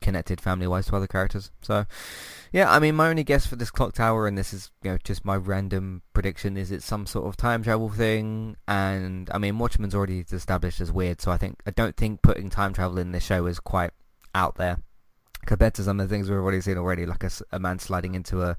connected 0.00 0.40
family-wise 0.40 0.86
to 0.86 0.96
other 0.96 1.06
characters. 1.06 1.50
So, 1.62 1.86
yeah, 2.52 2.70
I 2.70 2.78
mean, 2.78 2.94
my 2.94 3.08
only 3.08 3.24
guess 3.24 3.46
for 3.46 3.56
this 3.56 3.70
clock 3.70 3.92
tower, 3.92 4.26
and 4.26 4.38
this 4.38 4.52
is, 4.52 4.70
you 4.82 4.92
know, 4.92 4.98
just 5.04 5.24
my 5.24 5.36
random 5.36 6.02
prediction, 6.12 6.56
is 6.56 6.70
it's 6.70 6.86
some 6.86 7.06
sort 7.06 7.26
of 7.26 7.36
time 7.36 7.62
travel 7.62 7.88
thing. 7.88 8.56
And 8.66 9.28
I 9.32 9.38
mean, 9.38 9.58
Watchmen's 9.58 9.94
already 9.94 10.24
established 10.30 10.80
as 10.80 10.90
weird, 10.90 11.20
so 11.20 11.30
I 11.30 11.36
think 11.36 11.60
I 11.66 11.70
don't 11.70 11.96
think 11.96 12.22
putting 12.22 12.50
time 12.50 12.72
travel 12.72 12.98
in 12.98 13.12
this 13.12 13.24
show 13.24 13.46
is 13.46 13.60
quite 13.60 13.90
out 14.34 14.56
there 14.56 14.78
compared 15.46 15.74
to 15.74 15.82
some 15.82 15.98
of 16.00 16.08
the 16.08 16.14
things 16.14 16.28
we've 16.28 16.38
already 16.38 16.60
seen 16.60 16.76
already, 16.76 17.06
like 17.06 17.24
a 17.52 17.58
man 17.58 17.78
sliding 17.78 18.14
into 18.14 18.42
a 18.42 18.56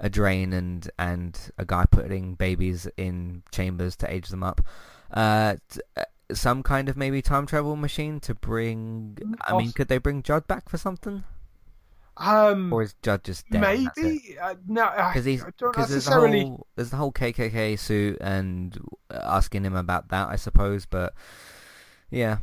a 0.00 0.08
drain 0.08 0.52
and 0.52 0.90
and 0.98 1.38
a 1.58 1.64
guy 1.64 1.84
putting 1.84 2.34
babies 2.34 2.88
in 2.96 3.42
chambers 3.52 3.94
to 3.96 4.12
age 4.12 4.28
them 4.28 4.42
up. 4.42 4.62
Uh, 5.12 5.56
t- 5.70 5.80
uh, 5.96 6.04
some 6.32 6.62
kind 6.62 6.88
of 6.88 6.96
maybe 6.96 7.20
time 7.20 7.46
travel 7.46 7.76
machine 7.76 8.18
to 8.20 8.34
bring. 8.34 9.18
I 9.46 9.56
mean, 9.56 9.72
could 9.72 9.88
they 9.88 9.98
bring 9.98 10.22
Judd 10.22 10.46
back 10.46 10.68
for 10.68 10.78
something, 10.78 11.24
um, 12.16 12.72
or 12.72 12.82
is 12.82 12.94
Judd 13.02 13.24
just 13.24 13.48
dead? 13.50 13.62
and 13.64 13.86
that's 13.86 13.98
it? 13.98 14.02
maybe 14.02 14.38
uh, 14.38 14.54
no. 14.66 14.90
Because 14.94 15.24
he's 15.24 15.44
because 15.44 15.88
there's 15.88 16.04
the 16.04 16.10
necessarily. 16.10 16.40
whole 16.44 16.66
there's 16.76 16.90
the 16.90 16.96
whole 16.96 17.12
KKK 17.12 17.78
suit 17.78 18.18
and 18.20 18.78
asking 19.10 19.64
him 19.64 19.74
about 19.74 20.08
that, 20.08 20.28
I 20.28 20.36
suppose. 20.36 20.86
But 20.86 21.14
yeah, 22.10 22.38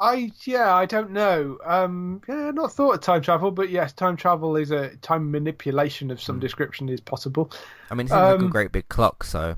I 0.00 0.32
yeah, 0.44 0.74
I 0.74 0.86
don't 0.86 1.10
know. 1.10 1.58
Um, 1.64 2.22
yeah, 2.28 2.50
not 2.52 2.72
thought 2.72 2.94
of 2.94 3.00
time 3.02 3.22
travel, 3.22 3.50
but 3.50 3.70
yes, 3.70 3.92
time 3.92 4.16
travel 4.16 4.56
is 4.56 4.70
a 4.70 4.96
time 4.96 5.30
manipulation 5.30 6.10
of 6.10 6.20
some 6.22 6.38
Hmm. 6.38 6.40
description 6.40 6.88
is 6.88 7.00
possible. 7.00 7.52
I 7.90 7.94
mean, 7.94 8.06
it 8.06 8.10
seems 8.10 8.28
like 8.28 8.42
a 8.42 8.46
Um, 8.46 8.48
great 8.48 8.72
big 8.72 8.88
clock, 8.88 9.24
so 9.24 9.56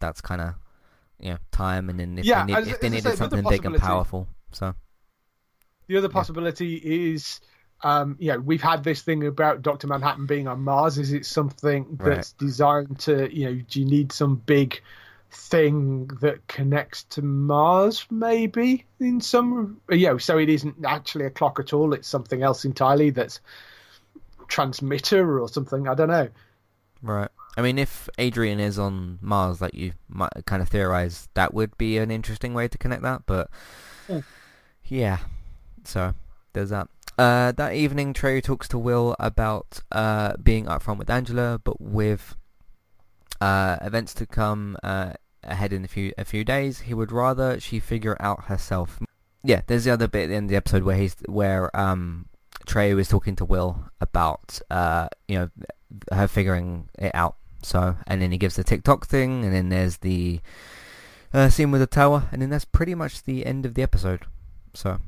that's 0.00 0.20
kind 0.20 0.40
of 0.40 0.54
you 1.20 1.30
know 1.32 1.38
time. 1.52 1.90
And 1.90 2.00
then 2.00 2.18
if 2.18 2.26
Yeah, 2.26 2.34
they, 2.34 2.42
need, 2.42 2.60
as- 2.60 2.66
if 2.66 2.80
they 2.80 2.90
needed 2.90 3.02
say, 3.02 3.16
something 3.16 3.46
big 3.46 3.64
and 3.64 3.76
powerful, 3.76 4.28
so 4.52 4.74
The 5.88 5.96
other 5.96 6.08
possibility 6.08 6.76
is, 7.14 7.40
um, 7.82 8.16
you 8.18 8.32
know, 8.32 8.38
we've 8.40 8.62
had 8.62 8.84
this 8.84 9.02
thing 9.02 9.26
about 9.26 9.62
Doctor 9.62 9.86
Manhattan 9.86 10.26
being 10.26 10.46
on 10.46 10.60
Mars. 10.62 10.98
Is 10.98 11.12
it 11.12 11.24
something 11.26 11.98
Right. 11.98 12.04
that's 12.04 12.32
designed 12.32 12.98
to, 13.00 13.34
you 13.34 13.44
know, 13.46 13.54
do 13.68 13.80
you 13.80 13.86
need 13.86 14.12
some 14.12 14.36
big 14.36 14.80
thing 15.30 16.08
that 16.20 16.46
connects 16.48 17.04
to 17.04 17.22
Mars? 17.22 18.06
Maybe 18.10 18.84
in 19.00 19.20
some, 19.20 19.80
you 19.90 20.06
know, 20.06 20.18
so 20.18 20.38
it 20.38 20.48
isn't 20.48 20.84
actually 20.84 21.26
a 21.26 21.30
clock 21.30 21.58
at 21.60 21.72
all. 21.72 21.92
It's 21.92 22.08
something 22.08 22.42
else 22.42 22.64
entirely 22.64 23.10
that's 23.10 23.40
transmitter 24.48 25.40
or 25.40 25.48
something. 25.48 25.88
I 25.88 25.94
don't 25.94 26.08
know. 26.08 26.28
Right. 27.02 27.28
I 27.56 27.62
mean, 27.62 27.78
if 27.78 28.08
Adrian 28.18 28.60
is 28.60 28.78
on 28.78 29.18
Mars, 29.20 29.60
like 29.60 29.74
you 29.74 29.92
might 30.08 30.30
kind 30.46 30.62
of 30.62 30.68
theorize, 30.68 31.28
that 31.34 31.52
would 31.54 31.76
be 31.76 31.98
an 31.98 32.10
interesting 32.10 32.54
way 32.54 32.68
to 32.68 32.78
connect 32.78 33.02
that. 33.02 33.22
But 33.26 33.50
Mm. 34.08 34.24
yeah, 34.84 35.18
so 35.84 36.14
there's 36.52 36.70
that. 36.70 36.88
Uh, 37.18 37.50
that 37.52 37.74
evening, 37.74 38.12
Trieu 38.12 38.40
talks 38.40 38.68
to 38.68 38.78
Will 38.78 39.16
about 39.18 39.80
uh, 39.90 40.34
being 40.40 40.66
upfront 40.66 40.98
with 40.98 41.10
Angela, 41.10 41.60
but 41.62 41.80
with 41.80 42.36
uh, 43.40 43.76
events 43.82 44.14
to 44.14 44.26
come 44.26 44.76
uh, 44.82 45.12
ahead 45.42 45.72
in 45.72 45.84
a 45.84 45.88
few 45.88 46.12
a 46.18 46.24
few 46.24 46.44
days, 46.44 46.80
he 46.80 46.94
would 46.94 47.12
rather 47.12 47.60
she 47.60 47.80
figure 47.80 48.16
out 48.20 48.44
herself. 48.44 49.00
Yeah, 49.42 49.62
there's 49.66 49.84
the 49.84 49.92
other 49.92 50.08
bit 50.08 50.24
at 50.24 50.28
the 50.28 50.34
end 50.34 50.46
of 50.46 50.50
the 50.50 50.56
episode 50.56 50.82
where 50.82 50.96
he's 50.96 51.16
where 51.26 51.74
um, 51.78 52.26
Trieu 52.66 52.96
was 52.96 53.08
talking 53.08 53.36
to 53.36 53.44
Will 53.44 53.84
about 54.00 54.60
uh, 54.70 55.08
you 55.26 55.38
know 55.38 55.50
her 56.12 56.28
figuring 56.28 56.88
it 56.98 57.14
out. 57.14 57.36
So, 57.62 57.96
and 58.06 58.22
then 58.22 58.30
he 58.30 58.38
gives 58.38 58.56
the 58.56 58.64
TikTok 58.64 59.06
thing, 59.06 59.44
and 59.44 59.52
then 59.52 59.68
there's 59.68 59.98
the 59.98 60.40
uh, 61.32 61.48
scene 61.48 61.70
with 61.70 61.80
the 61.80 61.86
tower, 61.86 62.28
and 62.30 62.40
then 62.40 62.50
that's 62.50 62.64
pretty 62.64 62.94
much 62.94 63.24
the 63.24 63.44
end 63.44 63.66
of 63.66 63.74
the 63.74 63.82
episode. 63.82 64.22
So, 64.74 64.98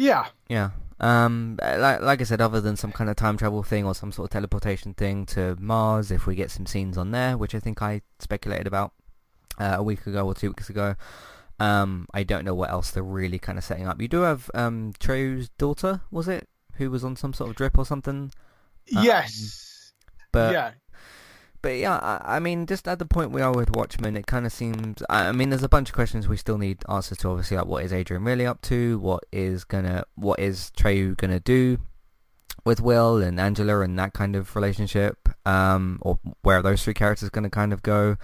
Yeah, 0.00 0.28
yeah. 0.48 0.70
Um, 0.98 1.58
like 1.62 2.00
like 2.00 2.20
I 2.22 2.24
said, 2.24 2.40
other 2.40 2.60
than 2.60 2.76
some 2.76 2.90
kind 2.90 3.10
of 3.10 3.16
time 3.16 3.36
travel 3.36 3.62
thing 3.62 3.84
or 3.84 3.94
some 3.94 4.12
sort 4.12 4.24
of 4.28 4.30
teleportation 4.30 4.94
thing 4.94 5.26
to 5.26 5.56
Mars, 5.60 6.10
if 6.10 6.26
we 6.26 6.34
get 6.34 6.50
some 6.50 6.64
scenes 6.64 6.96
on 6.96 7.10
there, 7.10 7.36
which 7.36 7.54
I 7.54 7.60
think 7.60 7.82
I 7.82 8.00
speculated 8.18 8.66
about 8.66 8.92
uh, 9.58 9.76
a 9.76 9.82
week 9.82 10.06
ago 10.06 10.24
or 10.26 10.34
two 10.34 10.48
weeks 10.48 10.70
ago. 10.70 10.96
Um, 11.58 12.06
I 12.14 12.22
don't 12.22 12.46
know 12.46 12.54
what 12.54 12.70
else 12.70 12.90
they're 12.90 13.02
really 13.02 13.38
kind 13.38 13.58
of 13.58 13.64
setting 13.64 13.86
up. 13.86 14.00
You 14.00 14.08
do 14.08 14.22
have 14.22 14.50
um 14.54 14.94
Trieu's 14.98 15.50
daughter, 15.58 16.00
was 16.10 16.28
it, 16.28 16.48
who 16.76 16.90
was 16.90 17.04
on 17.04 17.14
some 17.14 17.34
sort 17.34 17.50
of 17.50 17.56
drip 17.56 17.76
or 17.76 17.84
something? 17.84 18.32
Um, 18.96 19.04
yes, 19.04 19.92
But 20.32 20.54
yeah, 20.54 20.70
but 21.62 21.76
yeah, 21.76 21.96
I, 21.98 22.36
I 22.36 22.38
mean, 22.40 22.66
just 22.66 22.86
at 22.88 22.98
the 22.98 23.04
point 23.06 23.30
we 23.32 23.40
are 23.42 23.52
with 23.54 23.70
Watchmen, 23.70 24.16
it 24.16 24.26
kind 24.26 24.46
of 24.46 24.52
seems. 24.52 25.02
I, 25.08 25.26
I 25.28 25.32
mean, 25.32 25.50
there's 25.50 25.62
a 25.62 25.68
bunch 25.68 25.88
of 25.90 25.94
questions 25.94 26.26
we 26.28 26.36
still 26.36 26.58
need 26.58 26.82
answers 26.88 27.18
to. 27.18 27.28
Obviously, 27.28 27.56
like 27.56 27.66
what 27.66 27.84
is 27.84 27.92
Adrian 27.92 28.24
really 28.24 28.46
up 28.46 28.60
to? 28.62 28.98
What 28.98 29.24
is 29.32 29.64
gonna, 29.64 30.04
what 30.14 30.40
is 30.40 30.70
Trieu 30.72 31.14
gonna 31.16 31.40
do 31.40 31.78
with 32.64 32.80
Will 32.80 33.18
and 33.22 33.40
Angela 33.40 33.80
and 33.80 33.98
that 33.98 34.12
kind 34.12 34.36
of 34.36 34.54
relationship? 34.56 35.28
Um, 35.46 35.98
or 36.02 36.18
where 36.42 36.58
are 36.58 36.62
those 36.62 36.82
three 36.84 36.94
characters 36.94 37.30
gonna 37.30 37.50
kind 37.50 37.72
of 37.72 37.82
go? 37.82 38.16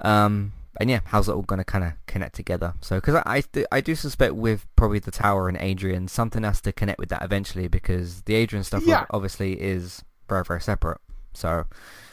Um, 0.00 0.52
and 0.78 0.90
yeah, 0.90 1.00
how's 1.06 1.28
it 1.28 1.32
all 1.32 1.42
gonna 1.42 1.64
kind 1.64 1.84
of 1.84 1.92
connect 2.06 2.34
together? 2.34 2.74
So, 2.82 2.96
because 2.96 3.14
I, 3.14 3.22
I, 3.24 3.40
th- 3.40 3.66
I 3.72 3.80
do 3.80 3.94
suspect 3.94 4.34
with 4.34 4.66
probably 4.76 4.98
the 4.98 5.10
Tower 5.10 5.48
and 5.48 5.56
Adrian, 5.58 6.06
something 6.08 6.42
has 6.42 6.60
to 6.62 6.72
connect 6.72 6.98
with 6.98 7.08
that 7.08 7.22
eventually 7.22 7.66
because 7.68 8.22
the 8.22 8.34
Adrian 8.34 8.62
stuff 8.64 8.82
Yeah. 8.86 9.06
obviously 9.10 9.60
is 9.60 10.04
very 10.28 10.44
very 10.44 10.60
separate. 10.60 10.98
So. 11.36 11.64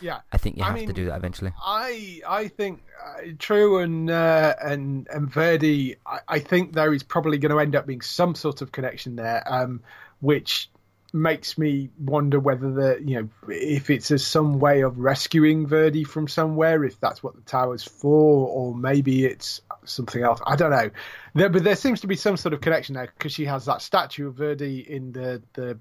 yeah. 0.02 0.20
I 0.32 0.38
think 0.38 0.58
you 0.58 0.64
I 0.64 0.72
have 0.78 0.86
to 0.86 0.94
do 0.94 1.06
that 1.06 1.18
eventually. 1.18 1.54
I 1.62 2.22
I 2.28 2.48
think 2.48 2.84
uh, 3.04 3.22
Trieu 3.40 3.78
and 3.78 4.10
uh, 4.10 4.56
and 4.62 5.08
and 5.10 5.32
Veidt. 5.32 5.98
I, 6.06 6.20
I 6.28 6.40
think 6.40 6.74
there 6.74 6.94
is 6.94 7.04
probably 7.04 7.38
going 7.38 7.52
to 7.52 7.60
end 7.60 7.76
up 7.76 7.88
being 7.88 8.02
some 8.02 8.36
sort 8.36 8.62
of 8.62 8.72
connection 8.72 9.16
there, 9.16 9.44
um, 9.46 9.82
which 10.20 10.70
makes 11.16 11.60
me 11.60 11.90
wonder 12.00 12.40
whether 12.40 12.72
the 12.72 13.00
you 13.06 13.22
know 13.22 13.30
if 13.48 13.92
it's 13.92 14.10
a, 14.10 14.18
some 14.18 14.60
way 14.60 14.82
of 14.82 14.98
rescuing 14.98 15.68
Veidt 15.68 16.08
from 16.08 16.28
somewhere, 16.28 16.84
if 16.84 17.00
that's 17.00 17.22
what 17.22 17.36
the 17.36 17.42
tower's 17.42 17.84
for, 17.84 18.48
or 18.48 18.76
maybe 18.76 19.26
it's 19.26 19.62
something 19.86 20.24
else. 20.24 20.42
I 20.46 20.56
don't 20.56 20.72
know. 20.72 20.90
There, 21.36 21.50
but 21.50 21.64
there 21.64 21.76
seems 21.76 22.02
to 22.02 22.08
be 22.08 22.16
some 22.16 22.36
sort 22.36 22.54
of 22.54 22.62
connection 22.62 22.96
there 22.96 23.12
because 23.18 23.32
she 23.32 23.46
has 23.46 23.66
that 23.66 23.82
statue 23.82 24.28
of 24.28 24.36
Veidt 24.36 24.88
in 24.88 25.12
the 25.12 25.42
the 25.54 25.80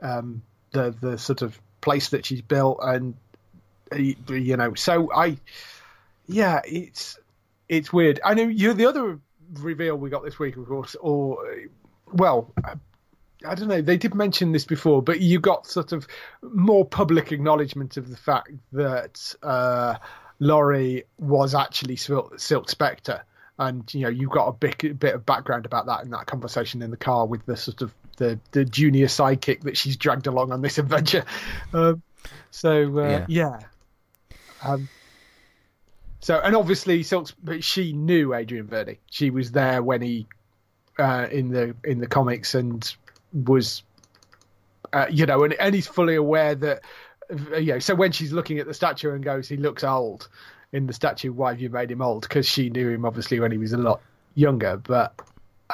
um, 0.00 0.42
the 0.72 0.94
the 1.00 1.18
sort 1.18 1.42
of 1.42 1.58
place 1.80 2.10
that 2.10 2.26
she's 2.26 2.42
built 2.42 2.78
and 2.82 3.14
you 3.96 4.56
know 4.56 4.74
so 4.74 5.10
i 5.14 5.36
yeah 6.26 6.60
it's 6.64 7.18
it's 7.68 7.92
weird. 7.92 8.18
I 8.24 8.32
know 8.32 8.44
you 8.44 8.72
the 8.72 8.86
other 8.86 9.18
reveal 9.54 9.96
we 9.96 10.08
got 10.08 10.24
this 10.24 10.38
week 10.38 10.56
of 10.56 10.66
course 10.66 10.94
or 11.00 11.38
well 12.12 12.52
i 13.46 13.54
don't 13.54 13.68
know 13.68 13.80
they 13.80 13.96
did 13.96 14.14
mention 14.14 14.52
this 14.52 14.64
before 14.64 15.02
but 15.02 15.20
you 15.20 15.38
got 15.38 15.66
sort 15.66 15.92
of 15.92 16.06
more 16.42 16.84
public 16.84 17.32
acknowledgement 17.32 17.96
of 17.96 18.10
the 18.10 18.16
fact 18.16 18.50
that 18.72 19.34
uh 19.42 19.94
laurie 20.38 21.04
was 21.18 21.54
actually 21.54 21.96
silk, 21.96 22.38
silk 22.38 22.68
spectre. 22.70 23.22
And 23.58 23.92
you 23.92 24.02
know 24.02 24.08
you've 24.08 24.30
got 24.30 24.46
a 24.46 24.52
bit, 24.52 24.98
bit 24.98 25.14
of 25.14 25.26
background 25.26 25.66
about 25.66 25.86
that 25.86 26.04
in 26.04 26.10
that 26.10 26.26
conversation 26.26 26.80
in 26.80 26.90
the 26.90 26.96
car 26.96 27.26
with 27.26 27.44
the 27.46 27.56
sort 27.56 27.82
of 27.82 27.92
the, 28.18 28.38
the 28.52 28.64
junior 28.64 29.06
sidekick 29.06 29.62
that 29.62 29.76
she's 29.76 29.96
dragged 29.96 30.26
along 30.26 30.52
on 30.52 30.62
this 30.62 30.78
adventure 30.78 31.24
um, 31.72 32.02
so 32.50 32.98
uh, 32.98 33.08
Yeah. 33.08 33.26
yeah. 33.28 33.58
Um, 34.62 34.88
so 36.20 36.40
and 36.42 36.56
obviously 36.56 37.02
Silks, 37.02 37.32
but 37.42 37.62
she 37.62 37.92
knew 37.92 38.34
Adrian 38.34 38.66
Veidt. 38.66 38.98
She 39.10 39.30
was 39.30 39.52
there 39.52 39.82
when 39.82 40.02
he 40.02 40.26
uh, 40.98 41.28
in 41.30 41.50
the 41.50 41.76
in 41.84 42.00
the 42.00 42.06
comics 42.06 42.54
and 42.54 42.94
was, 43.32 43.82
uh, 44.92 45.06
you 45.10 45.26
know, 45.26 45.44
and, 45.44 45.54
and 45.54 45.74
he's 45.74 45.86
fully 45.86 46.16
aware 46.16 46.54
that, 46.56 46.82
you 47.56 47.74
know. 47.74 47.78
So 47.78 47.94
when 47.94 48.10
she's 48.10 48.32
looking 48.32 48.58
at 48.58 48.66
the 48.66 48.74
statue 48.74 49.12
and 49.12 49.22
goes, 49.22 49.48
"He 49.48 49.56
looks 49.56 49.84
old," 49.84 50.28
in 50.72 50.86
the 50.86 50.92
statue, 50.92 51.32
why 51.32 51.52
have 51.52 51.60
you 51.60 51.70
made 51.70 51.90
him 51.90 52.02
old? 52.02 52.22
Because 52.22 52.46
she 52.46 52.68
knew 52.68 52.88
him 52.88 53.04
obviously 53.04 53.38
when 53.38 53.52
he 53.52 53.58
was 53.58 53.72
a 53.72 53.78
lot 53.78 54.00
younger, 54.34 54.76
but. 54.76 55.14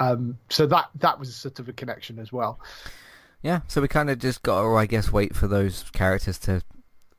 Um, 0.01 0.39
so 0.51 0.67
that 0.67 0.91
that 0.97 1.19
was 1.19 1.35
sort 1.35 1.59
of 1.59 1.69
a 1.69 1.73
connection 1.73 2.19
as 2.19 2.33
well. 2.33 2.61
Yeah, 3.43 3.61
so 3.69 3.83
we 3.83 3.89
kind 3.89 4.09
of 4.09 4.19
just 4.19 4.43
got 4.43 4.63
to, 4.63 4.75
I 4.75 4.87
guess, 4.87 5.13
wait 5.13 5.37
for 5.37 5.47
those 5.47 5.85
characters 5.93 6.39
to 6.41 6.63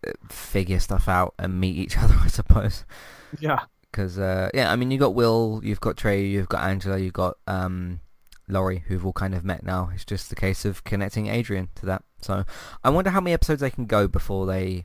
uh, 0.07 0.11
figure 0.27 0.79
stuff 0.79 1.07
out 1.07 1.35
and 1.37 1.59
meet 1.59 1.77
each 1.77 1.97
other, 1.99 2.15
I 2.19 2.27
suppose. 2.27 2.83
Yeah, 3.39 3.59
Because, 3.91 4.17
uh, 4.17 4.49
yeah, 4.51 4.71
I 4.71 4.75
mean, 4.75 4.89
you 4.89 4.97
got 4.97 5.13
Will, 5.13 5.61
you've 5.63 5.81
got 5.81 5.97
Trieu, 5.97 6.17
you've 6.17 6.49
got 6.49 6.63
Angela, 6.63 6.97
you've 6.97 7.13
got 7.13 7.37
um, 7.45 7.99
Laurie, 8.47 8.83
who've 8.87 9.05
all 9.05 9.13
kind 9.13 9.35
of 9.35 9.45
met 9.45 9.63
now. 9.63 9.91
It's 9.93 10.03
just 10.03 10.31
a 10.31 10.35
case 10.35 10.65
of 10.65 10.83
connecting 10.83 11.27
Adrian 11.27 11.69
to 11.75 11.85
that. 11.85 12.03
So 12.21 12.43
I 12.83 12.89
wonder 12.89 13.11
how 13.11 13.21
many 13.21 13.33
episodes 13.33 13.61
they 13.61 13.69
can 13.69 13.85
go 13.85 14.07
before 14.07 14.47
they 14.47 14.83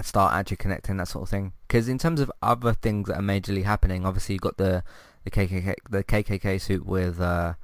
start 0.00 0.32
actually 0.32 0.56
connecting 0.56 0.96
that 0.96 1.08
sort 1.08 1.24
of 1.24 1.28
thing. 1.28 1.52
Because 1.68 1.88
in 1.88 1.98
terms 1.98 2.20
of 2.20 2.32
other 2.42 2.72
things 2.72 3.08
that 3.08 3.18
are 3.18 3.22
majorly 3.22 3.64
happening, 3.64 4.06
obviously 4.06 4.34
you've 4.34 4.42
got 4.42 4.56
the 4.56 4.82
the 5.24 5.30
KKK 5.30 5.74
the 5.88 6.04
KKK 6.04 6.60
suit 6.60 6.86
with 6.86 7.20
uh, 7.20 7.54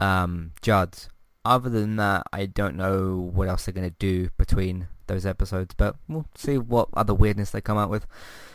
um, 0.00 0.52
Judd. 0.62 0.96
Other 1.44 1.70
than 1.70 1.96
that, 1.96 2.24
I 2.32 2.44
don't 2.46 2.76
know 2.76 3.30
what 3.32 3.48
else 3.48 3.64
they're 3.64 3.72
going 3.72 3.88
to 3.88 3.96
do 3.98 4.28
between 4.36 4.88
those 5.06 5.24
episodes, 5.24 5.74
but 5.74 5.96
we'll 6.06 6.26
see 6.34 6.58
what 6.58 6.88
other 6.94 7.14
weirdness 7.14 7.50
they 7.50 7.62
come 7.62 7.78
out 7.78 7.88
with. 7.88 8.06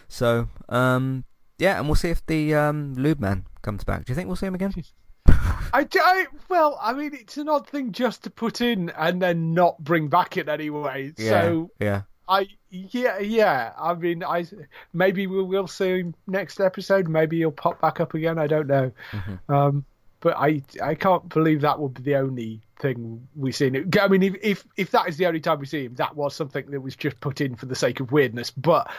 So, 0.07 0.49
um, 0.69 1.25
yeah, 1.57 1.79
and 1.79 1.87
we'll 1.87 1.95
see 1.95 2.09
if 2.09 2.23
the 2.27 2.53
um, 2.53 2.93
Lube 2.95 3.19
Man 3.19 3.45
comes 3.63 3.83
back. 3.83 4.05
Do 4.05 4.11
you 4.11 4.15
think 4.15 4.27
we'll 4.27 4.35
see 4.35 4.45
him 4.45 4.55
again? 4.55 4.71
I, 5.27 5.87
I, 5.95 6.27
well, 6.47 6.77
I 6.81 6.93
mean, 6.93 7.13
it's 7.13 7.37
an 7.37 7.49
odd 7.49 7.67
thing 7.67 7.91
just 7.91 8.23
to 8.23 8.29
put 8.29 8.61
in 8.61 8.91
and 8.91 9.21
then 9.21 9.53
not 9.53 9.83
bring 9.83 10.07
back 10.07 10.37
in 10.37 10.47
anyway. 10.47 11.13
Yeah, 11.17 11.29
So 11.29 11.71
yeah. 11.79 12.01
I, 12.27 12.47
yeah, 12.69 13.19
yeah. 13.19 13.73
I 13.79 13.93
mean, 13.93 14.23
I 14.23 14.45
maybe 14.93 15.27
we 15.27 15.43
will 15.43 15.67
see 15.67 15.99
him 15.99 16.15
next 16.27 16.59
episode. 16.59 17.07
Maybe 17.07 17.37
he'll 17.37 17.51
pop 17.51 17.81
back 17.81 17.99
up 17.99 18.13
again. 18.13 18.39
I 18.39 18.47
don't 18.47 18.67
know. 18.67 18.91
Mhm. 19.11 19.39
Um, 19.49 19.85
but 20.21 20.35
I, 20.37 20.63
I 20.81 20.95
can't 20.95 21.29
believe 21.29 21.61
that 21.61 21.79
would 21.79 21.93
be 21.93 22.01
the 22.01 22.15
only 22.15 22.61
thing 22.79 23.27
we 23.35 23.51
see. 23.51 23.69
him. 23.69 23.91
I 24.01 24.07
mean, 24.07 24.23
if, 24.23 24.35
if 24.41 24.65
if 24.75 24.91
that 24.91 25.07
is 25.07 25.17
the 25.17 25.27
only 25.27 25.39
time 25.39 25.59
we 25.59 25.67
see 25.67 25.85
him, 25.85 25.95
that 25.95 26.15
was 26.15 26.35
something 26.35 26.65
that 26.71 26.81
was 26.81 26.95
just 26.95 27.19
put 27.19 27.41
in 27.41 27.55
for 27.55 27.67
the 27.67 27.75
sake 27.75 27.99
of 27.99 28.11
weirdness. 28.11 28.49
But 28.49 28.91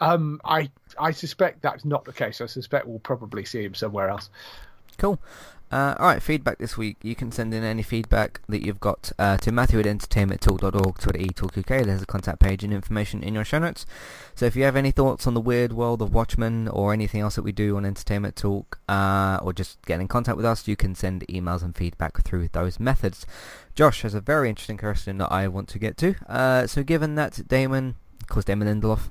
um, 0.00 0.40
I, 0.44 0.70
I 0.98 1.10
suspect 1.10 1.60
that's 1.60 1.84
not 1.84 2.06
the 2.06 2.14
case. 2.14 2.40
I 2.40 2.46
suspect 2.46 2.86
we'll 2.86 2.98
probably 3.00 3.44
see 3.44 3.62
him 3.62 3.74
somewhere 3.74 4.08
else. 4.08 4.30
Cool. 4.96 5.18
Uh, 5.70 5.94
alright, 6.00 6.20
feedback 6.20 6.58
this 6.58 6.76
week. 6.76 6.96
You 7.02 7.14
can 7.14 7.30
send 7.30 7.54
in 7.54 7.62
any 7.62 7.84
feedback 7.84 8.40
that 8.48 8.64
you've 8.66 8.80
got 8.80 9.12
uh, 9.20 9.36
to 9.36 9.52
Matthew 9.52 9.78
at 9.78 9.86
entertainmenttalk.org, 9.86 10.98
Twitter 10.98 11.18
eTalkUK. 11.20 11.84
There's 11.86 12.02
a 12.02 12.06
contact 12.06 12.40
page 12.40 12.64
and 12.64 12.72
information 12.72 13.22
in 13.22 13.34
your 13.34 13.44
show 13.44 13.60
notes. 13.60 13.86
So 14.34 14.46
if 14.46 14.56
you 14.56 14.64
have 14.64 14.74
any 14.74 14.90
thoughts 14.90 15.28
on 15.28 15.34
the 15.34 15.40
weird 15.40 15.72
world 15.72 16.02
of 16.02 16.12
Watchmen 16.12 16.66
or 16.66 16.92
anything 16.92 17.20
else 17.20 17.36
that 17.36 17.42
we 17.42 17.52
do 17.52 17.76
on 17.76 17.84
Entertainment 17.84 18.34
Talk, 18.34 18.80
uh, 18.88 19.38
or 19.42 19.52
just 19.52 19.80
get 19.86 20.00
in 20.00 20.08
contact 20.08 20.36
with 20.36 20.46
us, 20.46 20.66
you 20.66 20.74
can 20.74 20.96
send 20.96 21.24
emails 21.28 21.62
and 21.62 21.76
feedback 21.76 22.20
through 22.24 22.48
those 22.48 22.80
methods. 22.80 23.24
Josh 23.76 24.02
has 24.02 24.14
a 24.14 24.20
very 24.20 24.48
interesting 24.48 24.76
question 24.76 25.18
that 25.18 25.30
I 25.30 25.46
want 25.46 25.68
to 25.68 25.78
get 25.78 25.96
to. 25.98 26.16
Uh, 26.28 26.66
so 26.66 26.82
given 26.82 27.14
that 27.14 27.46
Damon, 27.46 27.94
of 28.20 28.26
course 28.26 28.44
Damon 28.44 28.66
Lindelof, 28.66 29.10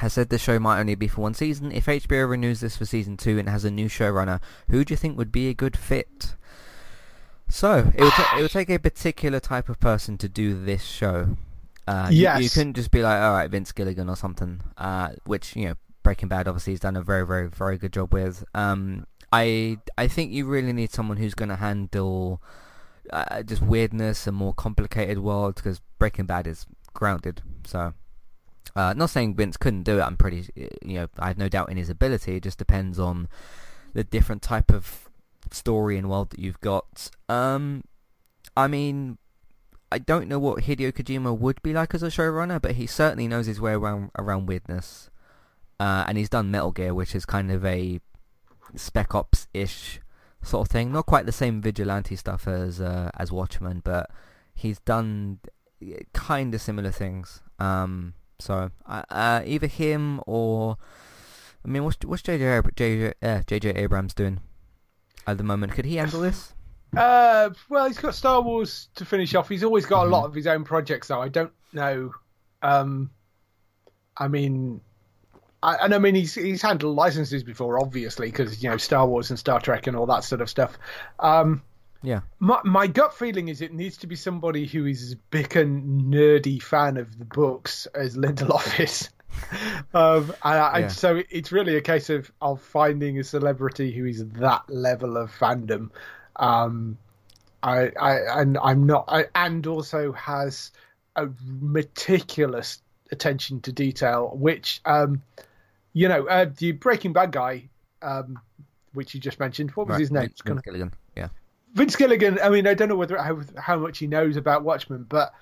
has 0.00 0.12
said 0.14 0.28
the 0.28 0.38
show 0.38 0.58
might 0.58 0.80
only 0.80 0.94
be 0.94 1.08
for 1.08 1.20
one 1.22 1.34
season. 1.34 1.72
If 1.72 1.86
HBO 1.86 2.28
renews 2.28 2.60
this 2.60 2.76
for 2.76 2.84
season 2.84 3.16
two 3.16 3.38
and 3.38 3.48
has 3.48 3.64
a 3.64 3.70
new 3.70 3.88
showrunner, 3.88 4.40
who 4.68 4.84
do 4.84 4.92
you 4.92 4.96
think 4.96 5.16
would 5.16 5.32
be 5.32 5.48
a 5.48 5.54
good 5.54 5.76
fit? 5.76 6.34
So 7.48 7.90
it 7.94 8.00
would, 8.02 8.12
ta- 8.12 8.36
it 8.38 8.42
would 8.42 8.50
take 8.50 8.70
a 8.70 8.78
particular 8.78 9.40
type 9.40 9.68
of 9.68 9.80
person 9.80 10.16
to 10.18 10.28
do 10.28 10.62
this 10.64 10.82
show. 10.84 11.36
Uh, 11.86 12.08
you- 12.10 12.22
you, 12.38 12.50
couldn't 12.50 12.74
just 12.74 12.90
be 12.90 13.02
like, 13.02 13.20
all 13.20 13.32
right, 13.32 13.50
Vince 13.50 13.72
Gilligan 13.72 14.08
or 14.08 14.16
something. 14.16 14.60
Uh, 14.78 15.10
which 15.26 15.56
you 15.56 15.66
know, 15.68 15.74
Breaking 16.02 16.28
Bad 16.28 16.46
obviously 16.48 16.72
has 16.74 16.80
done 16.80 16.96
a 16.96 17.02
very, 17.02 17.26
very, 17.26 17.48
very 17.48 17.76
good 17.76 17.92
job 17.92 18.12
with. 18.12 18.44
Um, 18.54 19.06
I 19.32 19.78
I 19.98 20.08
think 20.08 20.32
you 20.32 20.46
really 20.46 20.72
need 20.72 20.92
someone 20.92 21.16
who's 21.18 21.34
going 21.34 21.48
to 21.50 21.56
handle 21.56 22.40
uh, 23.12 23.42
just 23.42 23.62
weirdness 23.62 24.26
and 24.26 24.36
more 24.36 24.54
complicated 24.54 25.18
worlds 25.18 25.60
because 25.60 25.80
Breaking 25.98 26.26
Bad 26.26 26.46
is 26.46 26.66
grounded. 26.94 27.42
So 27.66 27.94
uh, 28.76 28.94
not 28.94 29.10
saying 29.10 29.34
Vince 29.34 29.56
couldn't 29.56 29.82
do 29.82 29.98
it. 29.98 30.02
I'm 30.02 30.16
pretty, 30.16 30.48
you 30.54 30.94
know, 30.94 31.08
I 31.18 31.28
have 31.28 31.38
no 31.38 31.48
doubt 31.48 31.70
in 31.70 31.76
his 31.76 31.90
ability. 31.90 32.36
It 32.36 32.42
just 32.42 32.58
depends 32.58 32.98
on 32.98 33.28
the 33.92 34.04
different 34.04 34.42
type 34.42 34.70
of 34.70 35.08
story 35.50 35.96
and 35.98 36.08
world 36.08 36.30
that 36.30 36.38
you've 36.38 36.60
got. 36.60 37.10
Um, 37.28 37.82
I 38.56 38.68
mean, 38.68 39.18
I 39.92 39.98
don't 39.98 40.28
know 40.28 40.38
what 40.38 40.64
Hideo 40.64 40.92
Kojima 40.92 41.36
would 41.36 41.60
be 41.62 41.72
like 41.72 41.94
as 41.94 42.02
a 42.02 42.08
showrunner, 42.08 42.62
but 42.62 42.72
he 42.72 42.86
certainly 42.86 43.26
knows 43.26 43.46
his 43.46 43.60
way 43.60 43.72
around 43.72 44.10
around 44.18 44.46
weirdness. 44.46 45.10
Uh, 45.80 46.04
and 46.06 46.18
he's 46.18 46.28
done 46.28 46.50
Metal 46.50 46.72
Gear, 46.72 46.94
which 46.94 47.14
is 47.14 47.24
kind 47.24 47.50
of 47.50 47.64
a 47.64 48.00
Spec 48.76 49.14
Ops 49.14 49.48
ish 49.54 50.00
sort 50.42 50.68
of 50.68 50.70
thing. 50.70 50.92
Not 50.92 51.06
quite 51.06 51.26
the 51.26 51.32
same 51.32 51.60
vigilante 51.60 52.16
stuff 52.16 52.46
as 52.46 52.80
uh, 52.80 53.10
as 53.16 53.32
Watchmen, 53.32 53.80
but 53.82 54.10
he's 54.54 54.78
done 54.80 55.40
kind 56.12 56.54
of 56.54 56.60
similar 56.60 56.90
things. 56.90 57.42
Um, 57.58 58.14
so 58.40 58.70
uh, 58.86 59.02
uh, 59.10 59.42
either 59.44 59.66
him 59.66 60.20
or 60.26 60.76
I 61.64 61.68
mean, 61.68 61.84
what's 61.84 61.98
what's 62.04 62.22
JJ 62.22 62.62
JJ 62.74 63.12
uh, 63.22 63.42
JJ 63.46 63.76
Abrams 63.76 64.14
doing 64.14 64.40
at 65.26 65.38
the 65.38 65.44
moment? 65.44 65.72
Could 65.72 65.84
he 65.84 65.96
handle 65.96 66.20
this? 66.20 66.54
Uh, 66.96 67.50
well, 67.68 67.86
he's 67.86 67.98
got 67.98 68.14
Star 68.14 68.40
Wars 68.42 68.88
to 68.96 69.04
finish 69.04 69.34
off. 69.34 69.48
He's 69.48 69.62
always 69.62 69.86
got 69.86 70.04
Mhm. 70.04 70.08
a 70.08 70.10
lot 70.10 70.24
of 70.24 70.34
his 70.34 70.46
own 70.48 70.64
projects, 70.64 71.08
though. 71.08 71.20
I 71.20 71.28
don't 71.28 71.52
know. 71.72 72.12
Um, 72.62 73.10
I 74.16 74.26
mean, 74.28 74.80
I, 75.62 75.76
and 75.76 75.94
I 75.94 75.98
mean 75.98 76.14
he's 76.14 76.34
he's 76.34 76.62
handled 76.62 76.96
licenses 76.96 77.44
before, 77.44 77.80
obviously, 77.80 78.26
because 78.28 78.62
you 78.62 78.70
know 78.70 78.76
Star 78.76 79.06
Wars 79.06 79.30
and 79.30 79.38
Star 79.38 79.60
Trek 79.60 79.86
and 79.86 79.96
all 79.96 80.06
that 80.06 80.24
sort 80.24 80.40
of 80.40 80.50
stuff. 80.50 80.76
Um, 81.20 81.62
Yeah. 82.02 82.20
my 82.38 82.60
my 82.64 82.86
gut 82.86 83.12
feeling 83.14 83.48
is 83.48 83.60
it 83.60 83.72
needs 83.74 83.98
to 83.98 84.06
be 84.06 84.16
somebody 84.16 84.66
who 84.66 84.86
is 84.86 85.02
as 85.02 85.14
big 85.30 85.54
a 85.56 85.64
nerdy 85.64 86.62
fan 86.62 86.96
of 86.96 87.18
the 87.18 87.24
books 87.26 87.86
as 87.94 88.16
Lindelof 88.16 88.80
is. 88.84 89.10
um, 89.94 90.32
and 90.42 90.58
I, 90.58 90.78
Yeah. 90.80 90.88
so 90.88 91.22
it's 91.30 91.52
really 91.52 91.76
a 91.76 91.80
case 91.80 92.08
of 92.10 92.32
of 92.40 92.60
finding 92.62 93.18
a 93.18 93.24
celebrity 93.24 93.92
who 93.92 94.06
is 94.06 94.24
that 94.26 94.62
level 94.68 95.16
of 95.16 95.30
fandom. 95.30 95.90
Um, 96.36 96.96
I, 97.62 97.90
I 98.00 98.40
and 98.40 98.56
I'm 98.56 98.86
not, 98.86 99.04
I, 99.08 99.26
and 99.34 99.66
also 99.66 100.12
has 100.12 100.70
a 101.16 101.28
meticulous 101.90 102.80
attention 103.12 103.60
to 103.62 103.72
detail, 103.72 104.30
which 104.34 104.80
um, 104.84 105.22
you 105.92 106.08
know, 106.08 106.26
uh, 106.26 106.46
the 106.56 106.72
Breaking 106.72 107.12
Bad 107.12 107.32
guy, 107.32 107.68
um, 108.00 108.38
which 108.94 109.14
you 109.14 109.20
just 109.20 109.38
mentioned, 109.40 109.70
what 109.72 109.86
was 109.88 109.94
Right, 109.94 110.00
his 110.00 110.10
name? 110.10 110.22
Vince- 110.28 110.40
Vince 110.44 110.62
Gilligan. 110.62 110.92
Vince 111.74 111.96
Gilligan. 111.96 112.38
I 112.42 112.48
mean, 112.48 112.66
I 112.66 112.74
don't 112.74 112.88
know 112.88 112.96
whether 112.96 113.16
how 113.18 113.40
how 113.56 113.78
much 113.78 113.98
he 113.98 114.06
knows 114.06 114.36
about 114.36 114.64
Watchmen, 114.64 115.04
but 115.08 115.32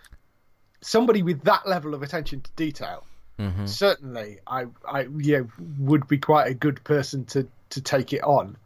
somebody 0.81 1.22
with 1.22 1.43
that 1.43 1.66
level 1.66 1.95
of 1.95 2.03
attention 2.03 2.41
to 2.41 2.51
detail, 2.53 3.05
hmm 3.39 3.66
certainly, 3.66 4.39
I 4.47 4.66
I 4.87 5.09
yeah 5.18 5.43
would 5.79 6.07
be 6.09 6.18
quite 6.18 6.49
a 6.49 6.55
good 6.55 6.83
person 6.85 7.24
to 7.26 7.49
to 7.70 7.81
take 7.81 8.12
it 8.12 8.22
on. 8.22 8.57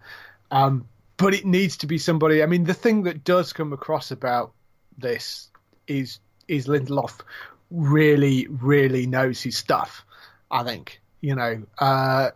Um, 0.51 0.87
but 1.17 1.35
it 1.35 1.45
needs 1.45 1.79
to 1.79 1.87
be 1.87 1.99
somebody. 1.99 2.43
I 2.43 2.47
mean, 2.47 2.65
the 2.65 2.75
thing 2.75 3.05
that 3.05 3.25
does 3.25 3.53
come 3.53 3.73
across 3.73 4.11
about 4.11 4.53
this 4.99 5.49
is 5.87 6.19
is 6.49 6.67
Lindelof 6.67 7.21
really 7.71 8.47
really 8.49 9.07
knows 9.07 9.41
his 9.41 9.57
stuff. 9.57 10.05
I 10.51 10.65
think 10.65 11.01
you 11.21 11.35
know. 11.35 11.63
Uh, 11.79 12.31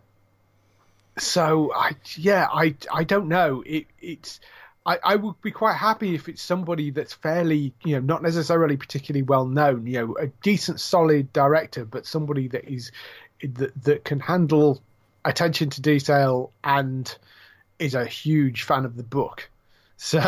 so 1.17 1.73
I 1.73 1.91
yeah 2.15 2.47
I 2.51 2.75
I 2.93 3.03
don't 3.03 3.27
know 3.27 3.63
it 3.65 3.85
it's 3.99 4.39
I, 4.87 4.97
I 5.03 5.15
would 5.17 5.39
be 5.41 5.51
quite 5.51 5.75
happy 5.75 6.15
if 6.15 6.29
it's 6.29 6.41
somebody 6.41 6.89
that's 6.91 7.13
fairly 7.13 7.73
you 7.83 7.95
know 7.95 7.99
not 7.99 8.23
necessarily 8.23 8.77
particularly 8.77 9.21
well 9.21 9.45
known 9.45 9.85
you 9.85 9.99
know 9.99 10.17
a 10.17 10.27
decent 10.41 10.79
solid 10.79 11.31
director 11.33 11.85
but 11.85 12.05
somebody 12.05 12.47
that 12.47 12.65
is 12.65 12.91
that 13.43 13.83
that 13.83 14.05
can 14.05 14.19
handle 14.19 14.81
attention 15.25 15.69
to 15.71 15.81
detail 15.81 16.51
and 16.63 17.17
is 17.79 17.93
a 17.93 18.05
huge 18.05 18.63
fan 18.63 18.85
of 18.85 18.95
the 18.95 19.03
book 19.03 19.49
so 19.97 20.21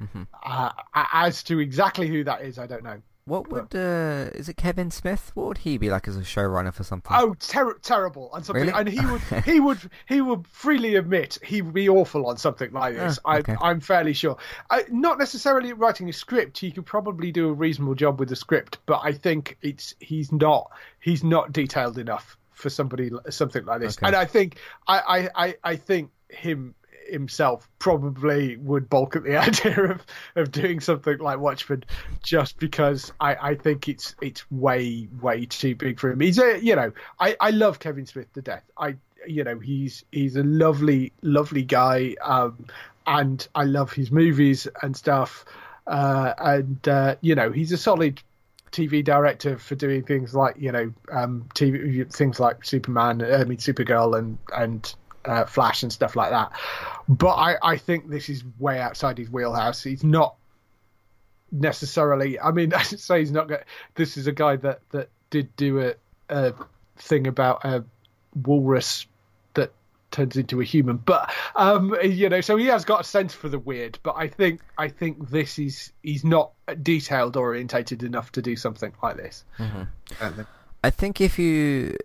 Mhm. 0.00 0.26
uh, 0.42 0.70
as 0.94 1.42
to 1.44 1.60
exactly 1.60 2.08
who 2.08 2.24
that 2.24 2.40
is 2.42 2.58
I 2.58 2.66
don't 2.66 2.82
know 2.82 3.00
What 3.24 3.48
would 3.50 3.74
uh, 3.74 4.30
is 4.34 4.48
it 4.48 4.56
Kevin 4.56 4.90
Smith? 4.90 5.30
What 5.34 5.46
would 5.46 5.58
he 5.58 5.78
be 5.78 5.90
like 5.90 6.08
as 6.08 6.16
a 6.16 6.22
showrunner 6.22 6.74
for 6.74 6.82
something? 6.82 7.16
Oh, 7.16 7.34
ter- 7.34 7.78
terrible 7.78 8.30
on 8.32 8.42
something, 8.42 8.66
Really? 8.66 8.78
and 8.78 8.88
he 8.88 9.06
would 9.06 9.20
he 9.44 9.60
would 9.60 9.78
he 10.08 10.20
would 10.20 10.46
freely 10.48 10.96
admit 10.96 11.38
he 11.44 11.62
would 11.62 11.74
be 11.74 11.88
awful 11.88 12.26
on 12.26 12.36
something 12.36 12.72
like 12.72 12.96
this. 12.96 13.20
Ah, 13.24 13.36
okay. 13.36 13.54
I, 13.60 13.70
I'm 13.70 13.78
fairly 13.78 14.12
sure. 14.12 14.36
I, 14.70 14.84
not 14.90 15.18
necessarily 15.18 15.72
writing 15.72 16.08
a 16.08 16.12
script. 16.12 16.58
He 16.58 16.72
could 16.72 16.86
probably 16.86 17.30
do 17.30 17.48
a 17.48 17.52
reasonable 17.52 17.94
job 17.94 18.18
with 18.18 18.28
the 18.28 18.36
script, 18.36 18.78
but 18.86 19.00
I 19.04 19.12
think 19.12 19.56
it's 19.62 19.94
he's 20.00 20.32
not 20.32 20.72
he's 20.98 21.22
not 21.22 21.52
detailed 21.52 21.98
enough 21.98 22.36
for 22.50 22.70
somebody 22.70 23.10
something 23.30 23.64
like 23.64 23.80
this. 23.80 23.98
Okay. 23.98 24.06
And 24.06 24.16
I 24.16 24.24
think 24.24 24.58
I, 24.88 25.28
I, 25.34 25.54
I 25.62 25.76
think 25.76 26.10
him 26.28 26.74
himself 27.12 27.68
probably 27.78 28.56
would 28.56 28.88
balk 28.88 29.16
at 29.16 29.24
the 29.24 29.36
idea 29.48 29.92
of, 29.92 30.06
of 30.36 30.50
doing 30.50 30.80
something 30.80 31.18
like 31.18 31.38
Watchmen 31.38 31.84
just 32.22 32.58
because 32.58 33.12
I, 33.20 33.34
I 33.34 33.54
think 33.54 33.88
it's 33.88 34.14
it's 34.20 34.50
way 34.50 35.08
way 35.20 35.46
too 35.46 35.74
big 35.74 36.00
for 36.00 36.10
him. 36.10 36.20
He's 36.20 36.38
a 36.38 36.62
you 36.62 36.76
know 36.76 36.92
I, 37.20 37.36
I 37.40 37.50
love 37.50 37.78
Kevin 37.78 38.06
Smith 38.06 38.32
to 38.34 38.42
death. 38.42 38.64
I 38.76 38.96
you 39.26 39.44
know 39.44 39.58
he's 39.58 40.04
he's 40.10 40.36
a 40.36 40.42
lovely 40.42 41.12
lovely 41.22 41.62
guy 41.62 42.16
um, 42.22 42.66
and 43.06 43.46
I 43.54 43.64
love 43.64 43.92
his 43.92 44.10
movies 44.10 44.68
and 44.82 44.96
stuff 44.96 45.44
uh, 45.86 46.34
and 46.38 46.88
uh, 46.88 47.16
you 47.20 47.34
know 47.34 47.50
he's 47.50 47.72
a 47.72 47.78
solid 47.78 48.22
TV 48.70 49.04
director 49.04 49.58
for 49.58 49.74
doing 49.74 50.02
things 50.02 50.34
like 50.34 50.56
you 50.58 50.72
know 50.72 50.92
um, 51.10 51.46
TV 51.54 52.10
things 52.12 52.40
like 52.40 52.64
Superman 52.64 53.22
I 53.22 53.44
mean 53.44 53.58
Supergirl 53.58 54.18
and 54.18 54.38
and 54.54 54.94
uh, 55.24 55.44
Flash 55.44 55.82
and 55.82 55.92
stuff 55.92 56.16
like 56.16 56.30
that. 56.30 56.52
But 57.08 57.34
I, 57.34 57.56
I 57.62 57.76
think 57.76 58.08
this 58.08 58.28
is 58.28 58.44
way 58.58 58.80
outside 58.80 59.18
his 59.18 59.30
wheelhouse. 59.30 59.82
He's 59.82 60.04
not 60.04 60.36
necessarily. 61.50 62.38
I 62.40 62.50
mean, 62.50 62.74
I 62.74 62.82
should 62.82 63.00
say 63.00 63.20
he's 63.20 63.32
not. 63.32 63.50
This 63.94 64.16
is 64.16 64.26
a 64.26 64.32
guy 64.32 64.56
that 64.56 64.80
that 64.90 65.08
did 65.30 65.54
do 65.56 65.80
a, 65.80 65.94
a 66.28 66.54
thing 66.96 67.26
about 67.26 67.64
a 67.64 67.84
walrus 68.44 69.06
that 69.54 69.72
turns 70.10 70.36
into 70.36 70.60
a 70.60 70.64
human. 70.64 70.96
But 70.96 71.32
um, 71.56 71.96
you 72.02 72.28
know, 72.28 72.40
so 72.40 72.56
he 72.56 72.66
has 72.66 72.84
got 72.84 73.02
a 73.02 73.04
sense 73.04 73.34
for 73.34 73.48
the 73.48 73.58
weird. 73.58 73.98
But 74.02 74.16
I 74.16 74.28
think 74.28 74.60
I 74.78 74.88
think 74.88 75.30
this 75.30 75.58
is 75.58 75.92
he's 76.02 76.24
not 76.24 76.52
detailed 76.82 77.36
orientated 77.36 78.02
enough 78.02 78.32
to 78.32 78.42
do 78.42 78.56
something 78.56 78.92
like 79.02 79.16
this. 79.16 79.44
Mm-hmm. 79.58 80.42
I 80.84 80.90
think 80.90 81.20
if 81.20 81.38
you, 81.38 81.96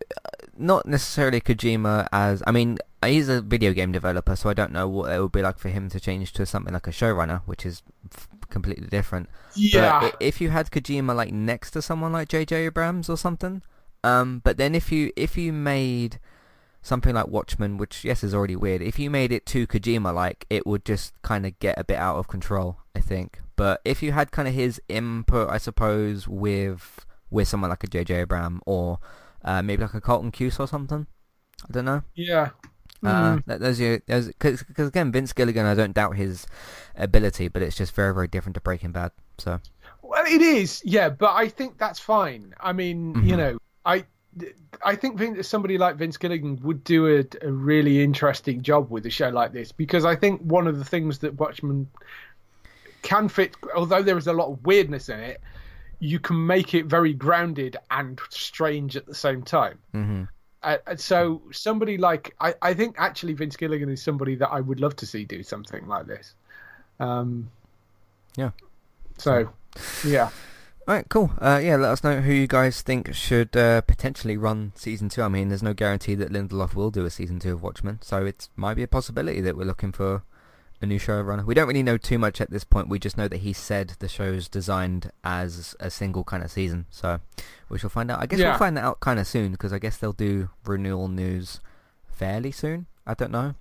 not 0.57 0.85
necessarily 0.85 1.41
Kojima 1.41 2.07
as, 2.11 2.43
I 2.45 2.51
mean, 2.51 2.77
he's 3.05 3.29
a 3.29 3.41
video 3.41 3.73
game 3.73 3.91
developer, 3.91 4.35
so 4.35 4.49
I 4.49 4.53
don't 4.53 4.71
know 4.71 4.87
what 4.87 5.11
it 5.11 5.21
would 5.21 5.31
be 5.31 5.41
like 5.41 5.59
for 5.59 5.69
him 5.69 5.89
to 5.89 5.99
change 5.99 6.33
to 6.33 6.45
something 6.45 6.73
like 6.73 6.87
a 6.87 6.91
showrunner, 6.91 7.41
which 7.45 7.65
is 7.65 7.83
f- 8.13 8.27
completely 8.49 8.87
different. 8.87 9.29
Yeah. 9.55 9.99
But 9.99 10.17
if 10.19 10.41
you 10.41 10.49
had 10.49 10.71
Kojima 10.71 11.15
like 11.15 11.31
next 11.31 11.71
to 11.71 11.81
someone 11.81 12.11
like 12.11 12.29
J.J. 12.29 12.65
Abrams 12.65 13.09
or 13.09 13.17
something, 13.17 13.61
um, 14.03 14.41
but 14.43 14.57
then 14.57 14.73
if 14.73 14.91
you 14.91 15.11
if 15.15 15.37
you 15.37 15.53
made 15.53 16.19
something 16.81 17.13
like 17.13 17.27
Watchmen, 17.27 17.77
which 17.77 18.03
yes 18.03 18.23
is 18.23 18.33
already 18.33 18.55
weird, 18.55 18.81
if 18.81 18.97
you 18.97 19.09
made 19.09 19.31
it 19.31 19.45
too 19.45 19.67
Kojima 19.67 20.13
like, 20.13 20.45
it 20.49 20.65
would 20.65 20.85
just 20.85 21.13
kind 21.21 21.45
of 21.45 21.57
get 21.59 21.77
a 21.77 21.83
bit 21.83 21.97
out 21.97 22.17
of 22.17 22.27
control, 22.27 22.77
I 22.95 22.99
think. 23.01 23.41
But 23.55 23.81
if 23.85 24.01
you 24.01 24.11
had 24.11 24.31
kind 24.31 24.47
of 24.47 24.53
his 24.53 24.81
input, 24.87 25.49
I 25.49 25.57
suppose, 25.57 26.27
with 26.27 27.05
with 27.29 27.47
someone 27.47 27.69
like 27.69 27.83
a 27.83 27.87
J.J. 27.87 28.21
Abrams 28.21 28.61
or 28.65 28.99
uh, 29.43 29.61
maybe 29.61 29.83
like 29.83 29.93
a 29.93 30.01
Carlton 30.01 30.31
Cuse 30.31 30.59
or 30.59 30.67
something, 30.67 31.05
I 31.67 31.71
don't 31.71 31.85
know. 31.85 32.03
Yeah. 32.15 32.49
Uh, 33.03 33.37
mm. 33.37 33.59
There's 33.59 33.79
your, 33.79 33.99
because 33.99 34.63
again, 34.77 35.11
Vince 35.11 35.33
Gilligan, 35.33 35.65
I 35.65 35.73
don't 35.73 35.93
doubt 35.93 36.15
his 36.15 36.47
ability, 36.95 37.47
but 37.47 37.61
it's 37.61 37.75
just 37.75 37.93
very, 37.93 38.13
very 38.13 38.27
different 38.27 38.55
to 38.55 38.61
Breaking 38.61 38.91
Bad. 38.91 39.11
So, 39.37 39.59
well, 40.01 40.25
it 40.25 40.41
is, 40.41 40.81
yeah, 40.85 41.09
but 41.09 41.33
I 41.33 41.47
think 41.47 41.77
that's 41.77 41.99
fine. 41.99 42.53
I 42.59 42.73
mean, 42.73 43.13
mm-hmm. 43.13 43.27
you 43.27 43.37
know, 43.37 43.57
I, 43.85 44.05
I 44.83 44.95
think 44.95 45.43
somebody 45.43 45.77
like 45.77 45.95
Vince 45.95 46.17
Gilligan 46.17 46.59
would 46.63 46.83
do 46.83 47.19
a, 47.19 47.45
a, 47.45 47.51
really 47.51 48.03
interesting 48.03 48.61
job 48.61 48.89
with 48.89 49.05
a 49.05 49.09
show 49.09 49.29
like 49.29 49.53
this 49.53 49.71
because 49.71 50.05
I 50.05 50.15
think 50.15 50.41
one 50.41 50.67
of 50.67 50.77
the 50.77 50.85
things 50.85 51.19
that 51.19 51.35
Watchmen 51.35 51.87
can 53.01 53.29
fit, 53.29 53.55
although 53.75 54.03
there 54.03 54.17
is 54.17 54.27
a 54.27 54.33
lot 54.33 54.49
of 54.49 54.65
weirdness 54.65 55.09
in 55.09 55.19
it, 55.19 55.41
you 55.99 56.19
can 56.19 56.45
make 56.45 56.73
it 56.73 56.85
very 56.85 57.13
grounded 57.13 57.77
and 57.89 58.19
strange 58.29 58.95
at 58.95 59.05
the 59.05 59.15
same 59.15 59.43
time. 59.43 59.79
Mm-hmm. 59.93 60.23
Uh, 60.63 60.77
so 60.95 61.41
somebody 61.51 61.97
like 61.97 62.35
I, 62.39 62.55
I 62.61 62.73
think 62.73 62.95
actually 62.97 63.33
Vince 63.33 63.55
Gilligan 63.55 63.89
is 63.89 64.01
somebody 64.01 64.35
that 64.35 64.49
I 64.49 64.59
would 64.59 64.79
love 64.79 64.95
to 64.97 65.05
see 65.05 65.23
do 65.23 65.43
something 65.43 65.87
like 65.87 66.07
this. 66.07 66.33
Um, 66.99 67.49
yeah. 68.35 68.51
So, 69.17 69.49
yeah. 70.05 70.29
All 70.87 70.95
right, 70.95 71.05
cool. 71.09 71.31
Uh, 71.39 71.59
yeah, 71.61 71.75
let 71.75 71.91
us 71.91 72.03
know 72.03 72.21
who 72.21 72.31
you 72.31 72.47
guys 72.47 72.81
think 72.81 73.13
should 73.13 73.57
uh, 73.57 73.81
potentially 73.81 74.37
run 74.37 74.71
season 74.75 75.09
two. 75.09 75.21
I 75.21 75.27
mean, 75.27 75.49
there's 75.49 75.63
no 75.63 75.73
guarantee 75.73 76.15
that 76.15 76.31
Lindelof 76.31 76.75
will 76.75 76.91
do 76.91 77.05
a 77.05 77.09
season 77.09 77.39
two 77.39 77.53
of 77.53 77.61
Watchmen, 77.61 77.99
so 78.01 78.25
it 78.25 78.47
might 78.55 78.75
be 78.75 78.83
a 78.83 78.87
possibility 78.87 79.41
that 79.41 79.57
we're 79.57 79.65
looking 79.65 79.91
for 79.91 80.23
a 80.81 80.85
new 80.85 80.99
showrunner. 80.99 81.45
We 81.45 81.55
don't 81.55 81.67
really 81.67 81.83
know 81.83 81.97
too 81.97 82.19
much 82.19 82.39
at 82.39 82.51
this 82.51 82.63
point. 82.63 82.89
We 82.89 82.99
just 82.99 83.17
know 83.17 83.27
that 83.27 83.37
he 83.37 83.53
said 83.53 83.95
the 83.99 84.07
show's 84.07 84.47
designed 84.47 85.11
as 85.23 85.75
a 85.79 85.89
single 85.89 86.23
kind 86.23 86.43
of 86.43 86.51
season. 86.51 86.85
So 86.89 87.19
we 87.69 87.79
shall 87.79 87.89
find 87.89 88.11
out. 88.11 88.21
I 88.21 88.25
guess 88.25 88.39
yeah. 88.39 88.49
we'll 88.49 88.59
find 88.59 88.77
that 88.77 88.83
out 88.83 88.99
kind 88.99 89.19
of 89.19 89.27
soon 89.27 89.51
because 89.51 89.73
I 89.73 89.79
guess 89.79 89.97
they'll 89.97 90.13
do 90.13 90.49
renewal 90.65 91.07
news 91.07 91.59
fairly 92.07 92.51
soon. 92.51 92.87
I 93.05 93.13
don't 93.13 93.31
know. 93.31 93.55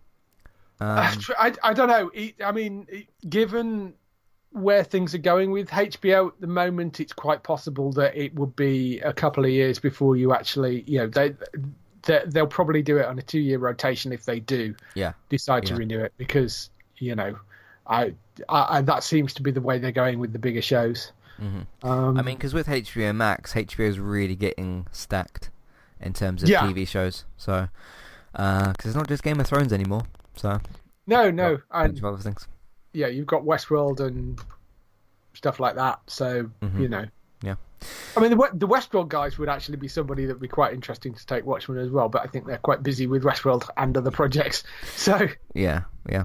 Um, 0.79 1.19
I, 1.39 1.55
I 1.63 1.73
don't 1.73 1.89
know. 1.89 2.11
I 2.45 2.53
mean, 2.53 2.87
given 3.29 3.95
where 4.51 4.85
things 4.85 5.15
are 5.15 5.19
going 5.19 5.51
with 5.51 5.69
HBO 5.71 6.29
at 6.29 6.41
the 6.41 6.47
moment, 6.47 7.01
it's 7.01 7.13
quite 7.13 7.43
possible 7.43 7.93
that 7.93 8.15
it 8.17 8.35
would 8.35 8.55
be 8.57 9.01
a 9.01 9.13
couple 9.13 9.45
of 9.45 9.51
years 9.51 9.79
before 9.79 10.17
you 10.17 10.35
actually, 10.35 10.83
you 10.87 10.99
know, 10.99 11.07
they, 11.07 11.35
they 12.03 12.23
they'll 12.27 12.47
probably 12.47 12.83
do 12.83 12.99
it 12.99 13.07
on 13.07 13.19
a 13.19 13.23
two-year 13.23 13.59
rotation 13.59 14.13
if 14.13 14.25
they 14.25 14.41
do 14.41 14.75
yeah. 14.95 15.13
decide 15.29 15.65
yeah. 15.65 15.71
to 15.71 15.77
renew 15.77 16.01
it 16.01 16.13
because 16.19 16.71
you 16.99 17.15
know, 17.15 17.39
I, 17.87 18.15
I, 18.49 18.81
that 18.83 19.05
seems 19.05 19.35
to 19.35 19.43
be 19.43 19.51
the 19.51 19.61
way 19.61 19.79
they're 19.79 19.93
going 19.93 20.19
with 20.19 20.33
the 20.33 20.39
bigger 20.39 20.63
shows. 20.63 21.13
Mm-hmm. 21.41 21.87
Um, 21.87 22.19
I 22.19 22.23
mean, 22.23 22.37
because 22.37 22.55
with 22.55 22.67
HBO 22.67 23.15
Max, 23.15 23.55
HBO 23.55 23.89
is 23.89 23.99
really 23.99 24.37
getting 24.37 24.87
stacked 24.93 25.51
in 26.01 26.13
terms 26.13 26.43
of 26.43 26.49
yeah. 26.49 26.63
TV 26.63 26.87
shows. 26.87 27.25
So, 27.37 27.69
because 28.33 28.69
uh, 28.69 28.73
it's 28.85 28.95
not 28.95 29.09
just 29.09 29.23
Game 29.23 29.41
of 29.41 29.47
Thrones 29.47 29.73
anymore. 29.73 30.03
So, 30.35 30.61
no, 31.07 31.31
no, 31.31 31.59
and 31.71 32.03
other 32.05 32.19
things. 32.19 32.49
Yeah, 32.93 33.09
you've 33.09 33.27
got 33.27 33.43
Westworld 33.43 34.01
and 34.01 34.41
stuff 35.37 35.61
like 35.61 35.77
that. 35.77 36.01
So 36.07 36.51
mm-hmm. 36.63 36.81
you 36.81 36.89
know, 36.89 37.05
yeah. 37.43 37.57
I 38.17 38.21
mean, 38.21 38.31
the 38.31 38.51
the 38.55 38.67
Westworld 38.67 39.09
guys 39.09 39.39
would 39.39 39.49
actually 39.49 39.77
be 39.77 39.89
somebody 39.89 40.27
that 40.27 40.35
would 40.35 40.43
be 40.43 40.49
quite 40.49 40.73
interesting 40.73 41.15
to 41.15 41.27
take 41.27 41.45
Watchmen 41.45 41.79
as 41.79 41.91
well. 41.91 42.09
But 42.09 42.23
I 42.23 42.27
think 42.27 42.47
they're 42.47 42.59
quite 42.59 42.83
busy 42.83 43.07
with 43.07 43.23
Westworld 43.23 43.69
and 43.77 43.97
other 43.97 44.11
projects. 44.11 44.65
So 44.97 45.29
yeah, 45.55 45.83
yeah. 46.09 46.25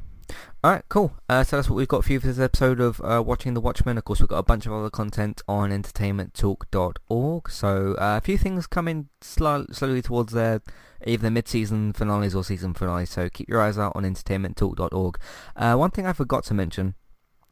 Alright, 0.64 0.84
cool. 0.90 1.14
Uh, 1.28 1.44
so 1.44 1.56
that's 1.56 1.70
what 1.70 1.76
we've 1.76 1.88
got 1.88 2.06
for 2.06 2.14
you 2.14 2.20
for 2.20 2.28
this 2.28 2.38
episode 2.38 2.80
of 2.80 3.02
uh, 3.04 3.24
Watching 3.26 3.56
the 3.56 3.62
Watchmen. 3.62 3.98
Of 3.98 4.06
course, 4.06 4.20
we've 4.20 4.30
got 4.30 4.38
a 4.38 4.44
bunch 4.44 4.66
of 4.66 4.74
other 4.74 4.92
content 4.92 5.42
on 5.48 5.72
entertainmenttalk.org. 5.72 7.50
So 7.50 7.94
uh, 7.94 8.18
a 8.18 8.22
few 8.22 8.38
things 8.38 8.68
coming 8.68 9.10
sl- 9.22 9.64
slowly 9.72 10.04
towards 10.04 10.34
their 10.34 10.62
either 11.06 11.32
mid-season 11.32 11.94
finales 11.94 12.36
or 12.36 12.44
season 12.44 12.76
finales. 12.76 13.10
So 13.10 13.28
keep 13.30 13.50
your 13.50 13.60
eyes 13.60 13.80
out 13.80 13.94
on 13.96 14.04
entertainmenttalk.org. 14.04 15.18
Uh, 15.56 15.76
one 15.76 15.90
thing 15.92 16.06
I 16.06 16.14
forgot 16.14 16.44
to 16.46 16.54
mention 16.54 16.94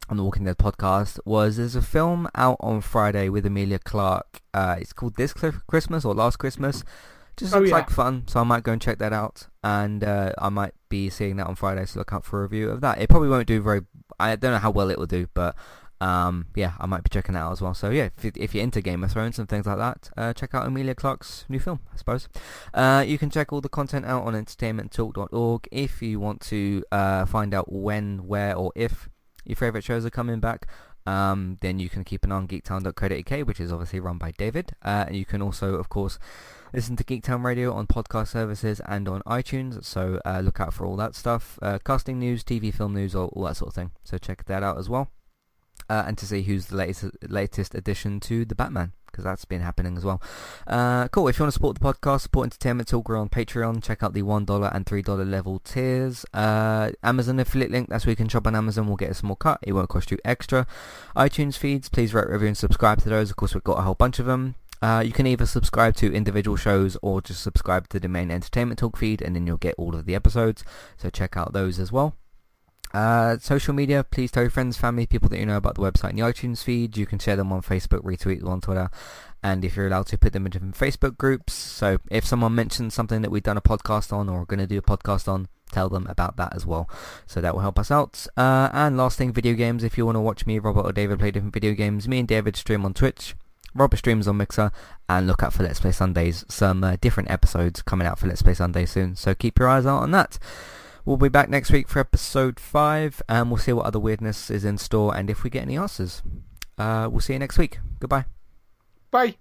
on 0.08 0.16
the 0.16 0.24
Walking 0.24 0.44
Dead 0.44 0.58
podcast 0.58 1.18
was 1.24 1.56
there's 1.56 1.76
a 1.76 1.82
film 1.82 2.28
out 2.34 2.58
on 2.60 2.80
Friday 2.80 3.28
with 3.28 3.44
Emilia 3.44 3.78
Clarke. 3.78 4.40
Uh, 4.54 4.76
it's 4.78 4.92
called 4.92 5.16
This 5.16 5.32
Christmas 5.32 6.04
or 6.04 6.14
Last 6.14 6.36
Christmas. 6.36 6.84
Just 7.36 7.54
oh, 7.54 7.58
looks 7.58 7.70
yeah. 7.70 7.76
like 7.76 7.90
fun, 7.90 8.24
so 8.26 8.40
I 8.40 8.44
might 8.44 8.62
go 8.62 8.72
and 8.72 8.80
check 8.80 8.98
that 8.98 9.12
out, 9.12 9.48
and 9.64 10.04
uh, 10.04 10.32
I 10.38 10.48
might 10.48 10.74
be 10.88 11.08
seeing 11.08 11.36
that 11.36 11.46
on 11.46 11.54
Friday, 11.54 11.86
so 11.86 12.00
look 12.00 12.12
out 12.12 12.24
for 12.24 12.40
a 12.40 12.42
review 12.42 12.70
of 12.70 12.80
that. 12.82 13.00
It 13.00 13.08
probably 13.08 13.28
won't 13.28 13.46
do 13.46 13.60
very, 13.62 13.82
I 14.18 14.36
don't 14.36 14.52
know 14.52 14.58
how 14.58 14.70
well 14.70 14.90
it 14.90 14.98
will 14.98 15.06
do, 15.06 15.28
but 15.32 15.56
um, 16.00 16.46
yeah, 16.54 16.72
I 16.78 16.86
might 16.86 17.02
be 17.02 17.10
checking 17.10 17.34
that 17.34 17.40
out 17.40 17.52
as 17.52 17.60
well. 17.60 17.74
So 17.74 17.90
yeah, 17.90 18.08
if, 18.22 18.36
if 18.36 18.54
you're 18.54 18.64
into 18.64 18.80
Game 18.80 19.04
of 19.04 19.12
Thrones 19.12 19.38
and 19.38 19.48
things 19.48 19.66
like 19.66 19.78
that, 19.78 20.10
uh, 20.16 20.32
check 20.32 20.54
out 20.54 20.66
Emilia 20.66 20.94
Clarke's 20.94 21.44
new 21.48 21.60
film, 21.60 21.80
I 21.92 21.96
suppose. 21.96 22.28
Uh, 22.72 23.04
you 23.06 23.18
can 23.18 23.30
check 23.30 23.52
all 23.52 23.60
the 23.60 23.68
content 23.68 24.06
out 24.06 24.24
on 24.24 24.32
entertainmenttalk.org 24.32 25.68
if 25.70 26.00
you 26.00 26.18
want 26.18 26.40
to 26.42 26.82
uh, 26.90 27.26
find 27.26 27.52
out 27.52 27.70
when, 27.70 28.26
where, 28.26 28.56
or 28.56 28.72
if 28.74 29.08
your 29.44 29.56
favourite 29.56 29.84
shows 29.84 30.06
are 30.06 30.10
coming 30.10 30.40
back. 30.40 30.66
Um, 31.10 31.58
then 31.60 31.78
you 31.78 31.88
can 31.88 32.04
keep 32.04 32.24
an 32.24 32.32
eye 32.32 32.36
on 32.36 32.48
geektown.co.uk, 32.48 33.46
which 33.46 33.60
is 33.60 33.72
obviously 33.72 34.00
run 34.00 34.18
by 34.18 34.30
David. 34.32 34.72
Uh, 34.84 35.04
and 35.08 35.16
you 35.16 35.24
can 35.24 35.42
also, 35.42 35.74
of 35.74 35.88
course, 35.88 36.18
Listen 36.72 36.94
to 36.94 37.02
Geektown 37.02 37.42
Radio 37.42 37.72
on 37.72 37.88
podcast 37.88 38.28
services 38.28 38.80
and 38.86 39.08
on 39.08 39.22
iTunes, 39.22 39.84
so 39.84 40.20
uh, 40.24 40.38
look 40.38 40.60
out 40.60 40.72
for 40.72 40.86
all 40.86 40.94
that 40.94 41.16
stuff. 41.16 41.58
Uh, 41.60 41.80
casting 41.84 42.20
news, 42.20 42.44
TV 42.44 42.72
film 42.72 42.94
news, 42.94 43.12
all, 43.12 43.26
all, 43.32 43.42
that 43.42 43.56
sort 43.56 43.70
of 43.70 43.74
thing. 43.74 43.90
So 44.04 44.18
check 44.18 44.44
that 44.44 44.62
out 44.62 44.78
as 44.78 44.88
well. 44.88 45.10
Uh, 45.88 46.04
and 46.06 46.16
to 46.18 46.26
see 46.26 46.42
who's 46.42 46.66
the 46.66 46.76
latest 46.76 47.16
latest 47.28 47.74
addition 47.74 48.20
to 48.20 48.44
the 48.44 48.54
Batman, 48.54 48.92
because 49.10 49.24
that's 49.24 49.44
been 49.44 49.60
happening 49.60 49.96
as 49.96 50.04
well. 50.04 50.22
Uh, 50.66 51.08
cool. 51.08 51.28
If 51.28 51.38
you 51.38 51.44
want 51.44 51.52
to 51.52 51.54
support 51.54 51.78
the 51.78 51.84
podcast, 51.84 52.22
support 52.22 52.46
Entertainment 52.46 52.88
Talk, 52.88 53.08
we're 53.08 53.16
on 53.16 53.28
Patreon. 53.28 53.82
Check 53.82 54.02
out 54.02 54.14
the 54.14 54.22
$1 54.22 54.74
and 54.74 54.86
$3 54.86 55.30
level 55.30 55.58
tiers. 55.60 56.24
Uh, 56.32 56.90
Amazon 57.02 57.40
affiliate 57.40 57.70
link, 57.70 57.88
that's 57.88 58.06
where 58.06 58.12
you 58.12 58.16
can 58.16 58.28
shop 58.28 58.46
on 58.46 58.54
Amazon. 58.54 58.86
We'll 58.86 58.96
get 58.96 59.10
a 59.10 59.14
small 59.14 59.36
cut. 59.36 59.58
It 59.62 59.72
won't 59.72 59.88
cost 59.88 60.10
you 60.10 60.18
extra. 60.24 60.66
iTunes 61.16 61.56
feeds, 61.56 61.88
please 61.88 62.14
rate, 62.14 62.28
review, 62.28 62.48
and 62.48 62.56
subscribe 62.56 63.00
to 63.02 63.08
those. 63.08 63.30
Of 63.30 63.36
course, 63.36 63.54
we've 63.54 63.64
got 63.64 63.78
a 63.78 63.82
whole 63.82 63.94
bunch 63.94 64.18
of 64.18 64.26
them. 64.26 64.54
Uh, 64.82 65.02
you 65.04 65.12
can 65.12 65.26
either 65.26 65.44
subscribe 65.44 65.94
to 65.94 66.12
individual 66.12 66.56
shows 66.56 66.96
or 67.02 67.20
just 67.20 67.42
subscribe 67.42 67.88
to 67.88 68.00
the 68.00 68.08
main 68.08 68.30
Entertainment 68.30 68.78
Talk 68.78 68.96
feed 68.96 69.20
and 69.20 69.36
then 69.36 69.46
you'll 69.46 69.58
get 69.58 69.74
all 69.76 69.94
of 69.94 70.06
the 70.06 70.14
episodes. 70.14 70.64
So 70.96 71.10
check 71.10 71.36
out 71.36 71.52
those 71.52 71.78
as 71.78 71.92
well. 71.92 72.16
Uh, 72.92 73.38
social 73.38 73.72
media, 73.72 74.04
please 74.04 74.30
tell 74.30 74.42
your 74.42 74.50
friends, 74.50 74.76
family, 74.76 75.06
people 75.06 75.28
that 75.28 75.38
you 75.38 75.46
know 75.46 75.56
about 75.56 75.76
the 75.76 75.80
website 75.80 76.10
and 76.10 76.18
the 76.18 76.22
iTunes 76.22 76.64
feed. 76.64 76.96
You 76.96 77.06
can 77.06 77.18
share 77.18 77.36
them 77.36 77.52
on 77.52 77.62
Facebook, 77.62 78.02
retweet 78.02 78.40
them 78.40 78.48
on 78.48 78.60
Twitter, 78.60 78.90
and 79.42 79.64
if 79.64 79.76
you're 79.76 79.86
allowed 79.86 80.06
to, 80.08 80.18
put 80.18 80.32
them 80.32 80.46
in 80.46 80.50
different 80.50 80.74
Facebook 80.74 81.16
groups. 81.16 81.52
So 81.52 81.98
if 82.10 82.24
someone 82.24 82.54
mentions 82.54 82.94
something 82.94 83.22
that 83.22 83.30
we've 83.30 83.42
done 83.42 83.56
a 83.56 83.62
podcast 83.62 84.12
on 84.12 84.28
or 84.28 84.42
are 84.42 84.46
going 84.46 84.58
to 84.60 84.66
do 84.66 84.78
a 84.78 84.82
podcast 84.82 85.28
on, 85.28 85.48
tell 85.70 85.88
them 85.88 86.06
about 86.08 86.36
that 86.36 86.54
as 86.54 86.66
well. 86.66 86.90
So 87.26 87.40
that 87.40 87.54
will 87.54 87.62
help 87.62 87.78
us 87.78 87.90
out. 87.90 88.26
Uh, 88.36 88.70
and 88.72 88.96
last 88.96 89.16
thing, 89.16 89.32
video 89.32 89.54
games. 89.54 89.84
If 89.84 89.96
you 89.96 90.04
want 90.04 90.16
to 90.16 90.20
watch 90.20 90.44
me, 90.46 90.58
Robert, 90.58 90.82
or 90.82 90.92
David 90.92 91.20
play 91.20 91.30
different 91.30 91.54
video 91.54 91.74
games, 91.74 92.08
me 92.08 92.18
and 92.18 92.28
David 92.28 92.56
stream 92.56 92.84
on 92.84 92.92
Twitch. 92.94 93.34
Robert 93.72 93.98
streams 93.98 94.26
on 94.26 94.36
Mixer, 94.36 94.72
and 95.08 95.28
look 95.28 95.44
out 95.44 95.52
for 95.52 95.62
Let's 95.62 95.78
Play 95.78 95.92
Sundays. 95.92 96.44
Some 96.48 96.82
uh, 96.82 96.96
different 97.00 97.30
episodes 97.30 97.82
coming 97.82 98.04
out 98.04 98.18
for 98.18 98.26
Let's 98.26 98.42
Play 98.42 98.54
Sunday 98.54 98.84
soon, 98.84 99.14
so 99.14 99.32
keep 99.32 99.60
your 99.60 99.68
eyes 99.68 99.86
out 99.86 100.02
on 100.02 100.10
that. 100.10 100.40
We'll 101.04 101.16
be 101.16 101.28
back 101.28 101.48
next 101.48 101.70
week 101.70 101.88
for 101.88 101.98
episode 101.98 102.60
5, 102.60 103.22
and 103.28 103.50
we'll 103.50 103.58
see 103.58 103.72
what 103.72 103.86
other 103.86 103.98
weirdness 103.98 104.50
is 104.50 104.64
in 104.64 104.78
store, 104.78 105.16
and 105.16 105.30
if 105.30 105.42
we 105.42 105.50
get 105.50 105.62
any 105.62 105.76
answers. 105.76 106.22
Uh, 106.78 107.08
we'll 107.10 107.20
see 107.20 107.32
you 107.34 107.38
next 107.38 107.58
week. 107.58 107.78
Goodbye. 107.98 108.24
Bye. 109.10 109.36